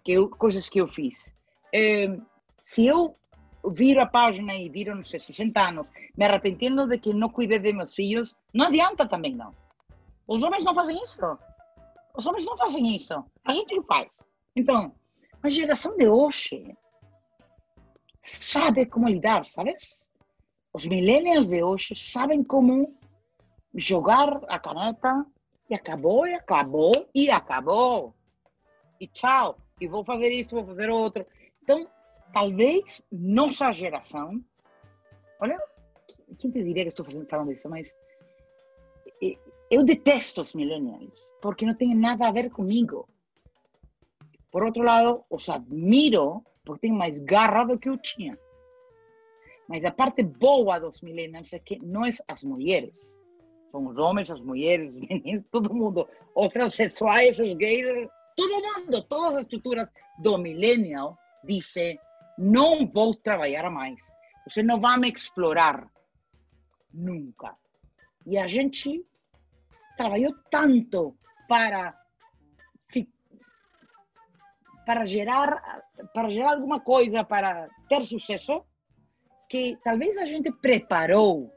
que 0.05 0.13
eu, 0.13 0.31
coisas 0.31 0.69
que 0.69 0.81
eu 0.81 0.87
fiz. 0.87 1.29
É, 1.75 2.17
se 2.63 2.87
eu 2.87 3.13
viro 3.73 4.01
a 4.01 4.07
página 4.07 4.55
e 4.55 4.69
viro, 4.69 4.95
não 4.95 5.03
sei, 5.03 5.19
60 5.19 5.61
anos, 5.61 5.89
me 6.17 6.25
arrependendo 6.25 6.87
de 6.87 6.97
que 6.99 7.13
não 7.13 7.31
cuidei 7.31 7.59
de 7.59 7.73
meus 7.73 7.93
filhos, 7.93 8.37
não 8.55 8.67
adianta 8.67 9.09
também, 9.09 9.35
não. 9.35 9.53
Os 10.29 10.45
homens 10.45 10.65
não 10.65 10.77
fazem 10.77 10.97
isso. 11.03 11.39
Os 12.17 12.25
homens 12.25 12.47
não 12.47 12.57
fazem 12.57 12.95
isso. 12.95 13.15
A 13.45 13.53
gente 13.53 13.83
faz. 13.83 14.09
Então, 14.55 14.95
a 15.43 15.51
geração 15.51 15.97
de 15.97 16.09
hoje 16.09 16.73
sabe 18.25 18.87
como 18.87 19.09
lidar, 19.09 19.45
sabes? 19.45 20.05
Os 20.72 20.87
millennials 20.87 21.49
de 21.49 21.62
hoje 21.62 21.95
sabem 21.95 22.43
como 22.43 22.99
jogar 23.75 24.41
a 24.49 24.59
caneta 24.59 25.25
e 25.68 25.75
acabou, 25.75 26.27
e 26.27 26.35
acabou, 26.35 27.09
e 27.14 27.31
acabou. 27.31 28.14
E 29.01 29.07
tchau. 29.07 29.59
E 29.81 29.87
vou 29.87 30.05
fazer 30.05 30.31
isso, 30.31 30.55
vou 30.55 30.66
fazer 30.66 30.91
outro. 30.91 31.27
Então, 31.62 31.89
talvez 32.33 33.05
nossa 33.12 33.70
geração. 33.72 34.43
Olha, 35.41 35.59
quem 36.39 36.51
te 36.51 36.62
diria 36.62 36.85
que 36.85 36.89
estou 36.89 37.07
falando 37.29 37.53
isso, 37.53 37.68
mas. 37.68 37.95
Eu 39.70 39.85
detesto 39.85 40.43
os 40.43 40.55
millennials, 40.55 41.31
porque 41.41 41.64
não 41.64 41.75
tem 41.75 41.95
nada 41.95 42.29
a 42.29 42.33
ver 42.33 42.51
comigo. 42.51 43.09
Por 44.51 44.62
outro 44.62 44.83
lado, 44.83 45.25
os 45.31 45.49
admiro 45.49 46.45
porque 46.65 46.89
têm 46.89 46.93
mais 46.93 47.19
garra 47.21 47.65
do 47.65 47.79
que 47.79 47.89
eu 47.89 47.99
tinha. 47.99 48.39
Mas 49.69 49.85
a 49.85 49.91
parte 49.91 50.23
boa 50.23 50.79
dos 50.79 51.01
millennials 51.01 51.53
é 51.53 51.59
que 51.59 51.79
não 51.79 52.05
é 52.05 52.11
as 52.29 52.43
mulheres. 52.43 53.15
São 53.71 53.87
os 53.87 53.97
homens, 53.97 54.31
as 54.31 54.41
mulheres, 54.41 54.95
os 54.95 55.01
meninos, 55.01 55.45
todo 55.51 55.75
mundo. 55.75 56.09
Os 56.35 56.49
transexuais, 56.49 57.39
os 57.39 57.55
gays, 57.55 58.09
todo 58.37 58.62
mundo, 58.62 59.03
todas 59.03 59.37
as 59.37 59.43
estruturas 59.43 59.89
do 60.19 60.39
millennial 60.39 61.17
dizem 61.45 61.99
não 62.39 62.87
vou 62.87 63.15
trabalhar 63.15 63.71
mais. 63.71 63.99
Você 64.49 64.62
não 64.62 64.81
vai 64.81 64.99
me 64.99 65.11
explorar. 65.11 65.89
Nunca. 66.93 67.57
E 68.27 68.39
a 68.39 68.47
gente 68.47 69.05
trabalhou 69.97 70.35
tanto 70.51 71.17
para 71.49 71.95
para 74.85 75.07
gerar 75.07 75.82
para 76.12 76.28
gerar 76.30 76.53
alguma 76.53 76.80
coisa 76.80 77.24
para 77.24 77.68
ter 77.89 78.05
sucesso 78.05 78.64
que 79.49 79.78
talvez 79.82 80.16
a 80.18 80.26
gente 80.26 80.51
preparou 80.53 81.53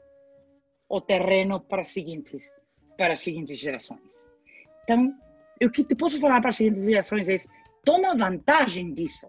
o 0.88 1.00
terreno 1.00 1.60
para 1.60 1.82
as 1.82 1.88
seguintes 1.88 2.50
para 2.96 3.12
as 3.12 3.20
seguintes 3.20 3.60
gerações. 3.60 4.00
Então, 4.82 5.14
o 5.62 5.70
que 5.70 5.84
te 5.84 5.94
posso 5.94 6.18
falar 6.20 6.40
para 6.40 6.50
as 6.50 6.56
seguintes 6.56 6.84
gerações 6.84 7.28
é 7.28 7.36
toma 7.84 8.16
vantagem 8.16 8.92
disso. 8.92 9.28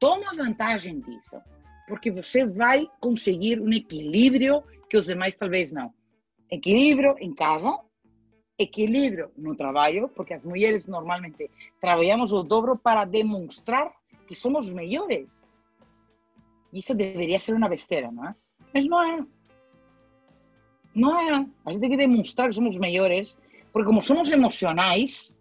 Toma 0.00 0.34
vantagem 0.34 1.00
disso, 1.00 1.40
porque 1.86 2.10
você 2.10 2.44
vai 2.44 2.86
conseguir 3.00 3.60
um 3.60 3.72
equilíbrio 3.72 4.62
que 4.90 4.96
os 4.96 5.06
demais 5.06 5.36
talvez 5.36 5.72
não. 5.72 5.92
Equilíbrio 6.50 7.16
em 7.18 7.34
casa, 7.34 7.78
equilíbrio 8.58 9.30
no 9.36 9.54
trabalho, 9.54 10.08
porque 10.08 10.34
as 10.34 10.44
mulheres 10.44 10.86
normalmente 10.86 11.50
trabalhamos 11.80 12.32
o 12.32 12.42
dobro 12.42 12.76
para 12.76 13.04
demonstrar 13.04 13.92
que 14.26 14.34
somos 14.34 14.68
melhores. 14.70 15.48
Isso 16.72 16.94
deveria 16.94 17.38
ser 17.38 17.54
uma 17.54 17.68
besteira, 17.68 18.10
não 18.10 18.26
é? 18.26 18.34
Mas 18.72 18.86
não 18.86 19.02
é. 19.02 19.26
Não 20.94 21.18
é. 21.18 21.46
Que 21.78 21.96
demonstrar 21.96 22.48
que 22.48 22.54
somos 22.54 22.76
melhores, 22.76 23.36
porque 23.72 23.86
como 23.86 24.02
somos 24.02 24.30
emocionais, 24.30 25.38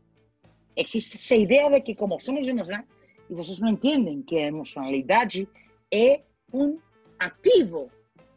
existe 0.76 1.18
essa 1.18 1.36
ideia 1.36 1.70
de 1.70 1.82
que 1.82 1.96
como 1.96 2.20
somos 2.20 2.48
emocionais, 2.48 2.86
e 3.30 3.34
vocês 3.34 3.60
não 3.60 3.70
entendem 3.70 4.22
que 4.22 4.38
a 4.38 4.48
emocionalidade 4.48 5.48
é 5.92 6.22
um 6.54 6.78
ativo, 7.18 7.90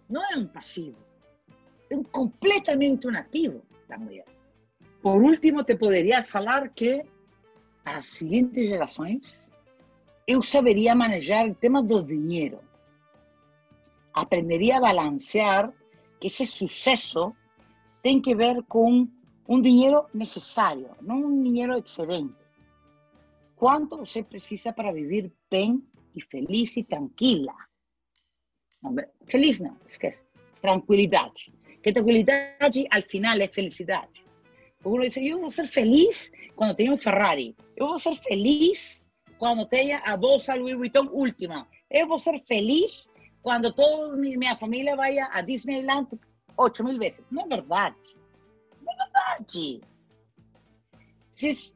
não 0.08 0.22
é 0.32 0.36
um 0.36 0.46
passivo. 0.46 0.96
É 1.90 1.96
um, 1.96 2.02
completamente 2.02 3.06
um 3.06 3.16
ativo 3.16 3.62
da 3.88 3.98
mulher. 3.98 4.24
Por 5.08 5.22
último, 5.22 5.64
te 5.64 5.74
poderia 5.74 6.22
falar 6.22 6.68
que 6.68 7.02
as 7.82 8.04
seguintes 8.08 8.68
gerações 8.68 9.50
eu 10.26 10.42
saberia 10.42 10.94
manejar 10.94 11.48
o 11.48 11.54
tema 11.54 11.82
do 11.82 12.02
dinheiro. 12.02 12.60
Aprenderia 14.12 14.76
a 14.76 14.80
balancear 14.82 15.72
que 16.20 16.26
esse 16.26 16.44
sucesso 16.44 17.34
tem 18.02 18.20
que 18.20 18.34
ver 18.34 18.62
com 18.64 19.08
um 19.48 19.62
dinheiro 19.62 20.04
necessário, 20.12 20.90
não 21.00 21.24
um 21.24 21.42
dinheiro 21.42 21.78
excedente. 21.78 22.36
Quanto 23.56 23.96
você 23.96 24.22
precisa 24.22 24.74
para 24.74 24.92
viver 24.92 25.32
bem 25.50 25.82
e 26.14 26.20
feliz 26.20 26.76
e 26.76 26.84
tranquila? 26.84 27.54
Não, 28.82 28.94
feliz 29.26 29.58
não, 29.58 29.74
esquece. 29.88 30.22
Tranquilidade. 30.60 31.50
Que 31.82 31.94
tranquilidade, 31.94 32.86
al 32.90 33.02
final, 33.04 33.40
é 33.40 33.48
felicidade. 33.48 34.27
Uno 34.84 35.02
diz, 35.02 35.16
eu 35.16 35.40
vou 35.40 35.50
ser 35.50 35.66
feliz 35.66 36.30
quando 36.54 36.74
tenho 36.74 36.94
um 36.94 36.98
Ferrari. 36.98 37.54
Eu 37.76 37.88
vou 37.88 37.98
ser 37.98 38.14
feliz 38.16 39.04
quando 39.38 39.66
tenha 39.66 39.98
a 39.98 40.16
bolsa 40.16 40.54
Louis 40.54 40.74
Vuitton 40.74 41.08
última. 41.10 41.66
Eu 41.90 42.06
vou 42.06 42.18
ser 42.18 42.40
feliz 42.46 43.08
quando 43.42 43.72
toda 43.72 44.16
minha 44.16 44.56
família 44.56 44.94
vai 44.96 45.18
a 45.18 45.40
Disneyland 45.40 46.08
oito 46.56 46.84
mil 46.84 46.98
vezes. 46.98 47.24
Não 47.30 47.44
é 47.44 47.48
verdade. 47.48 47.96
Não 48.82 48.92
é 48.92 48.96
verdade. 48.96 49.80
Esse, 51.34 51.74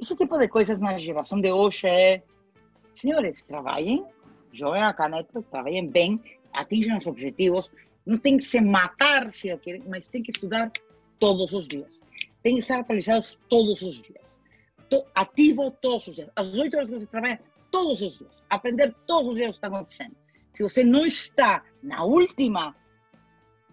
esse 0.00 0.16
tipo 0.16 0.38
de 0.38 0.48
coisas 0.48 0.80
na 0.80 0.98
geração 0.98 1.40
de 1.40 1.50
hoje 1.50 1.86
é... 1.86 2.22
Senhores, 2.94 3.42
trabalhem, 3.42 4.06
joguem 4.52 4.82
a 4.84 4.94
caneta, 4.94 5.42
trabalhem 5.50 5.88
bem, 5.88 6.20
atinjam 6.52 6.98
os 6.98 7.06
objetivos. 7.08 7.68
Não 8.06 8.16
tem 8.16 8.36
que 8.38 8.44
se 8.44 8.60
matar, 8.60 9.34
se 9.34 9.56
querem, 9.58 9.82
mas 9.88 10.06
tem 10.06 10.22
que 10.22 10.30
estudar 10.30 10.70
todos 11.18 11.52
os 11.52 11.66
dias. 11.66 12.03
Tem 12.44 12.56
que 12.56 12.60
estar 12.60 12.78
atualizados 12.78 13.38
todos 13.48 13.80
os 13.82 14.02
dias. 14.02 14.22
Ativo 15.14 15.70
todos 15.70 16.06
os 16.06 16.14
dias. 16.14 16.30
As 16.36 16.56
oito 16.58 16.76
horas 16.76 16.90
que 16.90 17.00
você 17.00 17.06
trabalha, 17.06 17.40
todos 17.72 18.02
os 18.02 18.18
dias. 18.18 18.44
Aprender 18.50 18.94
todos 19.06 19.30
os 19.30 19.34
dias 19.34 19.48
o 19.48 19.50
que 19.52 19.56
está 19.56 19.68
acontecendo. 19.68 20.14
Se 20.52 20.62
você 20.62 20.84
não 20.84 21.06
está 21.06 21.64
na 21.82 22.04
última, 22.04 22.76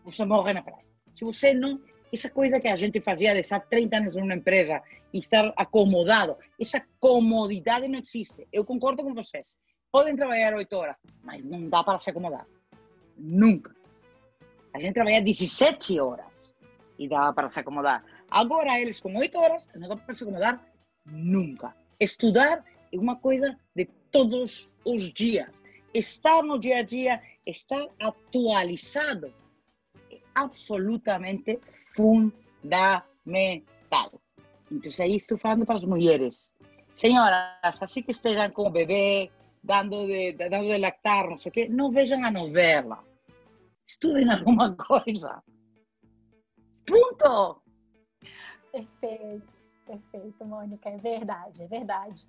você 0.06 0.26
morre 0.26 0.54
na 0.54 0.64
praia. 0.64 0.86
Se 1.16 1.26
você 1.26 1.54
não. 1.54 1.80
Essa 2.14 2.30
coisa 2.30 2.60
que 2.60 2.68
a 2.68 2.76
gente 2.76 3.00
fazia 3.00 3.34
de 3.34 3.42
estar 3.42 3.60
30 3.60 3.98
anos 3.98 4.16
em 4.18 4.22
uma 4.22 4.34
empresa 4.34 4.82
e 5.14 5.20
estar 5.20 5.54
acomodado, 5.56 6.36
essa 6.60 6.82
comodidade 7.00 7.88
não 7.88 8.00
existe. 8.00 8.48
Eu 8.52 8.66
concordo 8.66 9.04
com 9.04 9.14
vocês. 9.14 9.46
Podem 9.92 10.16
trabalhar 10.16 10.54
8 10.54 10.74
horas, 10.76 10.98
mas 11.24 11.44
não 11.44 11.70
dá 11.70 11.84
para 11.84 12.00
se 12.00 12.10
acomodar. 12.10 12.46
Nunca. 13.18 13.74
A 14.74 14.80
gente 14.80 14.94
trabalha 14.94 15.22
17 15.22 16.00
horas 16.00 16.54
e 16.98 17.08
dá 17.08 17.32
para 17.32 17.50
se 17.50 17.60
acomodar. 17.60 18.04
Agora, 18.32 18.80
eles 18.80 19.00
com 19.00 19.16
8 19.16 19.38
horas, 19.38 19.68
não 19.76 19.90
dá 19.90 19.96
para 19.96 20.16
se 20.16 20.24
acomodar 20.24 20.66
nunca. 21.06 21.76
Estudar 22.00 22.64
é 22.92 22.98
uma 22.98 23.16
coisa 23.16 23.56
de 23.76 23.86
todos 24.10 24.68
os 24.84 25.14
dias 25.14 25.50
estar 25.94 26.42
no 26.44 26.60
dia 26.60 26.78
a 26.78 26.84
dia, 26.84 27.22
estar 27.46 27.88
atualizado 28.00 29.34
é 30.10 30.20
absolutamente 30.34 31.60
fundamental. 31.96 33.42
Então, 34.72 34.92
aí 35.00 35.16
estou 35.18 35.38
falando 35.38 35.66
para 35.66 35.76
as 35.76 35.86
mulheres. 35.86 36.52
Senhoras, 36.96 37.82
assim 37.82 38.02
que 38.02 38.12
estejam 38.12 38.50
com 38.52 38.68
o 38.68 38.72
bebê, 38.72 39.30
dando 39.64 40.08
de, 40.08 40.34
dando 40.34 40.68
de 40.68 40.78
lactar, 40.78 41.30
não 41.30 41.38
sei 41.38 41.50
o 41.50 41.54
quê, 41.54 41.68
não 41.68 41.92
vejam 41.92 42.24
a 42.24 42.32
novela. 42.32 43.04
estudem 43.88 44.30
alguma 44.32 44.76
coisa. 44.76 45.44
Ponto! 46.86 47.61
Perfeito, 48.72 49.54
perfeito, 49.86 50.46
Mônica, 50.46 50.90
é 50.90 50.98
verdade, 50.98 51.64
é 51.64 51.68
verdade. 51.68 52.26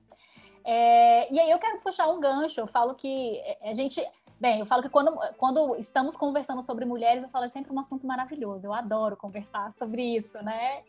É, 0.64 1.32
e 1.32 1.40
aí 1.40 1.50
eu 1.50 1.58
quero 1.58 1.80
puxar 1.80 2.08
um 2.08 2.20
gancho, 2.20 2.60
eu 2.60 2.66
falo 2.66 2.94
que 2.94 3.40
a 3.62 3.74
gente, 3.74 4.04
bem, 4.40 4.60
eu 4.60 4.66
falo 4.66 4.82
que 4.82 4.88
quando, 4.88 5.16
quando 5.36 5.76
estamos 5.76 6.16
conversando 6.16 6.62
sobre 6.62 6.84
mulheres, 6.84 7.22
eu 7.22 7.28
falo 7.28 7.44
é 7.44 7.48
sempre 7.48 7.72
um 7.72 7.78
assunto 7.78 8.06
maravilhoso, 8.06 8.66
eu 8.66 8.72
adoro 8.72 9.16
conversar 9.16 9.70
sobre 9.72 10.02
isso, 10.02 10.42
né? 10.42 10.82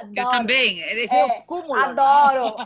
Adoro. 0.00 0.12
Eu 0.16 0.30
também, 0.30 0.80
esse 0.80 1.14
é, 1.14 1.38
é 1.38 1.40
cúmulo. 1.42 1.74
Adoro. 1.74 2.56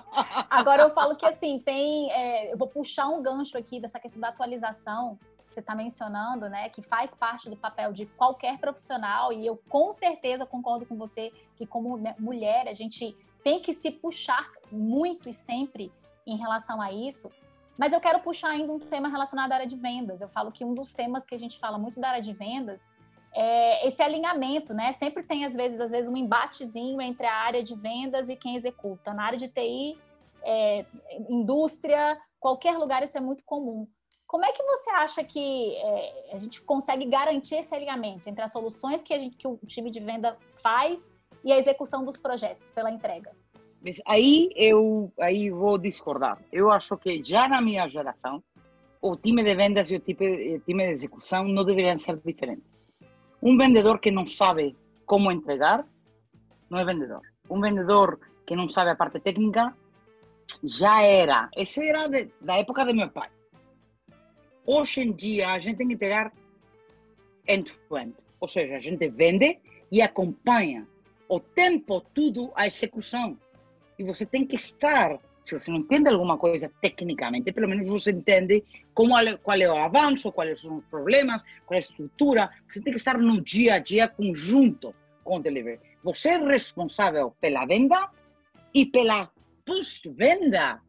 Agora 0.48 0.82
eu 0.82 0.90
falo 0.90 1.16
que 1.16 1.26
assim, 1.26 1.58
tem, 1.58 2.10
é, 2.12 2.52
eu 2.52 2.56
vou 2.56 2.68
puxar 2.68 3.08
um 3.08 3.20
gancho 3.20 3.58
aqui 3.58 3.80
dessa 3.80 3.98
questão 3.98 4.20
da 4.20 4.28
atualização, 4.28 5.18
você 5.56 5.60
está 5.60 5.74
mencionando, 5.74 6.48
né, 6.50 6.68
que 6.68 6.82
faz 6.82 7.14
parte 7.14 7.48
do 7.48 7.56
papel 7.56 7.92
de 7.92 8.04
qualquer 8.04 8.58
profissional, 8.58 9.32
e 9.32 9.46
eu 9.46 9.56
com 9.68 9.90
certeza 9.90 10.44
concordo 10.44 10.84
com 10.84 10.96
você 10.96 11.32
que, 11.56 11.66
como 11.66 11.98
mulher, 12.18 12.68
a 12.68 12.74
gente 12.74 13.16
tem 13.42 13.60
que 13.60 13.72
se 13.72 13.90
puxar 13.90 14.50
muito 14.70 15.30
e 15.30 15.34
sempre 15.34 15.90
em 16.26 16.36
relação 16.36 16.80
a 16.82 16.92
isso. 16.92 17.30
Mas 17.78 17.92
eu 17.92 18.00
quero 18.00 18.20
puxar 18.20 18.50
ainda 18.50 18.72
um 18.72 18.78
tema 18.78 19.08
relacionado 19.08 19.52
à 19.52 19.54
área 19.56 19.66
de 19.66 19.76
vendas. 19.76 20.20
Eu 20.20 20.28
falo 20.28 20.52
que 20.52 20.64
um 20.64 20.74
dos 20.74 20.92
temas 20.92 21.24
que 21.24 21.34
a 21.34 21.38
gente 21.38 21.58
fala 21.58 21.78
muito 21.78 22.00
da 22.00 22.08
área 22.08 22.22
de 22.22 22.32
vendas 22.32 22.82
é 23.32 23.86
esse 23.86 24.02
alinhamento, 24.02 24.74
né? 24.74 24.92
Sempre 24.92 25.22
tem, 25.22 25.44
às 25.44 25.54
vezes, 25.54 25.80
às 25.80 25.90
vezes, 25.90 26.10
um 26.10 26.16
embatezinho 26.16 27.00
entre 27.00 27.26
a 27.26 27.34
área 27.34 27.62
de 27.62 27.74
vendas 27.74 28.28
e 28.28 28.36
quem 28.36 28.56
executa. 28.56 29.12
Na 29.12 29.24
área 29.24 29.38
de 29.38 29.48
TI, 29.48 29.98
é, 30.42 30.84
indústria, 31.28 32.18
qualquer 32.40 32.76
lugar, 32.76 33.02
isso 33.02 33.16
é 33.16 33.20
muito 33.20 33.44
comum. 33.44 33.86
Como 34.26 34.44
é 34.44 34.52
que 34.52 34.62
você 34.62 34.90
acha 34.90 35.24
que 35.24 35.76
é, 35.76 36.34
a 36.34 36.38
gente 36.38 36.60
consegue 36.62 37.06
garantir 37.06 37.56
esse 37.56 37.74
alinhamento 37.74 38.28
entre 38.28 38.42
as 38.42 38.52
soluções 38.52 39.02
que, 39.02 39.14
a 39.14 39.18
gente, 39.18 39.36
que 39.36 39.46
o 39.46 39.58
time 39.66 39.90
de 39.90 40.00
venda 40.00 40.36
faz 40.56 41.12
e 41.44 41.52
a 41.52 41.58
execução 41.58 42.04
dos 42.04 42.16
projetos 42.16 42.70
pela 42.72 42.90
entrega? 42.90 43.30
Mas 43.80 44.02
aí 44.04 44.50
eu 44.56 45.12
aí 45.20 45.50
vou 45.50 45.78
discordar. 45.78 46.38
Eu 46.52 46.72
acho 46.72 46.96
que 46.96 47.22
já 47.22 47.46
na 47.46 47.60
minha 47.60 47.88
geração, 47.88 48.42
o 49.00 49.14
time 49.16 49.44
de 49.44 49.54
vendas 49.54 49.88
e 49.90 49.96
o 49.96 50.00
time, 50.00 50.58
time 50.60 50.86
de 50.86 50.90
execução 50.90 51.44
não 51.44 51.64
deveriam 51.64 51.96
ser 51.96 52.16
diferentes. 52.16 52.64
Um 53.40 53.56
vendedor 53.56 54.00
que 54.00 54.10
não 54.10 54.26
sabe 54.26 54.76
como 55.04 55.30
entregar 55.30 55.86
não 56.68 56.80
é 56.80 56.84
vendedor. 56.84 57.20
Um 57.48 57.60
vendedor 57.60 58.18
que 58.44 58.56
não 58.56 58.68
sabe 58.68 58.90
a 58.90 58.96
parte 58.96 59.20
técnica 59.20 59.72
já 60.64 61.02
era. 61.02 61.48
Esse 61.56 61.80
era 61.80 62.08
de, 62.08 62.28
da 62.40 62.56
época 62.56 62.84
de 62.84 62.92
meu 62.92 63.08
pai. 63.08 63.30
Hoje 64.66 65.00
em 65.00 65.12
dia, 65.12 65.50
a 65.50 65.60
gente 65.60 65.76
tem 65.76 65.86
que 65.86 65.94
entregar 65.94 66.32
end-to-end. 67.46 68.14
Ou 68.40 68.48
seja, 68.48 68.74
a 68.74 68.80
gente 68.80 69.08
vende 69.08 69.60
e 69.92 70.02
acompanha 70.02 70.86
o 71.28 71.38
tempo 71.38 72.00
todo 72.00 72.50
a 72.54 72.66
execução. 72.66 73.38
E 73.96 74.02
você 74.02 74.26
tem 74.26 74.44
que 74.44 74.56
estar, 74.56 75.18
se 75.44 75.54
você 75.54 75.70
não 75.70 75.78
entende 75.78 76.08
alguma 76.08 76.36
coisa 76.36 76.70
tecnicamente, 76.82 77.52
pelo 77.52 77.68
menos 77.68 77.88
você 77.88 78.10
entende 78.10 78.64
como, 78.92 79.14
qual 79.38 79.56
é 79.56 79.70
o 79.70 79.76
avanço, 79.76 80.32
quais 80.32 80.60
são 80.60 80.78
os 80.78 80.84
problemas, 80.86 81.42
qual 81.64 81.76
é 81.76 81.78
a 81.78 81.80
estrutura. 81.80 82.50
Você 82.68 82.80
tem 82.80 82.92
que 82.92 82.98
estar 82.98 83.16
no 83.18 83.40
dia 83.40 83.74
a 83.74 83.78
dia 83.78 84.08
conjunto 84.08 84.92
com 85.22 85.36
o 85.36 85.40
delivery. 85.40 85.80
Você 86.02 86.30
é 86.30 86.38
responsável 86.38 87.34
pela 87.40 87.64
venda 87.66 88.10
e 88.74 88.84
pela 88.84 89.30
pós-venda. 89.64 90.80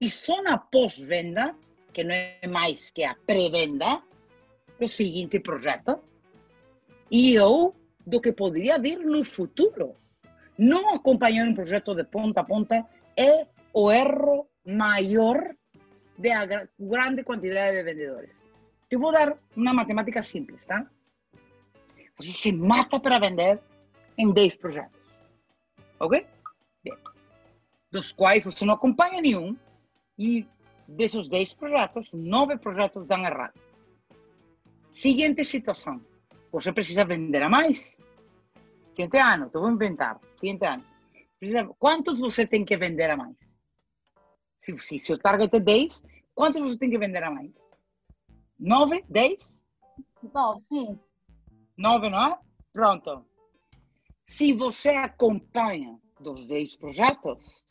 E 0.00 0.10
só 0.10 0.42
na 0.42 0.56
pós-venda 0.56 1.54
que 1.92 2.04
não 2.04 2.14
é 2.14 2.46
mais 2.46 2.90
que 2.90 3.04
a 3.04 3.14
pré-venda 3.26 4.02
do 4.78 4.88
seguinte 4.88 5.40
projeto 5.40 6.00
e 7.10 7.34
eu 7.34 7.74
do 8.06 8.20
que 8.20 8.32
poderia 8.32 8.78
vir 8.78 8.98
no 8.98 9.24
futuro. 9.24 9.96
Não 10.56 10.94
acompanhar 10.94 11.46
um 11.46 11.54
projeto 11.54 11.94
de 11.94 12.04
ponta 12.04 12.40
a 12.40 12.44
ponta 12.44 12.86
é 13.16 13.46
o 13.72 13.90
erro 13.90 14.48
maior 14.64 15.54
da 16.18 16.68
grande 16.78 17.22
quantidade 17.24 17.76
de 17.76 17.82
vendedores. 17.82 18.42
Eu 18.90 18.98
vou 18.98 19.12
dar 19.12 19.38
uma 19.56 19.72
matemática 19.72 20.22
simples, 20.22 20.64
tá? 20.64 20.86
Você 22.16 22.32
se 22.32 22.52
mata 22.52 23.00
para 23.00 23.18
vender 23.18 23.58
em 24.18 24.32
10 24.32 24.56
projetos. 24.56 25.00
Ok? 25.98 26.26
Bem. 26.84 26.94
Dos 27.90 28.12
quais 28.12 28.44
você 28.44 28.64
não 28.64 28.74
acompanha 28.74 29.22
nenhum 29.22 29.56
e 30.18 30.46
desses 30.96 31.28
10 31.28 31.54
projetos, 31.54 32.12
9 32.12 32.58
projetos 32.58 33.06
dão 33.06 33.20
errado. 33.24 33.58
Seguinte 34.90 35.44
situação. 35.44 36.00
Você 36.52 36.72
precisa 36.72 37.04
vender 37.04 37.42
a 37.42 37.48
mais? 37.48 37.96
Seguinte 38.94 39.18
ano, 39.18 39.50
eu 39.52 39.60
vou 39.60 39.70
inventar. 39.70 40.20
Seguinte 40.38 40.64
ano. 40.66 40.84
Precisa, 41.38 41.64
quantos 41.78 42.18
você 42.18 42.46
tem 42.46 42.64
que 42.64 42.76
vender 42.76 43.10
a 43.10 43.16
mais? 43.16 43.36
Se, 44.58 44.78
se, 44.78 44.98
se 44.98 45.12
o 45.12 45.18
target 45.18 45.56
é 45.56 45.60
10, 45.60 46.02
quantos 46.34 46.60
você 46.60 46.76
tem 46.76 46.90
que 46.90 46.98
vender 46.98 47.22
a 47.22 47.30
mais? 47.30 47.50
9? 48.58 49.04
10? 49.08 49.62
9, 50.34 50.60
sim. 50.60 50.98
9, 51.76 52.10
não 52.10 52.26
é? 52.26 52.38
Pronto. 52.72 53.24
Se 54.26 54.52
você 54.52 54.90
acompanha 54.90 55.98
dos 56.20 56.46
10 56.46 56.76
projetos, 56.76 57.64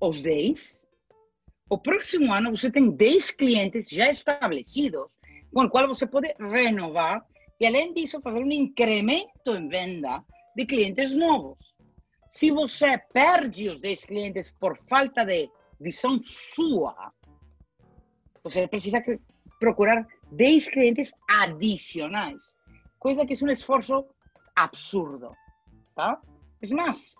os 0.00 0.22
10, 0.22 0.80
o 1.70 1.78
próximo 1.78 2.32
ano 2.32 2.50
você 2.56 2.70
tem 2.70 2.90
10 2.90 3.30
clientes 3.32 3.88
já 3.88 4.08
estabelecidos, 4.10 5.06
com 5.52 5.64
o 5.64 5.70
qual 5.70 5.86
você 5.86 6.06
pode 6.06 6.34
renovar 6.38 7.24
e, 7.60 7.66
além 7.66 7.92
disso, 7.92 8.20
fazer 8.20 8.38
um 8.38 8.50
incremento 8.50 9.54
em 9.54 9.68
venda 9.68 10.24
de 10.56 10.64
clientes 10.64 11.14
novos. 11.14 11.58
Se 12.30 12.50
você 12.50 12.98
perde 13.12 13.68
os 13.68 13.80
10 13.80 14.04
clientes 14.04 14.50
por 14.58 14.78
falta 14.88 15.24
de 15.24 15.50
visão 15.80 16.20
sua, 16.54 17.12
você 18.42 18.66
precisa 18.66 19.02
procurar 19.58 20.06
10 20.32 20.70
clientes 20.70 21.12
adicionais, 21.28 22.38
coisa 22.98 23.26
que 23.26 23.34
é 23.34 23.44
um 23.44 23.50
esforço 23.50 24.04
absurdo, 24.54 25.32
tá? 25.94 26.20
É 26.62 26.74
mais, 26.74 27.14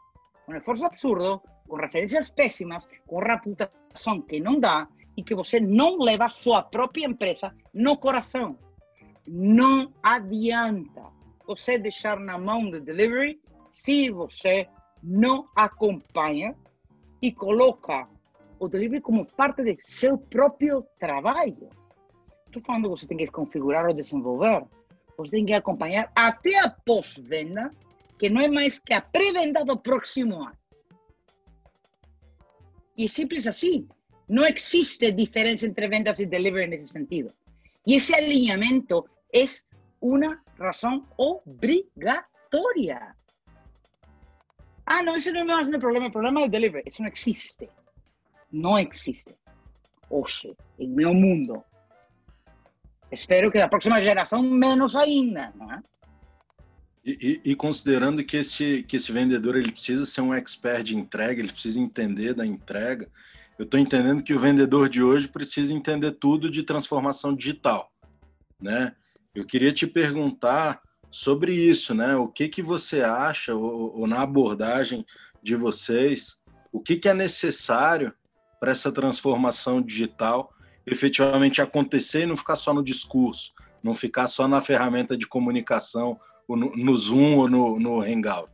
um 0.49 0.55
esforço 0.55 0.85
absurdo, 0.87 1.43
com 1.69 1.77
referências 1.77 2.29
péssimas, 2.29 2.89
com 3.07 3.19
reputação 3.19 4.21
que 4.21 4.41
não 4.41 4.59
dá 4.59 4.89
e 5.16 5.23
que 5.23 5.35
você 5.35 5.61
não 5.61 5.99
leva 5.99 6.29
sua 6.29 6.62
própria 6.62 7.07
empresa 7.07 7.55
no 7.73 7.97
coração. 7.97 8.59
Não 9.27 9.93
adianta 10.03 11.03
você 11.47 11.79
deixar 11.79 12.19
na 12.19 12.39
mão 12.39 12.71
do 12.71 12.81
delivery 12.81 13.41
se 13.73 14.11
você 14.11 14.69
não 15.03 15.47
acompanha 15.55 16.57
e 17.21 17.31
coloca 17.31 18.09
o 18.59 18.69
delivery 18.69 19.01
como 19.01 19.25
parte 19.25 19.62
de 19.62 19.79
seu 19.85 20.19
próprio 20.19 20.83
trabalho. 20.99 21.69
Estou 22.47 22.62
falando 22.62 22.85
que 22.85 22.89
você 22.89 23.07
tem 23.07 23.16
que 23.19 23.27
configurar 23.27 23.87
ou 23.87 23.95
desenvolver. 23.95 24.64
Você 25.16 25.33
tem 25.33 25.47
que 25.47 25.53
acompanhar 25.53 26.11
até 26.14 26.59
a 26.61 26.71
pós-venda, 26.71 27.71
que 28.19 28.31
não 28.31 28.41
é 28.41 28.49
mais 28.49 28.79
que 28.79 28.95
a 28.95 29.01
pré-venda 29.01 29.64
do 29.64 29.77
próximo 29.77 30.43
ano. 30.43 30.57
E 32.99 33.05
é 33.05 33.09
simples 33.09 33.47
assim. 33.47 33.89
Não 34.29 34.45
existe 34.45 35.11
diferença 35.13 35.67
entre 35.67 35.89
vendas 35.89 36.19
e 36.19 36.27
delivery 36.27 36.67
nesse 36.67 36.93
sentido. 36.93 37.33
E 37.87 37.95
esse 37.95 38.13
alinhamento 38.15 39.09
é 39.33 39.45
uma 40.01 40.43
razão 40.59 41.07
obrigatória. 41.17 43.15
Ah, 44.85 45.03
não, 45.03 45.17
esse 45.17 45.31
não 45.31 45.43
é 45.43 45.45
mais 45.45 45.69
meu 45.69 45.79
problema. 45.79 46.09
O 46.09 46.13
problema 46.13 46.41
é 46.41 46.45
o 46.45 46.49
delivery. 46.49 46.85
Isso 46.89 47.01
não 47.01 47.09
existe. 47.09 47.71
Não 48.51 48.79
existe. 48.79 49.35
Hoje, 50.11 50.57
em 50.79 50.89
meu 50.89 51.15
mundo. 51.15 51.63
Espero 53.13 53.51
que 53.51 53.59
da 53.59 53.69
próxima 53.69 54.03
geração, 54.03 54.43
menos 54.43 54.97
ainda, 54.97 55.53
não 55.55 55.71
E, 57.11 57.41
e, 57.43 57.57
considerando 57.57 58.23
que 58.23 58.37
esse, 58.37 58.83
que 58.83 58.97
esse 58.97 59.11
vendedor 59.11 59.57
ele 59.57 59.73
precisa 59.73 60.05
ser 60.05 60.21
um 60.21 60.35
expert 60.35 60.85
de 60.85 60.95
entrega, 60.95 61.41
ele 61.41 61.51
precisa 61.51 61.81
entender 61.81 62.35
da 62.35 62.45
entrega, 62.45 63.09
eu 63.59 63.65
estou 63.65 63.81
entendendo 63.81 64.23
que 64.23 64.35
o 64.35 64.39
vendedor 64.39 64.91
de 64.91 65.03
hoje 65.03 65.27
precisa 65.27 65.73
entender 65.73 66.13
tudo 66.13 66.51
de 66.51 66.63
transformação 66.63 67.35
digital, 67.35 67.91
né? 68.61 68.95
Eu 69.35 69.47
queria 69.47 69.73
te 69.73 69.87
perguntar 69.87 70.83
sobre 71.11 71.55
isso, 71.55 71.95
né? 71.95 72.15
O 72.15 72.29
que 72.29 72.47
que 72.47 72.61
você 72.61 73.01
acha, 73.01 73.55
ou, 73.55 74.01
ou 74.01 74.07
na 74.07 74.21
abordagem 74.21 75.07
de 75.43 75.57
vocês, 75.57 76.39
o 76.71 76.79
que 76.79 76.97
que 76.97 77.09
é 77.09 77.15
necessário 77.15 78.13
para 78.61 78.73
essa 78.73 78.93
transformação 78.93 79.81
digital 79.81 80.53
efetivamente 80.87 81.63
acontecer 81.63 82.25
e 82.25 82.27
não 82.27 82.37
ficar 82.37 82.57
só 82.57 82.75
no 82.75 82.85
discurso, 82.85 83.55
não 83.83 83.95
ficar 83.95 84.29
só 84.29 84.47
na 84.47 84.61
ferramenta 84.61 85.17
de 85.17 85.27
comunicação 85.27 86.21
no, 86.57 86.75
no 86.77 86.97
Zoom 86.97 87.37
ou 87.37 87.49
no, 87.49 87.79
no 87.79 88.01
Hangout? 88.01 88.51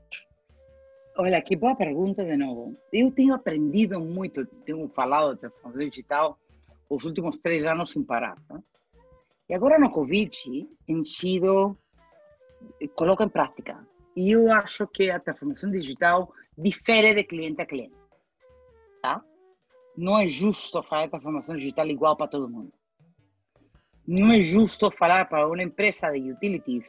Olha, 1.17 1.41
que 1.41 1.55
boa 1.55 1.77
pergunta 1.77 2.25
de 2.25 2.37
novo. 2.37 2.77
Eu 2.93 3.11
tenho 3.13 3.35
aprendido 3.35 4.01
muito, 4.01 4.45
tenho 4.65 4.89
falado 4.89 5.35
de 5.35 5.41
transformação 5.41 5.89
digital 5.89 6.39
os 6.91 7.05
últimos 7.05 7.37
três 7.39 7.65
anos 7.65 7.91
sem 7.91 8.03
parar. 8.03 8.37
Tá? 8.49 8.61
E 9.49 9.55
agora 9.55 9.79
no 9.79 9.91
Covid 9.91 10.37
tem 10.87 11.05
sido, 11.05 11.77
coloca 12.97 13.25
em 13.25 13.29
prática. 13.29 13.87
E 14.17 14.31
eu 14.31 14.53
acho 14.53 14.87
que 14.89 15.11
a 15.11 15.21
transformação 15.21 15.71
digital 15.71 16.33
difere 16.57 17.15
de 17.15 17.25
cliente 17.25 17.63
a 17.63 17.67
cliente. 17.67 17.95
Tá? 19.01 19.23
Não 19.97 20.19
é 20.19 20.29
justo 20.29 20.81
de 20.81 21.09
transformação 21.09 21.57
digital 21.57 21.87
igual 21.87 22.17
para 22.17 22.29
todo 22.29 22.51
mundo. 22.51 22.73
Não 24.07 24.33
é 24.33 24.43
justo 24.43 24.91
falar 24.91 25.29
para 25.29 25.47
uma 25.47 25.63
empresa 25.63 26.11
de 26.11 26.33
utilities, 26.33 26.85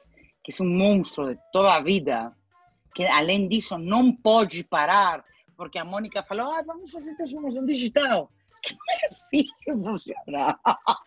que 0.45 0.53
é 0.61 0.63
um 0.63 0.69
monstro 0.69 1.33
de 1.33 1.41
toda 1.51 1.73
a 1.73 1.81
vida, 1.81 2.31
que 2.93 3.03
além 3.05 3.47
disso 3.47 3.77
não 3.79 4.15
pode 4.15 4.63
parar, 4.63 5.25
porque 5.57 5.79
a 5.79 5.83
Mônica 5.83 6.21
falou, 6.21 6.51
ah, 6.53 6.61
vamos 6.61 6.91
fazer 6.91 7.15
transformação 7.15 7.65
digital. 7.65 8.31
Que 8.65 8.73
não 8.73 8.95
é 8.95 9.05
assim 9.05 9.47
que 9.63 9.71
funciona. 9.73 10.59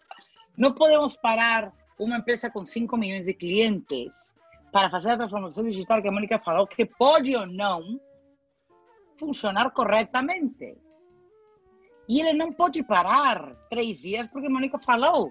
Não 0.56 0.72
podemos 0.72 1.16
parar 1.16 1.72
uma 1.98 2.18
empresa 2.18 2.48
com 2.48 2.64
5 2.64 2.96
milhões 2.96 3.26
de 3.26 3.34
clientes 3.34 4.12
para 4.70 4.88
fazer 4.90 5.10
a 5.10 5.16
transformação 5.16 5.64
digital 5.64 6.00
que 6.00 6.06
a 6.06 6.12
Mônica 6.12 6.38
falou, 6.38 6.68
que 6.68 6.84
pode 6.84 7.34
ou 7.34 7.46
não 7.46 8.00
funcionar 9.18 9.70
corretamente. 9.72 10.76
E 12.08 12.20
ele 12.20 12.32
não 12.32 12.52
pode 12.52 12.82
parar 12.84 13.56
três 13.68 14.00
dias 14.00 14.28
porque 14.28 14.46
a 14.46 14.50
Mônica 14.50 14.78
falou. 14.78 15.30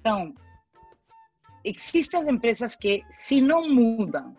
Então, 0.00 0.34
existem 1.64 2.20
as 2.20 2.28
empresas 2.28 2.76
que, 2.76 3.02
se 3.10 3.40
não 3.40 3.68
mudam 3.68 4.36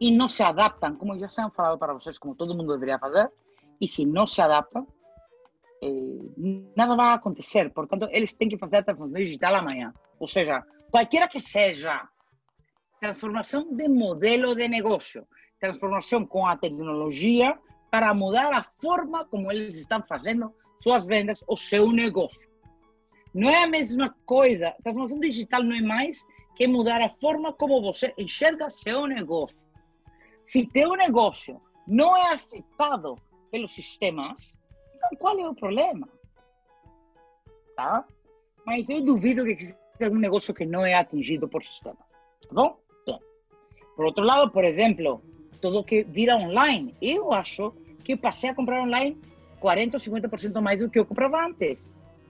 e 0.00 0.10
não 0.10 0.28
se 0.28 0.42
adaptam, 0.42 0.96
como 0.96 1.18
já 1.18 1.28
tenho 1.28 1.50
falado 1.50 1.78
para 1.78 1.94
vocês, 1.94 2.18
como 2.18 2.34
todo 2.34 2.54
mundo 2.54 2.72
deveria 2.72 2.98
fazer, 2.98 3.30
e 3.80 3.86
se 3.86 4.04
não 4.04 4.26
se 4.26 4.42
adaptam, 4.42 4.86
eh, 5.82 6.72
nada 6.76 6.96
vai 6.96 7.14
acontecer. 7.14 7.70
Portanto, 7.70 8.08
eles 8.10 8.32
têm 8.32 8.48
que 8.48 8.58
fazer 8.58 8.78
a 8.78 8.82
transformação 8.82 9.24
digital 9.24 9.54
amanhã. 9.54 9.94
Ou 10.18 10.26
seja, 10.26 10.62
qualquer 10.90 11.28
que 11.28 11.38
seja 11.40 12.08
transformação 13.00 13.74
de 13.74 13.88
modelo 13.88 14.54
de 14.54 14.68
negócio, 14.68 15.26
transformação 15.58 16.24
com 16.24 16.46
a 16.46 16.56
tecnologia 16.56 17.58
para 17.90 18.14
mudar 18.14 18.52
a 18.54 18.64
forma 18.80 19.24
como 19.24 19.50
eles 19.50 19.74
estão 19.74 20.02
fazendo 20.02 20.52
suas 20.80 21.06
vendas, 21.06 21.42
o 21.46 21.56
seu 21.56 21.90
negócio. 21.90 22.51
Não 23.34 23.48
é 23.48 23.64
a 23.64 23.66
mesma 23.66 24.14
coisa. 24.26 24.74
Transformação 24.82 25.20
digital 25.20 25.62
não 25.62 25.76
é 25.76 25.80
mais 25.80 26.24
que 26.54 26.66
mudar 26.66 27.00
a 27.00 27.08
forma 27.08 27.52
como 27.52 27.80
você 27.80 28.12
enxerga 28.18 28.70
seu 28.70 29.06
negócio. 29.06 29.56
Se 30.46 30.66
teu 30.66 30.90
negócio 30.96 31.60
não 31.86 32.16
é 32.16 32.32
afetado 32.32 33.16
pelos 33.50 33.74
sistemas, 33.74 34.54
então 34.96 35.10
qual 35.18 35.38
é 35.38 35.48
o 35.48 35.54
problema? 35.54 36.08
Tá? 37.74 38.04
Mas 38.66 38.88
eu 38.88 39.02
duvido 39.02 39.44
que 39.44 39.52
exista 39.52 40.04
algum 40.04 40.18
negócio 40.18 40.52
que 40.52 40.66
não 40.66 40.84
é 40.84 40.94
atingido 40.94 41.48
por 41.48 41.64
sistema. 41.64 41.96
Tá 41.96 42.48
bom? 42.52 42.78
Bem. 43.06 43.18
Por 43.96 44.04
outro 44.04 44.22
lado, 44.22 44.50
por 44.50 44.64
exemplo, 44.64 45.22
tudo 45.60 45.84
que 45.84 46.02
vira 46.02 46.36
online. 46.36 46.94
Eu 47.00 47.32
acho 47.32 47.72
que 48.04 48.16
passei 48.16 48.50
a 48.50 48.54
comprar 48.54 48.82
online 48.82 49.18
40 49.60 49.96
ou 49.96 50.00
50% 50.00 50.60
mais 50.60 50.80
do 50.80 50.90
que 50.90 50.98
eu 50.98 51.06
comprava 51.06 51.46
antes. 51.46 51.78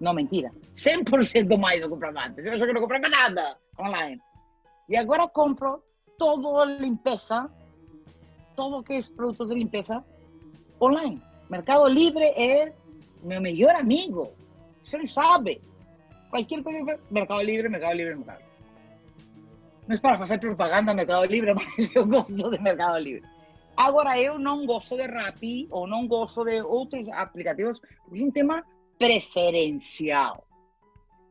Não, 0.03 0.12
mentira. 0.12 0.50
100% 0.74 1.57
mais 1.57 1.80
do 1.80 1.84
que 1.84 1.90
comprava 1.90 2.26
antes. 2.26 2.44
Eu 2.44 2.53
acho 2.55 2.66
que 2.66 3.09
nada 3.09 3.57
online. 3.78 4.20
E 4.88 4.96
agora 4.96 5.28
compro 5.28 5.80
todo 6.18 6.64
limpeza, 6.64 7.48
todo 8.57 8.82
que 8.82 8.94
é 8.94 9.00
produtos 9.14 9.48
de 9.48 9.55
limpeza 9.55 10.05
online. 10.80 11.22
Mercado 11.48 11.86
Livre 11.86 12.24
é 12.24 12.72
meu 13.22 13.40
melhor 13.40 13.76
amigo. 13.76 14.32
Você 14.84 14.98
não 14.98 15.07
sabe. 15.07 15.62
Qualquer 16.30 16.64
coisa, 16.64 16.98
Mercado 17.09 17.42
Livre, 17.42 17.68
Mercado 17.68 17.94
Livre, 17.94 18.16
Mercado 18.16 18.40
Livre. 18.40 18.50
Não 19.86 19.94
é 19.94 20.00
para 20.00 20.18
fazer 20.18 20.38
propaganda 20.38 20.94
Mercado 20.94 21.26
Livre, 21.26 21.55
mas 21.55 21.90
eu 21.94 22.05
gosto 22.05 22.50
de 22.50 22.59
Mercado 22.59 22.98
Livre. 22.98 23.22
Agora, 23.76 24.20
eu 24.20 24.36
não 24.36 24.66
gosto 24.66 24.96
de 24.96 25.07
Rappi 25.07 25.68
ou 25.70 25.86
não 25.86 26.09
gosto 26.09 26.44
de 26.44 26.61
outros 26.61 27.09
aplicativos, 27.09 27.80
porque 28.05 28.20
é 28.20 28.24
um 28.24 28.30
tema 28.32 28.64
preferencial. 29.03 30.46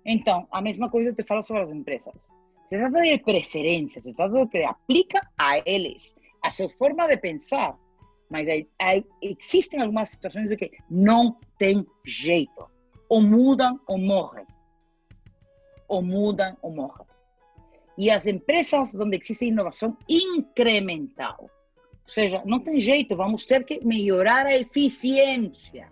Então, 0.05 0.45
a 0.51 0.61
mesma 0.61 0.89
coisa 0.89 1.13
te 1.13 1.23
falo 1.23 1.41
sobre 1.41 1.63
as 1.63 1.69
empresas. 1.69 2.13
Se 2.65 2.77
trata 2.77 3.01
de 3.01 3.17
preferência, 3.19 4.01
se 4.01 4.13
trata 4.13 4.33
do 4.33 4.49
que 4.49 4.61
aplica 4.63 5.21
a 5.37 5.59
eles, 5.65 6.13
a 6.43 6.51
sua 6.51 6.69
forma 6.71 7.07
de 7.07 7.15
pensar. 7.15 7.77
Mas 8.29 8.49
aí, 8.49 8.67
aí, 8.77 9.05
existem 9.21 9.81
algumas 9.81 10.09
situações 10.09 10.49
de 10.49 10.57
que 10.57 10.71
não 10.89 11.37
tem 11.57 11.85
jeito. 12.05 12.69
Ou 13.07 13.21
mudam 13.21 13.79
ou 13.87 13.97
morrem. 13.97 14.45
Ou 15.87 16.01
mudam 16.01 16.57
ou 16.61 16.71
morrem. 16.71 17.07
E 17.97 18.11
as 18.11 18.27
empresas 18.27 18.93
onde 18.95 19.15
existe 19.15 19.45
inovação 19.45 19.95
incremental, 20.09 21.39
ou 21.39 22.09
seja, 22.13 22.41
não 22.45 22.59
tem 22.59 22.81
jeito, 22.81 23.15
vamos 23.15 23.45
ter 23.45 23.63
que 23.63 23.85
melhorar 23.85 24.45
a 24.45 24.55
eficiência 24.57 25.89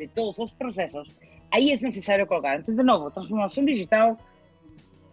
de 0.00 0.08
todos 0.08 0.38
os 0.38 0.52
processos. 0.52 1.08
Aí 1.52 1.70
é 1.70 1.76
necessário 1.76 2.26
colocar. 2.26 2.58
Então, 2.58 2.74
de 2.74 2.82
novo, 2.82 3.10
transformação 3.10 3.64
digital 3.64 4.16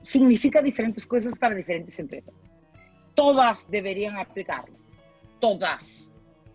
significa 0.04 0.64
diferentes 0.64 1.04
coisas 1.06 1.38
para 1.38 1.54
diferentes 1.56 2.00
empresas. 2.00 2.34
Todas 3.14 3.66
deveriam 3.66 4.18
aplicá-lo. 4.18 4.76
Todas. 5.40 6.10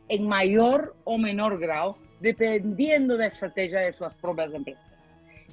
Em 0.09 0.23
maior 0.23 0.95
ou 1.05 1.19
menor 1.19 1.59
grau, 1.59 1.99
dependendo 2.21 3.19
da 3.19 3.27
estratégia 3.27 3.91
de 3.91 3.97
suas 3.97 4.15
próprias 4.15 4.55
empresas. 4.55 4.83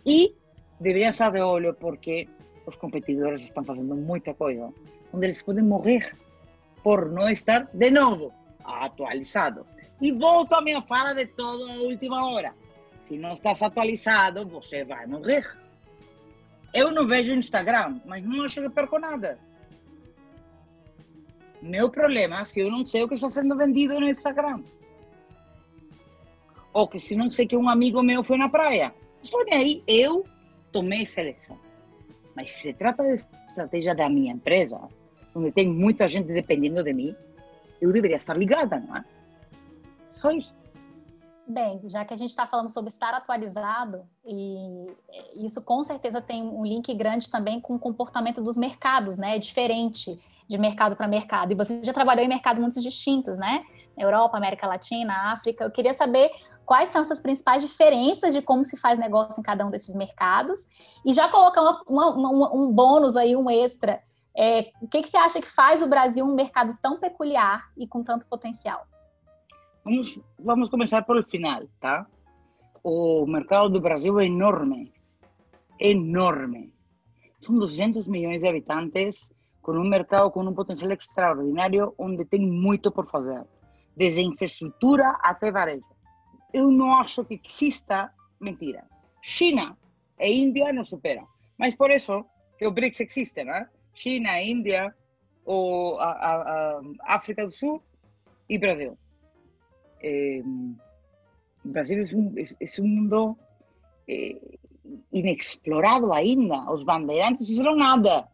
E 0.05 0.35
deveriam 0.79 1.09
estar 1.09 1.31
de 1.31 1.41
olho 1.41 1.73
porque 1.73 2.27
os 2.65 2.77
competidores 2.77 3.43
estão 3.43 3.63
fazendo 3.63 3.95
muita 3.95 4.33
coisa 4.33 4.71
onde 5.11 5.25
eles 5.25 5.41
podem 5.41 5.63
morrer 5.63 6.11
por 6.83 7.11
não 7.11 7.29
estar, 7.29 7.67
de 7.73 7.91
novo, 7.91 8.31
atualizados. 8.63 9.65
E 10.01 10.11
volto 10.11 10.53
à 10.53 10.61
minha 10.61 10.81
fala 10.83 11.13
de 11.13 11.25
toda 11.25 11.73
a 11.73 11.77
última 11.81 12.25
hora. 12.31 12.53
Se 13.09 13.17
não 13.17 13.33
estás 13.33 13.63
atualizado, 13.63 14.47
você 14.47 14.85
vai 14.85 15.07
morrer. 15.07 15.43
Eu 16.71 16.91
não 16.91 17.07
vejo 17.07 17.33
Instagram, 17.33 17.99
mas 18.05 18.23
não 18.23 18.43
acho 18.43 18.61
que 18.61 18.69
perco 18.69 18.99
nada. 18.99 19.39
Meu 21.59 21.89
problema 21.89 22.41
é 22.41 22.45
se 22.45 22.59
eu 22.59 22.69
não 22.69 22.85
sei 22.85 23.01
o 23.01 23.07
que 23.07 23.15
está 23.15 23.27
sendo 23.27 23.57
vendido 23.57 23.99
no 23.99 24.07
Instagram. 24.07 24.63
Ou 26.71 26.87
que 26.87 26.99
se 26.99 27.15
não 27.15 27.31
sei 27.31 27.47
que 27.47 27.57
um 27.57 27.67
amigo 27.67 28.03
meu 28.03 28.23
foi 28.23 28.37
na 28.37 28.47
praia. 28.47 28.93
Estou 29.23 29.43
nem 29.43 29.55
aí, 29.55 29.83
eu 29.87 30.23
tomei 30.71 31.03
seleção. 31.03 31.57
Mas 32.35 32.51
se 32.51 32.61
se 32.61 32.73
trata 32.73 33.03
de 33.03 33.15
estratégia 33.47 33.95
da 33.95 34.07
minha 34.07 34.31
empresa, 34.31 34.79
onde 35.33 35.51
tem 35.51 35.67
muita 35.67 36.07
gente 36.07 36.31
dependendo 36.31 36.83
de 36.83 36.93
mim, 36.93 37.15
eu 37.81 37.91
deveria 37.91 38.17
estar 38.17 38.37
ligada, 38.37 38.79
não 38.79 38.97
é? 38.97 39.03
Só 40.11 40.31
isso. 40.31 40.53
Bem, 41.49 41.81
já 41.85 42.05
que 42.05 42.13
a 42.13 42.17
gente 42.17 42.29
está 42.29 42.45
falando 42.45 42.69
sobre 42.69 42.89
estar 42.89 43.11
atualizado, 43.11 44.07
e 44.23 44.85
isso 45.33 45.65
com 45.65 45.83
certeza 45.83 46.21
tem 46.21 46.43
um 46.43 46.63
link 46.63 46.93
grande 46.93 47.27
também 47.27 47.59
com 47.59 47.73
o 47.73 47.79
comportamento 47.79 48.39
dos 48.39 48.55
mercados, 48.55 49.17
né? 49.17 49.35
É 49.35 49.39
diferente 49.39 50.19
de 50.47 50.57
mercado 50.59 50.95
para 50.95 51.07
mercado. 51.07 51.51
E 51.51 51.55
você 51.55 51.83
já 51.83 51.91
trabalhou 51.91 52.23
em 52.23 52.27
mercados 52.27 52.61
muito 52.61 52.79
distintos, 52.79 53.39
né? 53.39 53.63
Europa, 53.97 54.37
América 54.37 54.67
Latina, 54.67 55.33
África. 55.33 55.63
Eu 55.63 55.71
queria 55.71 55.91
saber 55.91 56.29
quais 56.67 56.89
são 56.89 57.01
essas 57.01 57.19
principais 57.19 57.63
diferenças 57.63 58.31
de 58.31 58.43
como 58.43 58.63
se 58.63 58.77
faz 58.77 58.99
negócio 58.99 59.39
em 59.39 59.43
cada 59.43 59.65
um 59.65 59.71
desses 59.71 59.95
mercados. 59.95 60.67
E 61.03 61.15
já 61.15 61.27
colocar 61.29 61.61
uma, 61.87 62.13
uma, 62.13 62.53
um 62.53 62.71
bônus 62.71 63.17
aí, 63.17 63.35
um 63.35 63.49
extra 63.49 64.03
é, 64.37 64.71
o 64.81 64.87
que, 64.87 65.01
que 65.01 65.09
você 65.09 65.17
acha 65.17 65.41
que 65.41 65.47
faz 65.47 65.81
o 65.81 65.89
Brasil 65.89 66.23
um 66.23 66.35
mercado 66.35 66.77
tão 66.81 66.99
peculiar 66.99 67.71
e 67.75 67.87
com 67.87 68.03
tanto 68.03 68.27
potencial? 68.27 68.85
Vamos, 69.83 70.19
vamos 70.37 70.69
começar 70.69 71.01
pelo 71.03 71.23
final, 71.23 71.63
tá? 71.79 72.05
O 72.83 73.25
mercado 73.25 73.69
do 73.69 73.81
Brasil 73.81 74.19
é 74.19 74.25
enorme, 74.25 74.91
enorme. 75.79 76.73
São 77.41 77.57
200 77.57 78.07
milhões 78.07 78.41
de 78.41 78.47
habitantes 78.47 79.27
com 79.61 79.71
um 79.73 79.87
mercado 79.87 80.31
com 80.31 80.43
um 80.43 80.53
potencial 80.53 80.91
extraordinário 80.91 81.93
onde 81.97 82.25
tem 82.25 82.41
muito 82.41 82.91
por 82.91 83.09
fazer, 83.09 83.43
desde 83.95 84.21
infraestrutura 84.21 85.17
até 85.21 85.51
varejo. 85.51 85.85
Eu 86.53 86.71
não 86.71 86.95
acho 86.95 87.23
que 87.25 87.39
exista 87.45 88.11
mentira. 88.39 88.83
China 89.21 89.77
e 90.19 90.41
Índia 90.41 90.73
nos 90.73 90.89
superam, 90.89 91.27
mas 91.57 91.75
por 91.75 91.91
isso 91.91 92.25
que 92.57 92.67
o 92.67 92.71
BRICS 92.71 93.01
existe, 93.01 93.43
não 93.43 93.53
é? 93.53 93.69
China, 93.93 94.41
Índia, 94.41 94.93
ou 95.45 95.99
a, 95.99 96.11
a, 96.11 96.81
a 97.05 97.15
África 97.15 97.45
do 97.45 97.51
Sul 97.51 97.81
e 98.47 98.57
Brasil. 98.57 98.97
É, 100.01 100.41
Brasil 101.63 102.03
é 102.03 102.15
um, 102.15 102.35
é 102.37 102.81
um 102.81 102.87
mundo 102.87 103.37
é, 104.07 104.39
inexplorado 105.11 106.13
ainda. 106.13 106.71
Os 106.71 106.83
bandeirantes 106.83 107.47
fizeram 107.47 107.75
nada 107.75 108.27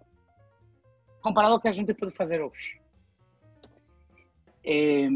comparado 1.21 1.53
ao 1.53 1.59
que 1.59 1.67
a 1.67 1.71
gente 1.71 1.93
pode 1.93 2.15
fazer 2.15 2.41
hoje. 2.41 2.79
É, 4.63 5.07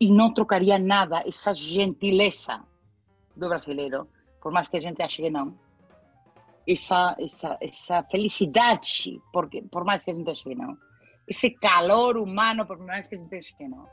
e 0.00 0.12
não 0.12 0.32
trocaria 0.32 0.78
nada 0.78 1.22
essa 1.26 1.54
gentileza 1.54 2.62
do 3.34 3.48
brasileiro, 3.48 4.08
por 4.40 4.52
mais 4.52 4.68
que 4.68 4.76
a 4.76 4.80
gente 4.80 5.02
ache 5.02 5.22
que 5.22 5.30
não, 5.30 5.58
essa, 6.66 7.16
essa, 7.18 7.58
essa 7.60 8.02
felicidade, 8.04 9.20
porque, 9.32 9.62
por 9.62 9.84
mais 9.84 10.04
que 10.04 10.10
a 10.10 10.14
gente 10.14 10.30
ache 10.30 10.42
que 10.42 10.54
não, 10.54 10.76
esse 11.26 11.50
calor 11.50 12.16
humano, 12.16 12.66
por 12.66 12.78
mais 12.78 13.06
que 13.08 13.14
a 13.14 13.18
gente 13.18 13.34
ache 13.34 13.54
que 13.56 13.68
não, 13.68 13.86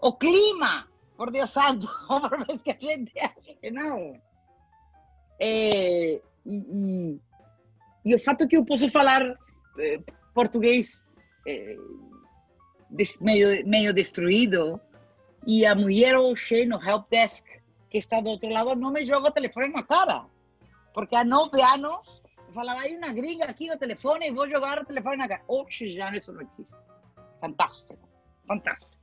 o 0.00 0.12
clima, 0.12 0.88
por 1.16 1.30
Deus 1.30 1.50
santo, 1.50 1.88
por 2.08 2.38
mais 2.38 2.62
que 2.62 2.70
a 2.70 2.78
gente 2.80 3.12
que 3.60 3.70
não. 3.70 4.20
E, 5.40 6.20
e, 6.44 7.20
e, 8.04 8.14
o 8.14 8.24
fato 8.24 8.48
que 8.48 8.56
eu 8.56 8.64
posso 8.64 8.90
falar 8.90 9.22
eh, 9.78 10.00
português 10.32 11.04
eh, 11.46 11.76
des, 12.90 13.18
meio, 13.18 13.66
meio 13.66 13.92
destruído 13.92 14.80
e 15.46 15.66
a 15.66 15.74
mulher 15.74 16.16
hoje 16.16 16.64
no 16.64 16.82
help 16.82 17.10
desk 17.10 17.44
que 17.90 17.98
está 17.98 18.20
do 18.20 18.30
outro 18.30 18.48
lado 18.48 18.74
não 18.74 18.90
me 18.90 19.04
joga 19.04 19.28
o 19.28 19.32
telefone 19.32 19.68
na 19.68 19.82
cara 19.82 20.24
porque 20.94 21.14
há 21.14 21.22
nove 21.22 21.60
anos 21.60 22.22
eu 22.48 22.54
falava, 22.54 22.80
aí 22.80 22.96
uma 22.96 23.12
gringa 23.12 23.44
aqui 23.44 23.68
no 23.68 23.76
telefone 23.76 24.28
e 24.28 24.32
vou 24.32 24.48
jogar 24.48 24.80
o 24.80 24.84
telefone 24.86 25.18
na 25.18 25.28
cara. 25.28 25.42
Hoje 25.46 25.94
já 25.94 26.10
isso 26.16 26.32
não 26.32 26.40
existe. 26.40 26.74
Fantástico, 27.38 27.98
fantástico. 28.46 28.95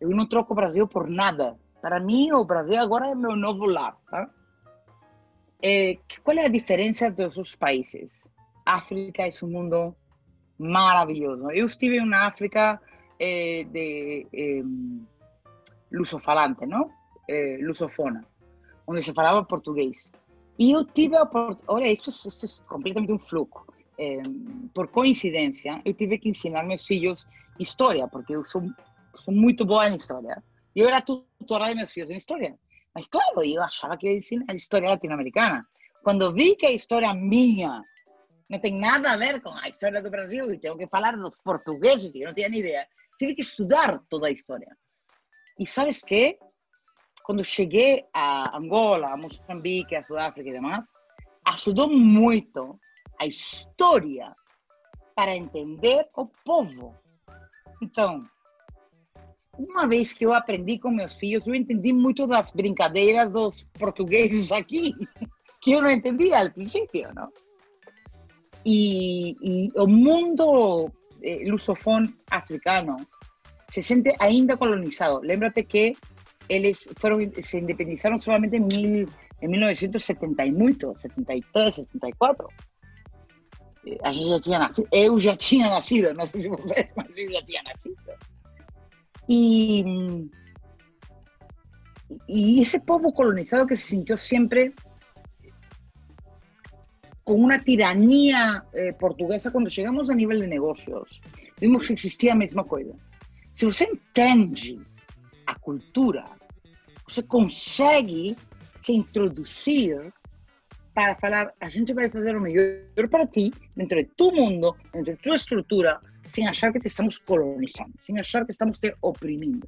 Eu 0.00 0.10
não 0.10 0.28
troco 0.28 0.52
o 0.52 0.56
Brasil 0.56 0.86
por 0.86 1.08
nada. 1.08 1.56
Para 1.80 2.00
mim, 2.00 2.32
o 2.32 2.44
Brasil 2.44 2.78
agora 2.78 3.08
é 3.08 3.14
meu 3.14 3.36
novo 3.36 3.66
lar. 3.66 3.96
Tá? 4.10 4.28
É, 5.62 5.98
qual 6.22 6.36
é 6.36 6.46
a 6.46 6.48
diferença 6.48 7.10
dos 7.10 7.36
outros 7.36 7.56
países? 7.56 8.30
África 8.64 9.22
é 9.22 9.30
um 9.42 9.48
mundo 9.48 9.96
maravilhoso. 10.58 11.50
Eu 11.50 11.66
estive 11.66 12.00
na 12.04 12.26
África 12.26 12.80
eh, 13.18 13.64
de 13.70 14.26
eh, 14.32 14.62
lusofalante, 15.90 16.66
não? 16.66 16.90
Eh, 17.28 17.58
lusofona, 17.62 18.24
onde 18.86 19.02
se 19.02 19.12
falava 19.12 19.44
português. 19.44 20.10
E 20.58 20.72
eu 20.72 20.84
tive 20.84 21.16
a 21.16 21.22
oportunidade, 21.22 21.64
olha, 21.68 21.90
isso, 21.90 22.10
isso 22.10 22.62
é 22.64 22.68
completamente 22.68 23.12
um 23.12 23.18
fluxo. 23.18 23.64
É, 24.00 24.22
por 24.74 24.88
coincidência, 24.88 25.80
eu 25.84 25.92
tive 25.92 26.18
que 26.18 26.28
ensinar 26.28 26.62
meus 26.62 26.84
filhos 26.86 27.26
história, 27.58 28.06
porque 28.06 28.34
eu 28.34 28.44
sou, 28.44 28.62
sou 29.24 29.34
muito 29.34 29.64
boa 29.64 29.88
em 29.88 29.96
história. 29.96 30.42
Eu 30.74 30.88
era 30.88 31.00
tutora 31.00 31.68
de 31.68 31.74
meus 31.74 31.92
filhos 31.92 32.10
em 32.10 32.16
história. 32.16 32.58
Mas, 32.94 33.06
claro, 33.06 33.44
eu 33.44 33.62
achava 33.62 33.96
que 33.96 34.06
ia 34.06 34.16
ensinar 34.16 34.54
história 34.54 34.88
latino-americana. 34.88 35.66
Quando 36.02 36.32
vi 36.32 36.56
que 36.56 36.66
a 36.66 36.72
história 36.72 37.12
minha 37.14 37.82
não 38.48 38.58
tem 38.58 38.78
nada 38.78 39.12
a 39.12 39.16
ver 39.16 39.40
com 39.42 39.50
a 39.50 39.68
história 39.68 40.02
do 40.02 40.10
Brasil 40.10 40.52
e 40.52 40.58
tenho 40.58 40.76
que 40.76 40.86
falar 40.86 41.16
dos 41.16 41.36
portugueses, 41.38 42.10
que 42.10 42.22
eu 42.22 42.28
não 42.28 42.34
tinha 42.34 42.48
nem 42.48 42.60
ideia, 42.60 42.86
tive 43.18 43.34
que 43.34 43.42
estudar 43.42 44.00
toda 44.08 44.28
a 44.28 44.30
história. 44.30 44.74
E 45.58 45.66
sabes 45.66 46.02
que? 46.02 46.38
quando 47.28 47.44
cheguei 47.44 48.06
a 48.14 48.56
Angola, 48.56 49.12
a 49.12 49.16
Moçambique, 49.18 49.94
a 49.94 50.02
Sudáfrica 50.02 50.48
e 50.48 50.52
demais, 50.54 50.94
ajudou 51.44 51.86
muito 51.86 52.80
a 53.20 53.26
história 53.26 54.34
para 55.14 55.36
entender 55.36 56.08
o 56.16 56.24
povo. 56.42 56.96
Então, 57.82 58.26
uma 59.58 59.86
vez 59.86 60.12
que 60.12 60.24
eu 60.24 60.32
aprendi 60.32 60.78
com 60.78 60.90
meus 60.90 61.16
filhos, 61.16 61.46
eu 61.46 61.54
entendi 61.54 61.92
muito 61.92 62.26
das 62.26 62.52
brincadeiras 62.52 63.30
dos 63.30 63.66
portugueses 63.74 64.52
aqui, 64.52 64.94
que 65.60 65.72
eu 65.72 65.82
não 65.82 65.90
entendia 65.90 66.40
ao 66.40 66.50
princípio, 66.50 67.08
não? 67.14 67.28
E, 68.64 69.36
e 69.42 69.72
o 69.74 69.86
mundo 69.86 70.90
eh, 71.22 71.42
lusofone 71.46 72.14
africano 72.30 72.96
se 73.70 73.82
sente 73.82 74.14
ainda 74.20 74.56
colonizado. 74.56 75.20
Lembra-te 75.20 75.64
que 75.64 75.96
eles 76.48 76.88
foram, 77.00 77.18
se 77.42 77.58
independizaram 77.58 78.20
solamente 78.20 78.56
em, 78.56 78.60
mil, 78.60 79.08
em 79.42 79.48
1970 79.48 80.46
e 80.46 80.52
muito, 80.52 80.94
73, 81.00 81.74
74. 81.74 82.48
A 84.02 84.12
gente 84.12 84.28
já 84.28 84.40
tinha 84.40 84.58
nascido, 84.58 84.88
eu 84.92 85.18
já 85.18 85.36
tinha 85.36 85.70
nascido, 85.70 86.14
não 86.14 86.26
sei 86.26 86.42
se 86.42 86.48
vocês, 86.48 86.88
mas 86.94 87.16
eu 87.16 87.32
já 87.32 87.42
tinha 87.42 87.62
nascido. 87.62 87.96
E, 89.28 89.84
e 92.28 92.60
esse 92.60 92.80
povo 92.80 93.12
colonizado 93.12 93.66
que 93.66 93.76
se 93.76 93.82
sentiu 93.82 94.16
sempre 94.16 94.74
com 97.24 97.34
uma 97.34 97.58
tirania 97.58 98.62
eh, 98.72 98.92
portuguesa, 98.92 99.50
quando 99.50 99.68
chegamos 99.68 100.08
a 100.08 100.14
nível 100.14 100.40
de 100.40 100.46
negócios, 100.46 101.20
vimos 101.60 101.86
que 101.86 101.92
existia 101.92 102.32
a 102.32 102.36
mesma 102.36 102.64
coisa. 102.64 102.94
Se 103.54 103.66
você 103.66 103.84
entende 103.84 104.80
a 105.46 105.54
cultura, 105.54 106.24
você 107.06 107.22
consegue 107.22 108.34
se 108.80 108.92
introduzir 108.92 110.10
para 110.94 111.14
falar, 111.16 111.52
a 111.60 111.68
gente 111.68 111.92
vai 111.92 112.08
fazer 112.08 112.34
o 112.34 112.40
melhor 112.40 113.08
para 113.10 113.26
ti, 113.26 113.52
dentro 113.76 114.02
de 114.02 114.08
tu 114.16 114.32
mundo, 114.32 114.74
dentro 114.92 115.12
de 115.14 115.22
tua 115.22 115.36
estrutura, 115.36 116.00
sem 116.28 116.46
achar 116.46 116.72
que 116.72 116.80
te 116.80 116.88
estamos 116.88 117.18
colonizando, 117.18 117.94
sem 118.04 118.18
achar 118.18 118.44
que 118.44 118.52
estamos 118.52 118.78
te 118.78 118.94
oprimindo. 119.02 119.66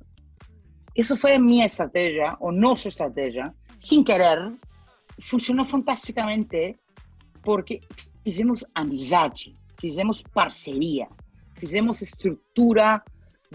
Isso 0.96 1.16
foi 1.16 1.34
a 1.34 1.38
minha 1.38 1.66
estratégia, 1.66 2.36
ou 2.40 2.52
nossa 2.52 2.88
estratégia, 2.88 3.54
sem 3.78 4.04
querer, 4.04 4.52
funcionou 5.28 5.64
fantasticamente, 5.64 6.76
porque 7.42 7.80
fizemos 8.24 8.64
amizade, 8.74 9.56
fizemos 9.80 10.22
parceria, 10.22 11.08
fizemos 11.56 12.02
estrutura 12.02 13.02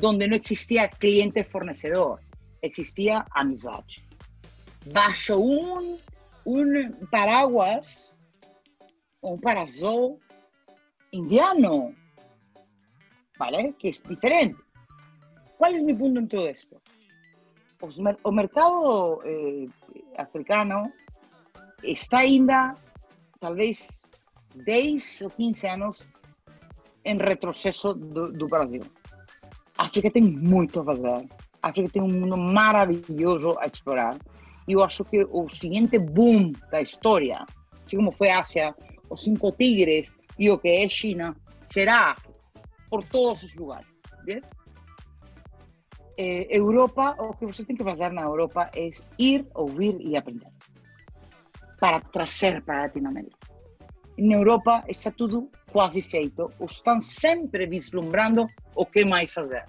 onde 0.02 0.28
não 0.28 0.38
existia 0.38 0.88
cliente-fornecedor 0.88 2.20
existia 2.66 3.26
amizade. 3.32 4.08
Baixo 4.92 5.36
um, 5.38 5.98
um 6.46 6.92
paraguas, 7.12 8.14
um 9.24 9.38
parasol 9.38 10.20
indiano, 11.12 11.96
¿vale? 13.38 13.74
Que 13.78 13.90
es 13.90 14.02
diferente. 14.04 14.60
¿Cuál 15.58 15.76
es 15.76 15.84
mi 15.84 15.94
punto 15.94 16.20
en 16.20 16.28
todo 16.28 16.48
esto? 16.48 16.82
Pues, 17.78 17.96
o 18.24 18.32
mercado 18.32 19.22
eh, 19.26 19.68
africano 20.18 20.92
está 21.84 22.20
ainda, 22.20 22.76
talvez, 23.40 24.04
10 24.56 25.22
ou 25.24 25.30
15 25.30 25.68
anos 25.68 26.04
em 27.04 27.18
retrocesso 27.18 27.94
do, 27.94 28.32
do 28.32 28.48
Brasil. 28.48 28.82
África 29.78 30.10
tem 30.10 30.24
muito 30.24 30.80
a 30.80 30.86
fazer. 30.86 31.28
A 31.62 31.70
África 31.70 31.90
tem 31.90 32.02
um 32.02 32.08
mundo 32.08 32.38
maravilhoso 32.38 33.58
a 33.60 33.68
explorar. 33.68 34.18
E 34.68 34.74
eu 34.74 34.84
acho 34.84 35.04
que 35.06 35.24
o 35.30 35.50
seguinte 35.50 36.00
boom 36.00 36.54
da 36.72 36.82
história, 36.82 37.46
assim 37.86 37.98
como 37.98 38.12
foi 38.12 38.30
a 38.30 38.40
Ásia, 38.40 38.76
os 39.10 39.24
cinco 39.24 39.52
tigres 39.52 40.14
e 40.40 40.50
o 40.50 40.58
que 40.58 40.70
é 40.70 40.90
China, 40.90 41.36
será 41.66 42.16
por 42.96 43.04
todos 43.04 43.44
os 43.44 43.54
lugares. 43.56 43.88
Eh, 46.18 46.48
Europa, 46.50 47.16
o 47.20 47.34
que 47.34 47.46
você 47.46 47.66
tem 47.66 47.76
que 47.76 47.84
fazer 47.84 48.10
na 48.12 48.22
Europa 48.22 48.72
é 48.74 48.90
ir, 49.20 49.46
ouvir 49.54 50.00
e 50.00 50.16
aprender 50.16 50.48
para 51.78 52.00
trazer 52.00 52.64
para 52.64 52.78
a 52.78 52.82
Latinoamérica. 52.84 53.38
Na 54.18 54.36
Europa 54.36 54.82
está 54.88 55.12
tudo 55.12 55.52
quase 55.74 56.02
feito, 56.04 56.50
estão 56.62 57.02
sempre 57.02 57.68
vislumbrando 57.68 58.48
o 58.74 58.86
que 58.86 59.04
mais 59.04 59.34
fazer. 59.34 59.66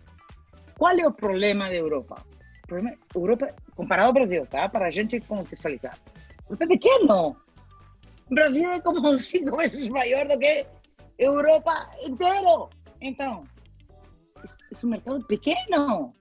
Qual 0.79 0.97
é 0.97 1.05
o 1.05 1.13
problema 1.13 1.69
da 1.69 1.75
Europa? 1.75 2.25
O 2.63 2.67
problema, 2.69 2.97
Europa, 3.13 3.55
comparado 3.75 4.07
ao 4.07 4.13
Brasil, 4.13 4.47
tá? 4.47 4.69
Para 4.69 4.87
a 4.87 4.91
gente 4.91 5.19
contextualizar. 5.23 5.99
Europa 6.49 6.65
é 6.65 6.69
pequeno. 6.69 7.37
O 8.31 8.35
Brasil 8.35 8.71
é 8.71 8.81
como 8.81 9.19
cinco 9.19 9.57
vezes 9.57 9.89
maior 9.89 10.29
do 10.29 10.39
que 10.39 10.65
Europa 11.19 11.91
inteiro. 12.07 12.69
Então, 13.01 13.45
é 14.43 14.87
um 14.87 14.89
mercado 14.89 15.25
pequeno. 15.25 16.13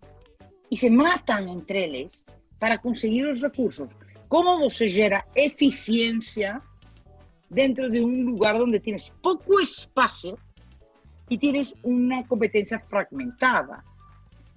E 0.71 0.77
se 0.77 0.89
matam 0.89 1.47
entre 1.47 1.83
eles 1.83 2.23
para 2.59 2.77
conseguir 2.77 3.25
os 3.25 3.41
recursos. 3.41 3.89
Como 4.27 4.59
você 4.59 4.87
gera 4.87 5.23
eficiência 5.35 6.61
dentro 7.49 7.89
de 7.91 7.99
um 7.99 8.25
lugar 8.25 8.55
onde 8.55 8.79
tens 8.79 9.09
pouco 9.21 9.59
espaço 9.59 10.37
e 11.29 11.37
tens 11.37 11.73
uma 11.83 12.23
competência 12.23 12.79
fragmentada? 12.79 13.83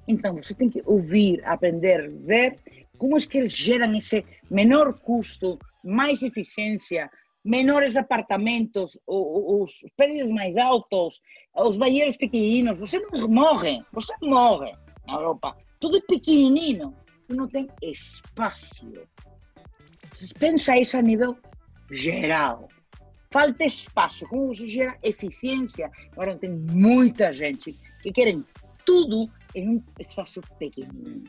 Então, 0.06 0.36
você 0.36 0.54
tem 0.54 0.70
que 0.70 0.82
ouvir, 0.86 1.44
aprender, 1.44 2.08
ver 2.08 2.58
como 2.96 3.16
é 3.16 3.20
que 3.20 3.38
eles 3.38 3.52
geram 3.52 3.94
esse 3.94 4.24
menor 4.50 4.98
custo, 5.00 5.58
mais 5.84 6.22
eficiência, 6.22 7.10
menores 7.48 7.96
apartamentos, 7.96 8.98
os 9.06 9.72
prédios 9.96 10.30
mais 10.30 10.58
altos, 10.58 11.22
os 11.56 11.78
banheiros 11.78 12.14
pequeninos. 12.14 12.78
Você 12.78 12.98
não 12.98 13.26
morre, 13.26 13.82
você 13.90 14.12
morre 14.20 14.72
na 15.06 15.14
Europa. 15.14 15.56
Tudo 15.80 15.96
é 15.96 16.00
pequenininho, 16.02 16.94
não 17.26 17.48
tem 17.48 17.66
espaço. 17.82 18.92
Pensa 20.38 20.76
isso 20.76 20.98
a 20.98 21.02
nível 21.02 21.38
geral. 21.90 22.68
Falta 23.32 23.64
espaço. 23.64 24.26
Como 24.28 24.48
você 24.48 24.68
gera 24.68 24.98
eficiência? 25.02 25.90
Agora 26.12 26.36
tem 26.36 26.50
muita 26.50 27.32
gente 27.32 27.74
que 28.02 28.12
querem 28.12 28.44
tudo 28.84 29.30
em 29.54 29.70
um 29.70 29.82
espaço 29.98 30.42
pequenino. 30.58 31.24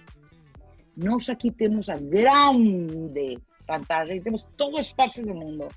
Nós 0.98 1.30
aqui 1.30 1.50
temos 1.50 1.88
a 1.88 1.96
grande 1.96 3.40
vantagem, 3.66 4.22
temos 4.22 4.46
todo 4.58 4.76
o 4.76 4.80
espaço 4.80 5.22
do 5.22 5.34
mundo 5.34 5.70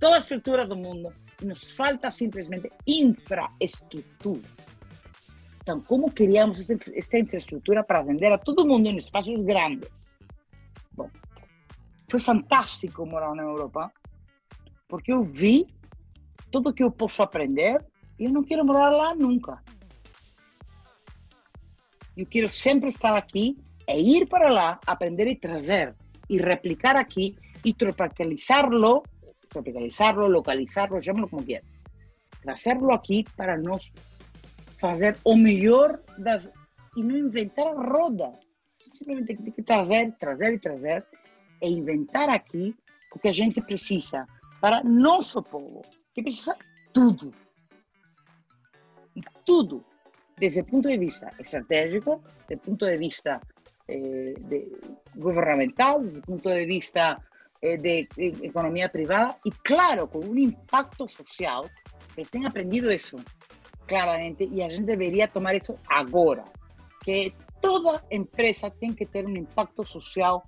toda 0.00 0.16
a 0.16 0.18
estrutura 0.18 0.66
do 0.66 0.74
mundo, 0.74 1.12
nos 1.42 1.72
falta 1.72 2.10
simplesmente 2.10 2.70
infraestrutura. 2.86 4.48
Então, 5.62 5.80
como 5.82 6.10
criamos 6.10 6.70
esta 6.70 7.18
infraestrutura 7.18 7.84
para 7.84 8.02
vender 8.02 8.32
a 8.32 8.38
todo 8.38 8.66
mundo 8.66 8.88
em 8.88 8.96
espaços 8.96 9.38
grandes? 9.44 9.88
Bom, 10.92 11.08
foi 12.10 12.18
fantástico 12.18 13.06
morar 13.06 13.34
na 13.34 13.42
Europa, 13.42 13.92
porque 14.88 15.12
eu 15.12 15.22
vi 15.22 15.66
tudo 16.50 16.72
que 16.72 16.82
eu 16.82 16.90
posso 16.90 17.22
aprender 17.22 17.84
e 18.18 18.24
eu 18.24 18.32
não 18.32 18.42
quero 18.42 18.64
morar 18.64 18.90
lá 18.90 19.14
nunca. 19.14 19.62
Eu 22.16 22.26
quero 22.26 22.48
sempre 22.48 22.88
estar 22.88 23.16
aqui 23.16 23.56
e 23.88 24.18
ir 24.18 24.26
para 24.26 24.50
lá, 24.50 24.80
aprender 24.86 25.28
e 25.28 25.36
trazer 25.36 25.94
e 26.28 26.38
replicar 26.38 26.96
aqui 26.96 27.36
e 27.64 27.72
tropicalizarlo, 27.72 29.02
tropicalizarlo, 29.50 30.28
localizarlo, 30.28 31.00
llámalo 31.00 31.28
como 31.28 31.44
quieras. 31.44 31.68
Trazerlo 32.42 32.92
aqui 32.92 33.24
para 33.36 33.58
nós 33.58 33.92
fazer 34.80 35.18
o 35.24 35.36
melhor 35.36 36.00
das 36.18 36.48
e 36.96 37.02
não 37.02 37.16
inventar 37.16 37.66
a 37.66 37.82
roda. 37.82 38.32
Simplesmente 38.94 39.36
tem 39.36 39.52
que 39.52 39.62
trazer, 39.62 40.12
trazer 40.18 40.54
e 40.54 40.58
trazer 40.58 41.04
e 41.62 41.68
inventar 41.68 42.28
aqui 42.28 42.74
o 43.14 43.18
que 43.18 43.28
a 43.28 43.32
gente 43.32 43.60
precisa 43.60 44.26
para 44.60 44.82
nosso 44.82 45.42
povo, 45.42 45.82
que 46.14 46.22
precisa 46.22 46.56
tudo. 46.92 47.30
Tudo. 49.46 49.84
Desde 50.38 50.60
o 50.60 50.64
ponto 50.64 50.88
de 50.88 50.98
vista 50.98 51.30
estratégico, 51.38 52.22
desde 52.48 52.62
o 52.62 52.70
ponto 52.70 52.86
de 52.86 52.96
vista 52.96 53.40
eh, 53.88 54.34
de, 54.40 54.72
governamental, 55.16 56.00
desde 56.00 56.20
o 56.20 56.22
ponto 56.22 56.48
de 56.48 56.64
vista 56.66 57.18
de, 57.62 58.08
de, 58.16 58.46
economia 58.46 58.88
privada 58.88 59.36
e, 59.44 59.50
claro, 59.50 60.08
com 60.08 60.20
um 60.20 60.38
impacto 60.38 61.08
social. 61.08 61.68
Têm 62.30 62.44
aprendido 62.44 62.92
isso 62.92 63.16
claramente 63.86 64.48
e 64.52 64.62
a 64.62 64.68
gente 64.68 64.84
deveria 64.84 65.26
tomar 65.26 65.54
isso 65.54 65.74
agora. 65.88 66.44
Que 67.02 67.32
toda 67.60 68.04
empresa 68.10 68.70
tem 68.70 68.92
que 68.92 69.06
ter 69.06 69.26
um 69.26 69.36
impacto 69.36 69.86
social 69.86 70.46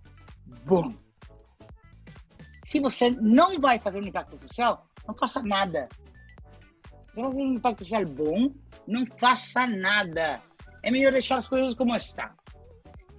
bom. 0.64 0.94
Se 2.64 2.80
você 2.80 3.10
não 3.10 3.58
vai 3.60 3.78
fazer 3.78 3.98
um 3.98 4.06
impacto 4.06 4.38
social, 4.38 4.86
não 5.06 5.14
faça 5.14 5.42
nada. 5.42 5.88
Se 7.10 7.16
você 7.16 7.22
fazer 7.22 7.42
um 7.42 7.54
impacto 7.54 7.84
social 7.84 8.06
bom, 8.06 8.52
não 8.86 9.06
faça 9.18 9.66
nada. 9.66 10.42
É 10.82 10.90
melhor 10.90 11.12
deixar 11.12 11.38
as 11.38 11.48
coisas 11.48 11.74
como 11.74 11.94
estão. 11.96 12.30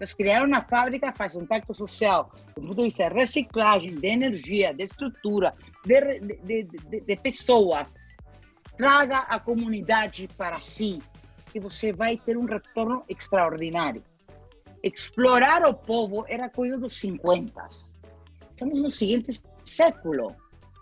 Eles 0.03 0.13
criaram 0.13 0.47
uma 0.47 0.61
fábrica, 0.61 1.13
faz 1.13 1.33
um 1.33 1.43
impacto 1.43 1.73
social 1.73 2.29
do 2.53 2.61
ponto 2.61 2.75
de 2.75 2.83
vista 2.83 3.07
de 3.07 3.15
reciclagem, 3.15 3.95
de 3.95 4.05
energia, 4.05 4.73
de 4.73 4.83
estrutura, 4.83 5.55
de, 5.85 6.19
de, 6.19 6.63
de, 6.63 6.99
de 6.99 7.15
pessoas, 7.15 7.95
traga 8.77 9.19
a 9.19 9.39
comunidade 9.39 10.27
para 10.37 10.59
si 10.59 11.01
e 11.55 11.59
você 11.59 11.93
vai 11.93 12.17
ter 12.17 12.37
um 12.37 12.43
retorno 12.43 13.05
extraordinário. 13.07 14.03
Explorar 14.83 15.65
o 15.65 15.73
povo 15.73 16.25
era 16.27 16.49
coisa 16.49 16.77
dos 16.77 16.99
50. 16.99 17.65
Estamos 18.51 18.81
no 18.81 18.91
seguinte 18.91 19.41
século. 19.63 20.35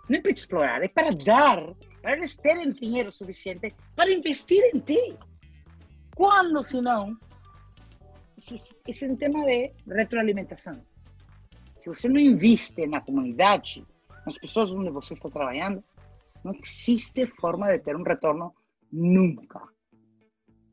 Não 0.08 0.18
é 0.18 0.20
para 0.20 0.32
explorar, 0.32 0.82
é 0.82 0.88
para 0.88 1.12
dar, 1.12 1.62
para 2.00 2.16
eles 2.16 2.36
terem 2.36 2.72
dinheiro 2.72 3.12
suficiente 3.12 3.72
para 3.94 4.10
investir 4.10 4.64
em 4.74 4.80
ti. 4.80 5.16
Quando, 6.16 6.64
se 6.64 6.80
não, 6.80 7.16
é 8.50 9.08
um 9.08 9.16
tema 9.16 9.44
de 9.44 9.72
retroalimentação. 9.86 10.82
Se 11.80 11.88
você 11.88 12.08
não 12.08 12.18
investe 12.18 12.86
na 12.86 13.00
comunidade, 13.00 13.84
nas 14.26 14.38
pessoas 14.38 14.70
onde 14.70 14.90
você 14.90 15.14
está 15.14 15.28
trabalhando, 15.28 15.82
não 16.44 16.54
existe 16.54 17.26
forma 17.26 17.68
de 17.68 17.78
ter 17.78 17.96
um 17.96 18.02
retorno 18.02 18.54
nunca. 18.92 19.60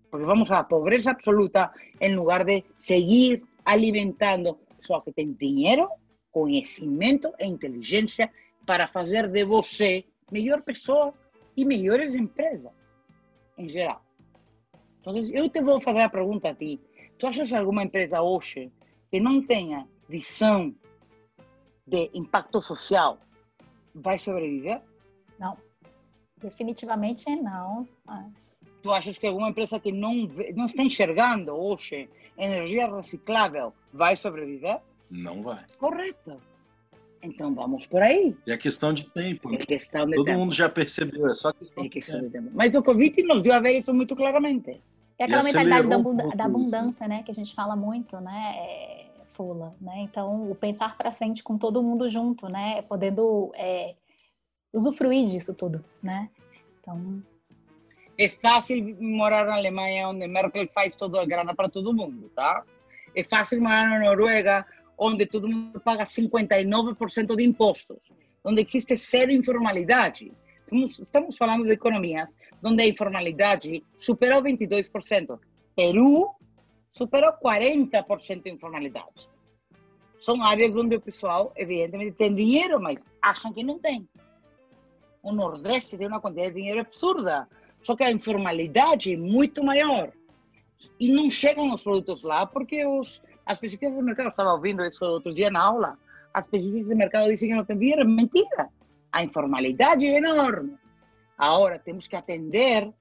Porque 0.09 0.26
vamos 0.26 0.49
à 0.51 0.63
pobreza 0.63 1.11
absoluta 1.11 1.72
em 2.01 2.15
lugar 2.15 2.43
de 2.43 2.63
seguir 2.80 3.43
alimentando 3.65 4.57
só 4.82 5.01
que 5.01 5.11
tem 5.11 5.34
dinheiro, 5.34 5.88
conhecimento 6.32 7.32
e 7.39 7.45
inteligência 7.45 8.32
para 8.65 8.88
fazer 8.88 9.30
de 9.30 9.43
você 9.43 10.03
melhor 10.32 10.63
pessoa 10.63 11.13
e 11.55 11.63
melhores 11.63 12.15
empresas 12.15 12.72
em 13.57 13.70
geral. 13.70 14.01
Então, 14.99 15.15
eu 15.17 15.47
te 15.49 15.61
vou 15.61 15.80
fazer 15.80 16.01
a 16.01 16.09
pergunta 16.09 16.49
a 16.49 16.55
ti. 16.55 16.80
Tu 17.20 17.28
achas 17.28 17.51
alguma 17.53 17.84
empresa 17.84 18.22
hoje 18.22 18.72
que 19.11 19.20
não 19.20 19.41
tenha 19.45 19.88
visão 20.07 20.74
de 21.86 22.09
impacto 22.13 22.61
social 22.61 23.20
vai 23.93 24.17
sobreviver? 24.17 24.82
Não, 25.38 25.57
definitivamente 26.38 27.30
não. 27.36 27.88
Ah. 28.07 28.26
Tu 28.82 28.91
achas 28.91 29.17
que 29.17 29.28
alguma 29.28 29.49
empresa 29.49 29.80
que 29.80 29.91
não, 29.91 30.15
não 30.55 30.65
está 30.65 30.82
enxergando 30.84 31.51
hoje 31.53 32.09
energia 32.38 32.88
reciclável 32.95 33.74
vai 33.91 34.15
sobreviver? 34.15 34.80
Não 35.11 35.41
vai. 35.43 35.65
Correto. 35.78 36.41
Então 37.22 37.53
vamos 37.53 37.86
por 37.86 38.01
aí. 38.01 38.34
E 38.47 38.51
a 38.53 38.57
questão 38.57 38.93
de 38.93 39.03
tempo. 39.09 39.53
É 39.53 39.65
questão 39.65 40.05
de 40.05 40.15
Todo 40.15 40.26
tempo. 40.26 40.39
mundo 40.39 40.53
já 40.53 40.70
percebeu, 40.70 41.28
é 41.28 41.34
só 41.34 41.51
questão, 41.51 41.84
É 41.84 41.88
de 41.88 41.89
questão 41.89 42.15
tempo. 42.22 42.28
de 42.32 42.38
tempo. 42.39 42.51
Mas 42.53 42.74
o 42.74 42.82
Covid 42.82 43.24
nos 43.24 43.41
deu 43.41 43.53
a 43.53 43.59
ver 43.59 43.74
isso 43.78 43.93
muito 43.93 44.15
claramente. 44.15 44.82
É 45.20 45.26
aquela 45.26 45.43
mentalidade 45.43 45.89
da, 45.89 45.97
um 45.97 46.15
da 46.15 46.24
né? 46.24 46.32
abundância, 46.39 47.05
né? 47.05 47.24
Que 47.24 47.32
a 47.32 47.36
gente 47.36 47.53
fala 47.53 47.76
muito, 47.76 48.22
né? 48.22 48.55
É, 48.57 49.05
Fula, 49.26 49.76
né? 49.80 49.99
Então, 49.99 50.49
o 50.49 50.55
pensar 50.55 50.97
para 50.97 51.11
frente 51.11 51.43
com 51.43 51.57
todo 51.57 51.84
mundo 51.84 52.07
junto, 52.07 52.47
né? 52.47 52.82
Podendo 52.84 53.51
é, 53.53 53.95
usufruir 54.74 55.28
disso 55.28 55.55
tudo, 55.55 55.84
né? 56.01 56.30
Então, 56.80 57.22
É 58.17 58.30
fácil 58.30 58.97
morar 58.99 59.45
na 59.45 59.55
Alemanha, 59.55 60.09
onde 60.09 60.26
Merkel 60.26 60.67
faz 60.74 60.95
toda 60.95 61.22
a 61.22 61.26
grana 61.26 61.53
para 61.53 61.70
todo 61.70 61.93
mundo, 61.93 62.30
tá? 62.34 62.63
É 63.15 63.24
fácil 63.24 63.61
morar 63.61 63.89
na 63.89 63.99
Noruega, 63.99 64.65
onde 64.97 65.26
todo 65.26 65.47
mundo 65.47 65.80
paga 65.80 66.03
59% 66.03 67.36
de 67.36 67.43
impostos, 67.43 67.97
onde 68.43 68.61
existe 68.61 68.95
zero 68.95 69.32
informalidade. 69.32 70.32
Estamos, 70.72 71.38
falando 71.38 71.65
de 71.65 71.72
economias 71.72 72.36
onde 72.63 72.84
a 72.84 72.88
informalidade 72.88 73.84
superou 73.99 74.41
22%. 74.41 75.39
Peru 75.76 76.32
superou 76.91 77.34
40% 77.34 78.43
de 78.43 78.49
informalidade. 78.51 79.30
São 80.20 80.43
áreas 80.43 80.76
onde 80.76 80.95
o 80.95 81.01
pessoal, 81.01 81.53
evidentemente, 81.55 82.17
tem 82.17 82.34
dinheiro, 82.36 82.80
mas 82.80 83.01
acham 83.22 83.53
que 83.53 83.63
não 83.63 83.80
tem. 83.80 84.07
O 85.24 85.32
Nordeste 85.32 85.97
tem 85.97 86.07
uma 86.07 86.20
quantidade 86.20 86.49
de 86.49 86.55
dinheiro 86.55 86.82
absurda. 86.82 87.47
Só 87.84 87.95
que 87.95 88.03
a 88.03 88.11
informalidade 88.11 89.13
é 89.13 89.17
muito 89.17 89.63
maior. 89.63 90.11
E 90.99 91.11
não 91.11 91.30
chegam 91.30 91.74
os 91.74 91.84
produtos 91.84 92.24
lá 92.24 92.45
porque 92.45 92.86
os, 92.86 93.22
as 93.45 93.59
pesquisas 93.59 93.95
de 93.95 94.03
mercado, 94.03 94.28
estava 94.28 94.53
ouvindo 94.53 94.84
isso 94.86 95.05
outro 95.05 95.34
dia 95.34 95.49
na 95.49 95.61
aula, 95.61 95.97
as 96.34 96.45
pesquisas 96.47 96.88
de 96.88 96.95
mercado 96.95 97.30
dizem 97.30 97.49
que 97.49 97.55
não 97.55 97.65
tem 97.65 97.78
dinheiro. 97.78 98.07
Mentira. 98.07 98.70
A 99.12 99.24
informalidade 99.24 100.05
é 100.05 100.18
enorme. 100.18 100.78
Agora 101.38 101.80
temos 101.80 102.07
que 102.07 102.16
atender 102.16 102.91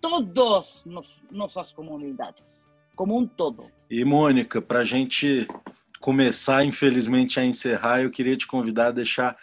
todas 0.00 0.82
nos, 0.84 1.20
nossas 1.30 1.72
comunidades, 1.72 2.42
como 2.94 3.18
um 3.18 3.26
todo. 3.26 3.70
E, 3.90 4.04
Mônica, 4.04 4.60
para 4.60 4.80
a 4.80 4.84
gente 4.84 5.48
começar, 6.00 6.64
infelizmente, 6.64 7.40
a 7.40 7.44
encerrar, 7.44 8.02
eu 8.02 8.10
queria 8.10 8.36
te 8.36 8.46
convidar 8.46 8.88
a 8.88 8.92
deixar 8.92 9.36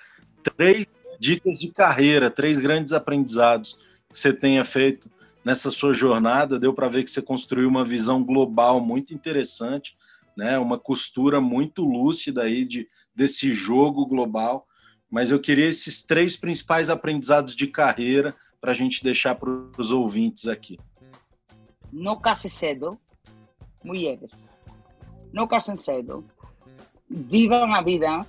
três 0.56 0.86
dicas 1.20 1.60
de 1.60 1.72
carreira, 1.72 2.30
três 2.30 2.60
grandes 2.60 2.94
aprendizados 2.94 3.74
que 4.10 4.18
você 4.18 4.34
tenha 4.34 4.64
feito 4.64 5.10
nessa 5.44 5.70
sua 5.70 5.94
jornada. 5.94 6.60
Deu 6.60 6.74
para 6.74 6.88
ver 6.88 7.04
que 7.04 7.12
você 7.12 7.22
construiu 7.22 7.68
uma 7.68 7.84
visão 7.84 8.24
global 8.24 8.80
muito 8.80 9.14
interessante, 9.14 9.96
né? 10.38 10.58
uma 10.60 10.78
costura 10.78 11.42
muito 11.42 11.84
lúcida 11.84 12.44
aí 12.44 12.66
de, 12.66 12.88
desse 13.16 13.54
jogo 13.54 14.06
global. 14.06 14.68
Mas 15.14 15.30
eu 15.30 15.40
queria 15.40 15.70
esses 15.70 16.02
três 16.02 16.36
principais 16.36 16.90
aprendizados 16.90 17.56
de 17.56 17.68
carreira 17.68 18.34
para 18.60 18.72
a 18.72 18.74
gente 18.74 19.04
deixar 19.04 19.36
para 19.36 19.48
os 19.78 19.92
ouvintes 19.92 20.48
aqui. 20.48 20.80
Não 21.92 22.20
case 22.20 22.50
cedo, 22.50 22.98
mulheres. 23.84 24.32
Não 25.32 25.46
casem 25.46 25.76
cedo. 25.76 26.26
Vivam 27.08 27.72
a 27.76 27.84
vida. 27.84 28.26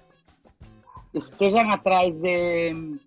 Estejam 1.14 1.70
atrás 1.70 2.14
de, 2.16 2.99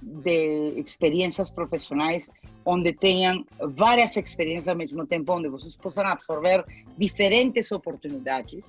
de 0.00 0.80
experiências 0.80 1.50
profissionais 1.50 2.30
onde 2.64 2.92
tenham 2.92 3.44
várias 3.74 4.16
experiências 4.16 4.68
ao 4.68 4.76
mesmo 4.76 5.04
tempo, 5.08 5.32
onde 5.32 5.48
vocês 5.48 5.74
possam 5.74 6.06
absorver 6.06 6.64
diferentes 6.96 7.72
oportunidades. 7.72 8.62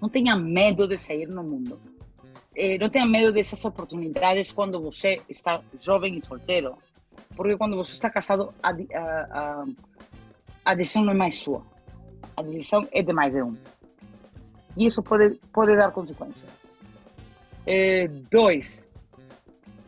Não 0.00 0.08
tenha 0.08 0.34
medo 0.34 0.88
de 0.88 0.96
sair 0.96 1.28
no 1.28 1.44
mundo. 1.44 1.78
Eh, 2.56 2.78
não 2.78 2.88
tenha 2.88 3.04
medo 3.04 3.30
dessas 3.32 3.62
oportunidades 3.66 4.50
quando 4.50 4.80
você 4.80 5.20
está 5.28 5.60
jovem 5.78 6.16
e 6.16 6.24
solteiro, 6.24 6.78
porque 7.36 7.54
quando 7.54 7.76
você 7.76 7.92
está 7.92 8.08
casado, 8.08 8.54
a, 8.62 8.70
a, 8.70 8.72
a, 9.30 9.64
a 10.64 10.74
decisão 10.74 11.04
não 11.04 11.12
é 11.12 11.16
mais 11.16 11.38
sua. 11.38 11.62
A 12.34 12.42
decisão 12.42 12.82
é 12.92 13.02
de 13.02 13.12
mais 13.12 13.34
de 13.34 13.42
um. 13.42 13.54
E 14.74 14.86
isso 14.86 15.02
pode, 15.02 15.38
pode 15.52 15.76
dar 15.76 15.90
consequências. 15.90 16.50
Eh, 17.66 18.08
dois, 18.30 18.88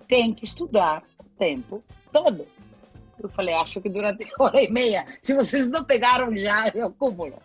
tem 0.07 0.35
que 0.35 0.45
estudar 0.45 1.03
o 1.21 1.25
tempo 1.39 1.83
todo. 2.12 2.47
Eu 3.19 3.31
falei, 3.31 3.55
acho 3.55 3.81
que 3.81 3.89
durante 3.89 4.29
hora 4.39 4.62
e 4.62 4.71
meia, 4.71 5.07
se 5.23 5.33
vocês 5.33 5.66
não 5.69 5.85
pegaram 5.85 6.37
já, 6.37 6.69
eu 6.75 6.93
cúmulo. 6.93 7.41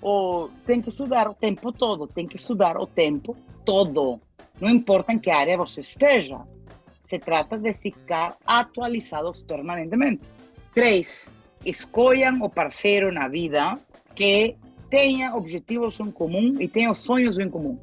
Ou 0.00 0.50
tem 0.64 0.80
que 0.80 0.88
estudar 0.88 1.28
o 1.28 1.34
tempo 1.34 1.70
todo, 1.72 2.06
tem 2.06 2.26
que 2.26 2.36
estudar 2.36 2.78
o 2.78 2.86
tempo 2.86 3.36
todo. 3.66 4.18
Não 4.60 4.70
importa 4.70 5.12
em 5.12 5.18
que 5.18 5.30
área 5.30 5.56
você 5.56 5.80
esteja. 5.80 6.38
Se 7.04 7.18
trata 7.18 7.58
de 7.58 7.72
ficar 7.74 8.36
atualizados 8.46 9.42
permanentemente. 9.42 10.22
Três, 10.74 11.30
escolham 11.64 12.42
o 12.42 12.48
parceiro 12.48 13.12
na 13.12 13.28
vida 13.28 13.76
que 14.14 14.56
tenha 14.88 15.34
objetivos 15.34 15.98
em 16.00 16.10
comum 16.12 16.56
e 16.60 16.68
tenha 16.68 16.94
sonhos 16.94 17.38
em 17.38 17.48
comum. 17.48 17.78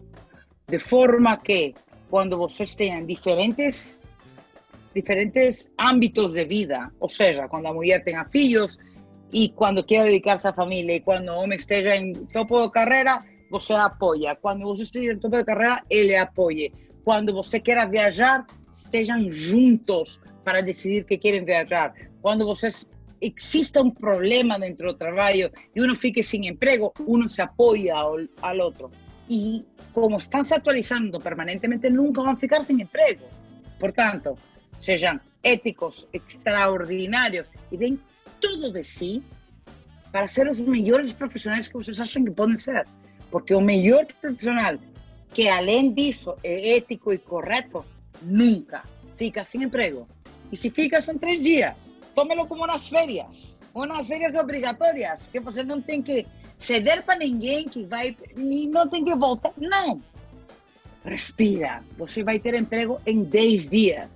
De 0.67 0.79
forma 0.79 1.37
que, 1.37 1.73
quando 2.09 2.37
vocês 2.37 2.75
tenham 2.75 3.05
diferentes 3.05 4.01
diferentes 4.93 5.69
ámbitos 5.77 6.33
de 6.33 6.43
vida, 6.45 6.91
ou 6.99 7.07
seja, 7.07 7.47
quando 7.47 7.67
a 7.67 7.73
mulher 7.73 8.03
tenha 8.03 8.25
filhos 8.25 8.79
e 9.31 9.49
quando 9.49 9.83
quer 9.83 10.05
dedicar-se 10.05 10.47
à 10.47 10.53
família 10.53 10.95
e 10.95 10.99
quando 10.99 11.29
o 11.29 11.35
homem 11.35 11.55
esteja 11.55 11.95
em 11.95 12.13
topo 12.27 12.65
de 12.65 12.71
carreira, 12.71 13.19
você 13.49 13.73
apoia. 13.73 14.35
Quando 14.35 14.63
você 14.63 14.83
esteja 14.83 15.13
em 15.13 15.19
topo 15.19 15.37
de 15.37 15.43
carreira, 15.43 15.83
ele 15.89 16.15
apoie. 16.15 16.71
Quando 17.03 17.33
você 17.33 17.59
queira 17.59 17.85
viajar, 17.85 18.45
estejam 18.73 19.31
juntos 19.31 20.19
para 20.43 20.61
decidir 20.61 21.05
que 21.05 21.17
querem 21.17 21.43
viajar. 21.43 21.93
Quando 22.21 22.45
vocês 22.45 22.89
exista 23.21 23.81
um 23.81 23.89
problema 23.89 24.59
dentro 24.59 24.91
do 24.91 24.97
trabalho 24.97 25.51
e 25.75 25.81
um 25.81 25.95
fique 25.95 26.21
sem 26.21 26.47
emprego, 26.47 26.93
um 26.99 27.27
se 27.27 27.41
apoia 27.41 27.95
ao, 27.95 28.17
ao 28.41 28.57
outro. 28.59 28.91
E 29.29 29.65
como 29.91 30.17
estão 30.17 30.43
se 30.43 30.53
atualizando 30.53 31.19
permanentemente, 31.19 31.89
nunca 31.89 32.21
vão 32.21 32.35
ficar 32.35 32.63
sem 32.63 32.81
emprego. 32.81 33.25
Portanto, 33.79 34.37
sejam 34.79 35.19
éticos, 35.43 36.07
extraordinários 36.13 37.49
e 37.71 37.77
deem 37.77 37.99
tudo 38.39 38.71
de 38.71 38.83
si 38.83 39.23
para 40.11 40.27
ser 40.27 40.47
os 40.49 40.59
melhores 40.59 41.11
profissionais 41.13 41.67
que 41.67 41.75
vocês 41.75 41.99
acham 41.99 42.23
que 42.23 42.31
podem 42.31 42.57
ser. 42.57 42.85
Porque 43.31 43.53
o 43.53 43.61
melhor 43.61 44.05
profissional 44.21 44.77
que, 45.33 45.47
além 45.47 45.93
disso, 45.93 46.35
é 46.43 46.77
ético 46.77 47.13
e 47.13 47.17
correto, 47.17 47.85
nunca 48.21 48.83
fica 49.17 49.43
sem 49.43 49.63
emprego. 49.63 50.07
E 50.51 50.57
se 50.57 50.69
fica, 50.69 51.01
são 51.01 51.17
três 51.17 51.43
dias. 51.43 51.75
Tómelo 52.15 52.47
como 52.47 52.65
nas 52.65 52.87
férias. 52.87 53.55
Umas 53.73 54.07
férias 54.07 54.33
obrigatórias, 54.35 55.21
que 55.31 55.39
você 55.39 55.63
não 55.63 55.81
tem 55.81 56.01
que 56.01 56.25
ceder 56.59 57.03
para 57.03 57.19
ninguém 57.19 57.67
que 57.67 57.85
vai 57.85 58.15
e 58.35 58.67
não 58.67 58.87
tem 58.87 59.03
que 59.03 59.13
voltar. 59.13 59.53
Não. 59.57 60.01
Respira. 61.05 61.83
Você 61.97 62.23
vai 62.23 62.39
ter 62.39 62.55
emprego 62.55 62.99
em 63.05 63.23
10 63.23 63.69
dias. 63.69 64.09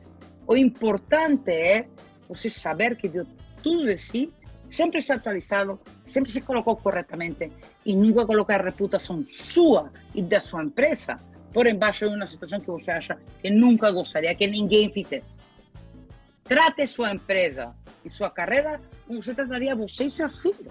O 0.47 0.57
importante 0.57 1.51
é 1.51 1.85
você 2.27 2.49
saber 2.49 2.95
que 2.97 3.07
deu 3.07 3.25
tudo 3.61 3.85
de 3.85 3.97
si, 3.97 4.33
sempre 4.71 4.99
está 4.99 5.15
atualizado, 5.15 5.79
sempre 6.05 6.31
se 6.31 6.41
colocou 6.41 6.77
corretamente 6.77 7.51
e 7.85 7.95
nunca 7.95 8.25
colocar 8.25 8.61
a 8.61 8.63
reputação 8.63 9.23
sua 9.27 9.91
e 10.15 10.21
da 10.21 10.39
sua 10.39 10.63
empresa 10.63 11.17
por 11.53 11.67
embaixo 11.67 12.09
de 12.09 12.15
uma 12.15 12.25
situação 12.25 12.59
que 12.59 12.67
você 12.67 12.89
acha 12.89 13.17
que 13.41 13.49
nunca 13.49 13.91
gostaria 13.91 14.33
que 14.33 14.47
ninguém 14.47 14.89
fizesse. 14.91 15.35
Trate 16.45 16.87
sua 16.87 17.13
empresa 17.13 17.75
e 18.05 18.09
sua 18.09 18.29
carreira 18.29 18.79
como 19.05 19.21
você 19.21 19.33
trataria 19.33 19.75
você 19.75 20.05
e 20.05 20.11
seus 20.11 20.39
filhos. 20.39 20.67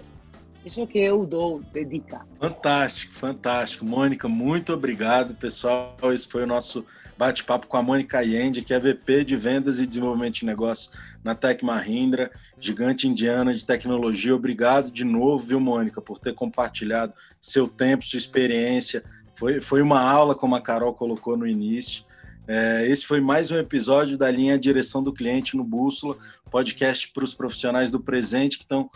Isso 0.65 0.85
que 0.85 0.99
eu 0.99 1.25
dou 1.25 1.61
de 1.71 1.85
dica. 1.85 2.21
Fantástico, 2.39 3.13
fantástico. 3.13 3.85
Mônica, 3.85 4.27
muito 4.27 4.73
obrigado, 4.73 5.33
pessoal. 5.33 5.95
Esse 6.13 6.27
foi 6.27 6.43
o 6.43 6.47
nosso 6.47 6.85
bate-papo 7.17 7.67
com 7.67 7.77
a 7.77 7.83
Mônica 7.83 8.17
Allende, 8.17 8.63
que 8.63 8.73
é 8.73 8.79
VP 8.79 9.25
de 9.25 9.35
Vendas 9.35 9.79
e 9.79 9.85
Desenvolvimento 9.85 10.35
de 10.35 10.45
Negócios 10.45 10.91
na 11.23 11.35
Tec 11.35 11.63
Mahindra, 11.63 12.31
gigante 12.59 13.07
indiana 13.07 13.53
de 13.53 13.65
tecnologia. 13.65 14.35
Obrigado 14.35 14.91
de 14.91 15.03
novo, 15.03 15.45
viu, 15.45 15.59
Mônica, 15.59 16.01
por 16.01 16.19
ter 16.19 16.33
compartilhado 16.33 17.13
seu 17.41 17.67
tempo, 17.67 18.05
sua 18.05 18.17
experiência. 18.17 19.03
Foi, 19.35 19.59
foi 19.59 19.81
uma 19.81 20.01
aula, 20.01 20.35
como 20.35 20.55
a 20.55 20.61
Carol 20.61 20.93
colocou 20.93 21.37
no 21.37 21.47
início. 21.47 22.03
É, 22.47 22.87
esse 22.87 23.05
foi 23.05 23.21
mais 23.21 23.51
um 23.51 23.57
episódio 23.57 24.17
da 24.17 24.29
linha 24.29 24.57
Direção 24.57 25.03
do 25.03 25.13
Cliente 25.13 25.55
no 25.55 25.63
Bússola, 25.63 26.17
podcast 26.49 27.07
para 27.09 27.23
os 27.23 27.33
profissionais 27.33 27.89
do 27.91 27.99
presente 27.99 28.57
que 28.57 28.63
estão 28.63 28.89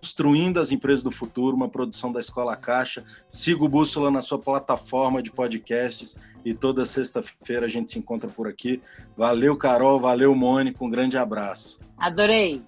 construindo 0.00 0.60
as 0.60 0.70
empresas 0.70 1.02
do 1.02 1.10
futuro, 1.10 1.56
uma 1.56 1.68
produção 1.68 2.12
da 2.12 2.20
Escola 2.20 2.56
Caixa. 2.56 3.04
Siga 3.28 3.64
o 3.64 3.68
Bússola 3.68 4.10
na 4.10 4.22
sua 4.22 4.38
plataforma 4.38 5.22
de 5.22 5.30
podcasts 5.30 6.16
e 6.44 6.54
toda 6.54 6.86
sexta-feira 6.86 7.66
a 7.66 7.68
gente 7.68 7.90
se 7.90 7.98
encontra 7.98 8.28
por 8.28 8.46
aqui. 8.48 8.80
Valeu, 9.16 9.56
Carol, 9.56 9.98
valeu, 9.98 10.34
Mônica, 10.34 10.84
um 10.84 10.90
grande 10.90 11.18
abraço. 11.18 11.78
Adorei, 11.98 12.62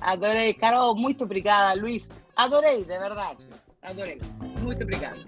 adorei. 0.00 0.52
Carol, 0.52 0.94
muito 0.96 1.24
obrigada, 1.24 1.80
Luiz. 1.80 2.10
Adorei, 2.36 2.78
de 2.78 2.98
verdade, 2.98 3.46
adorei. 3.82 4.20
Muito 4.60 4.82
obrigada. 4.82 5.24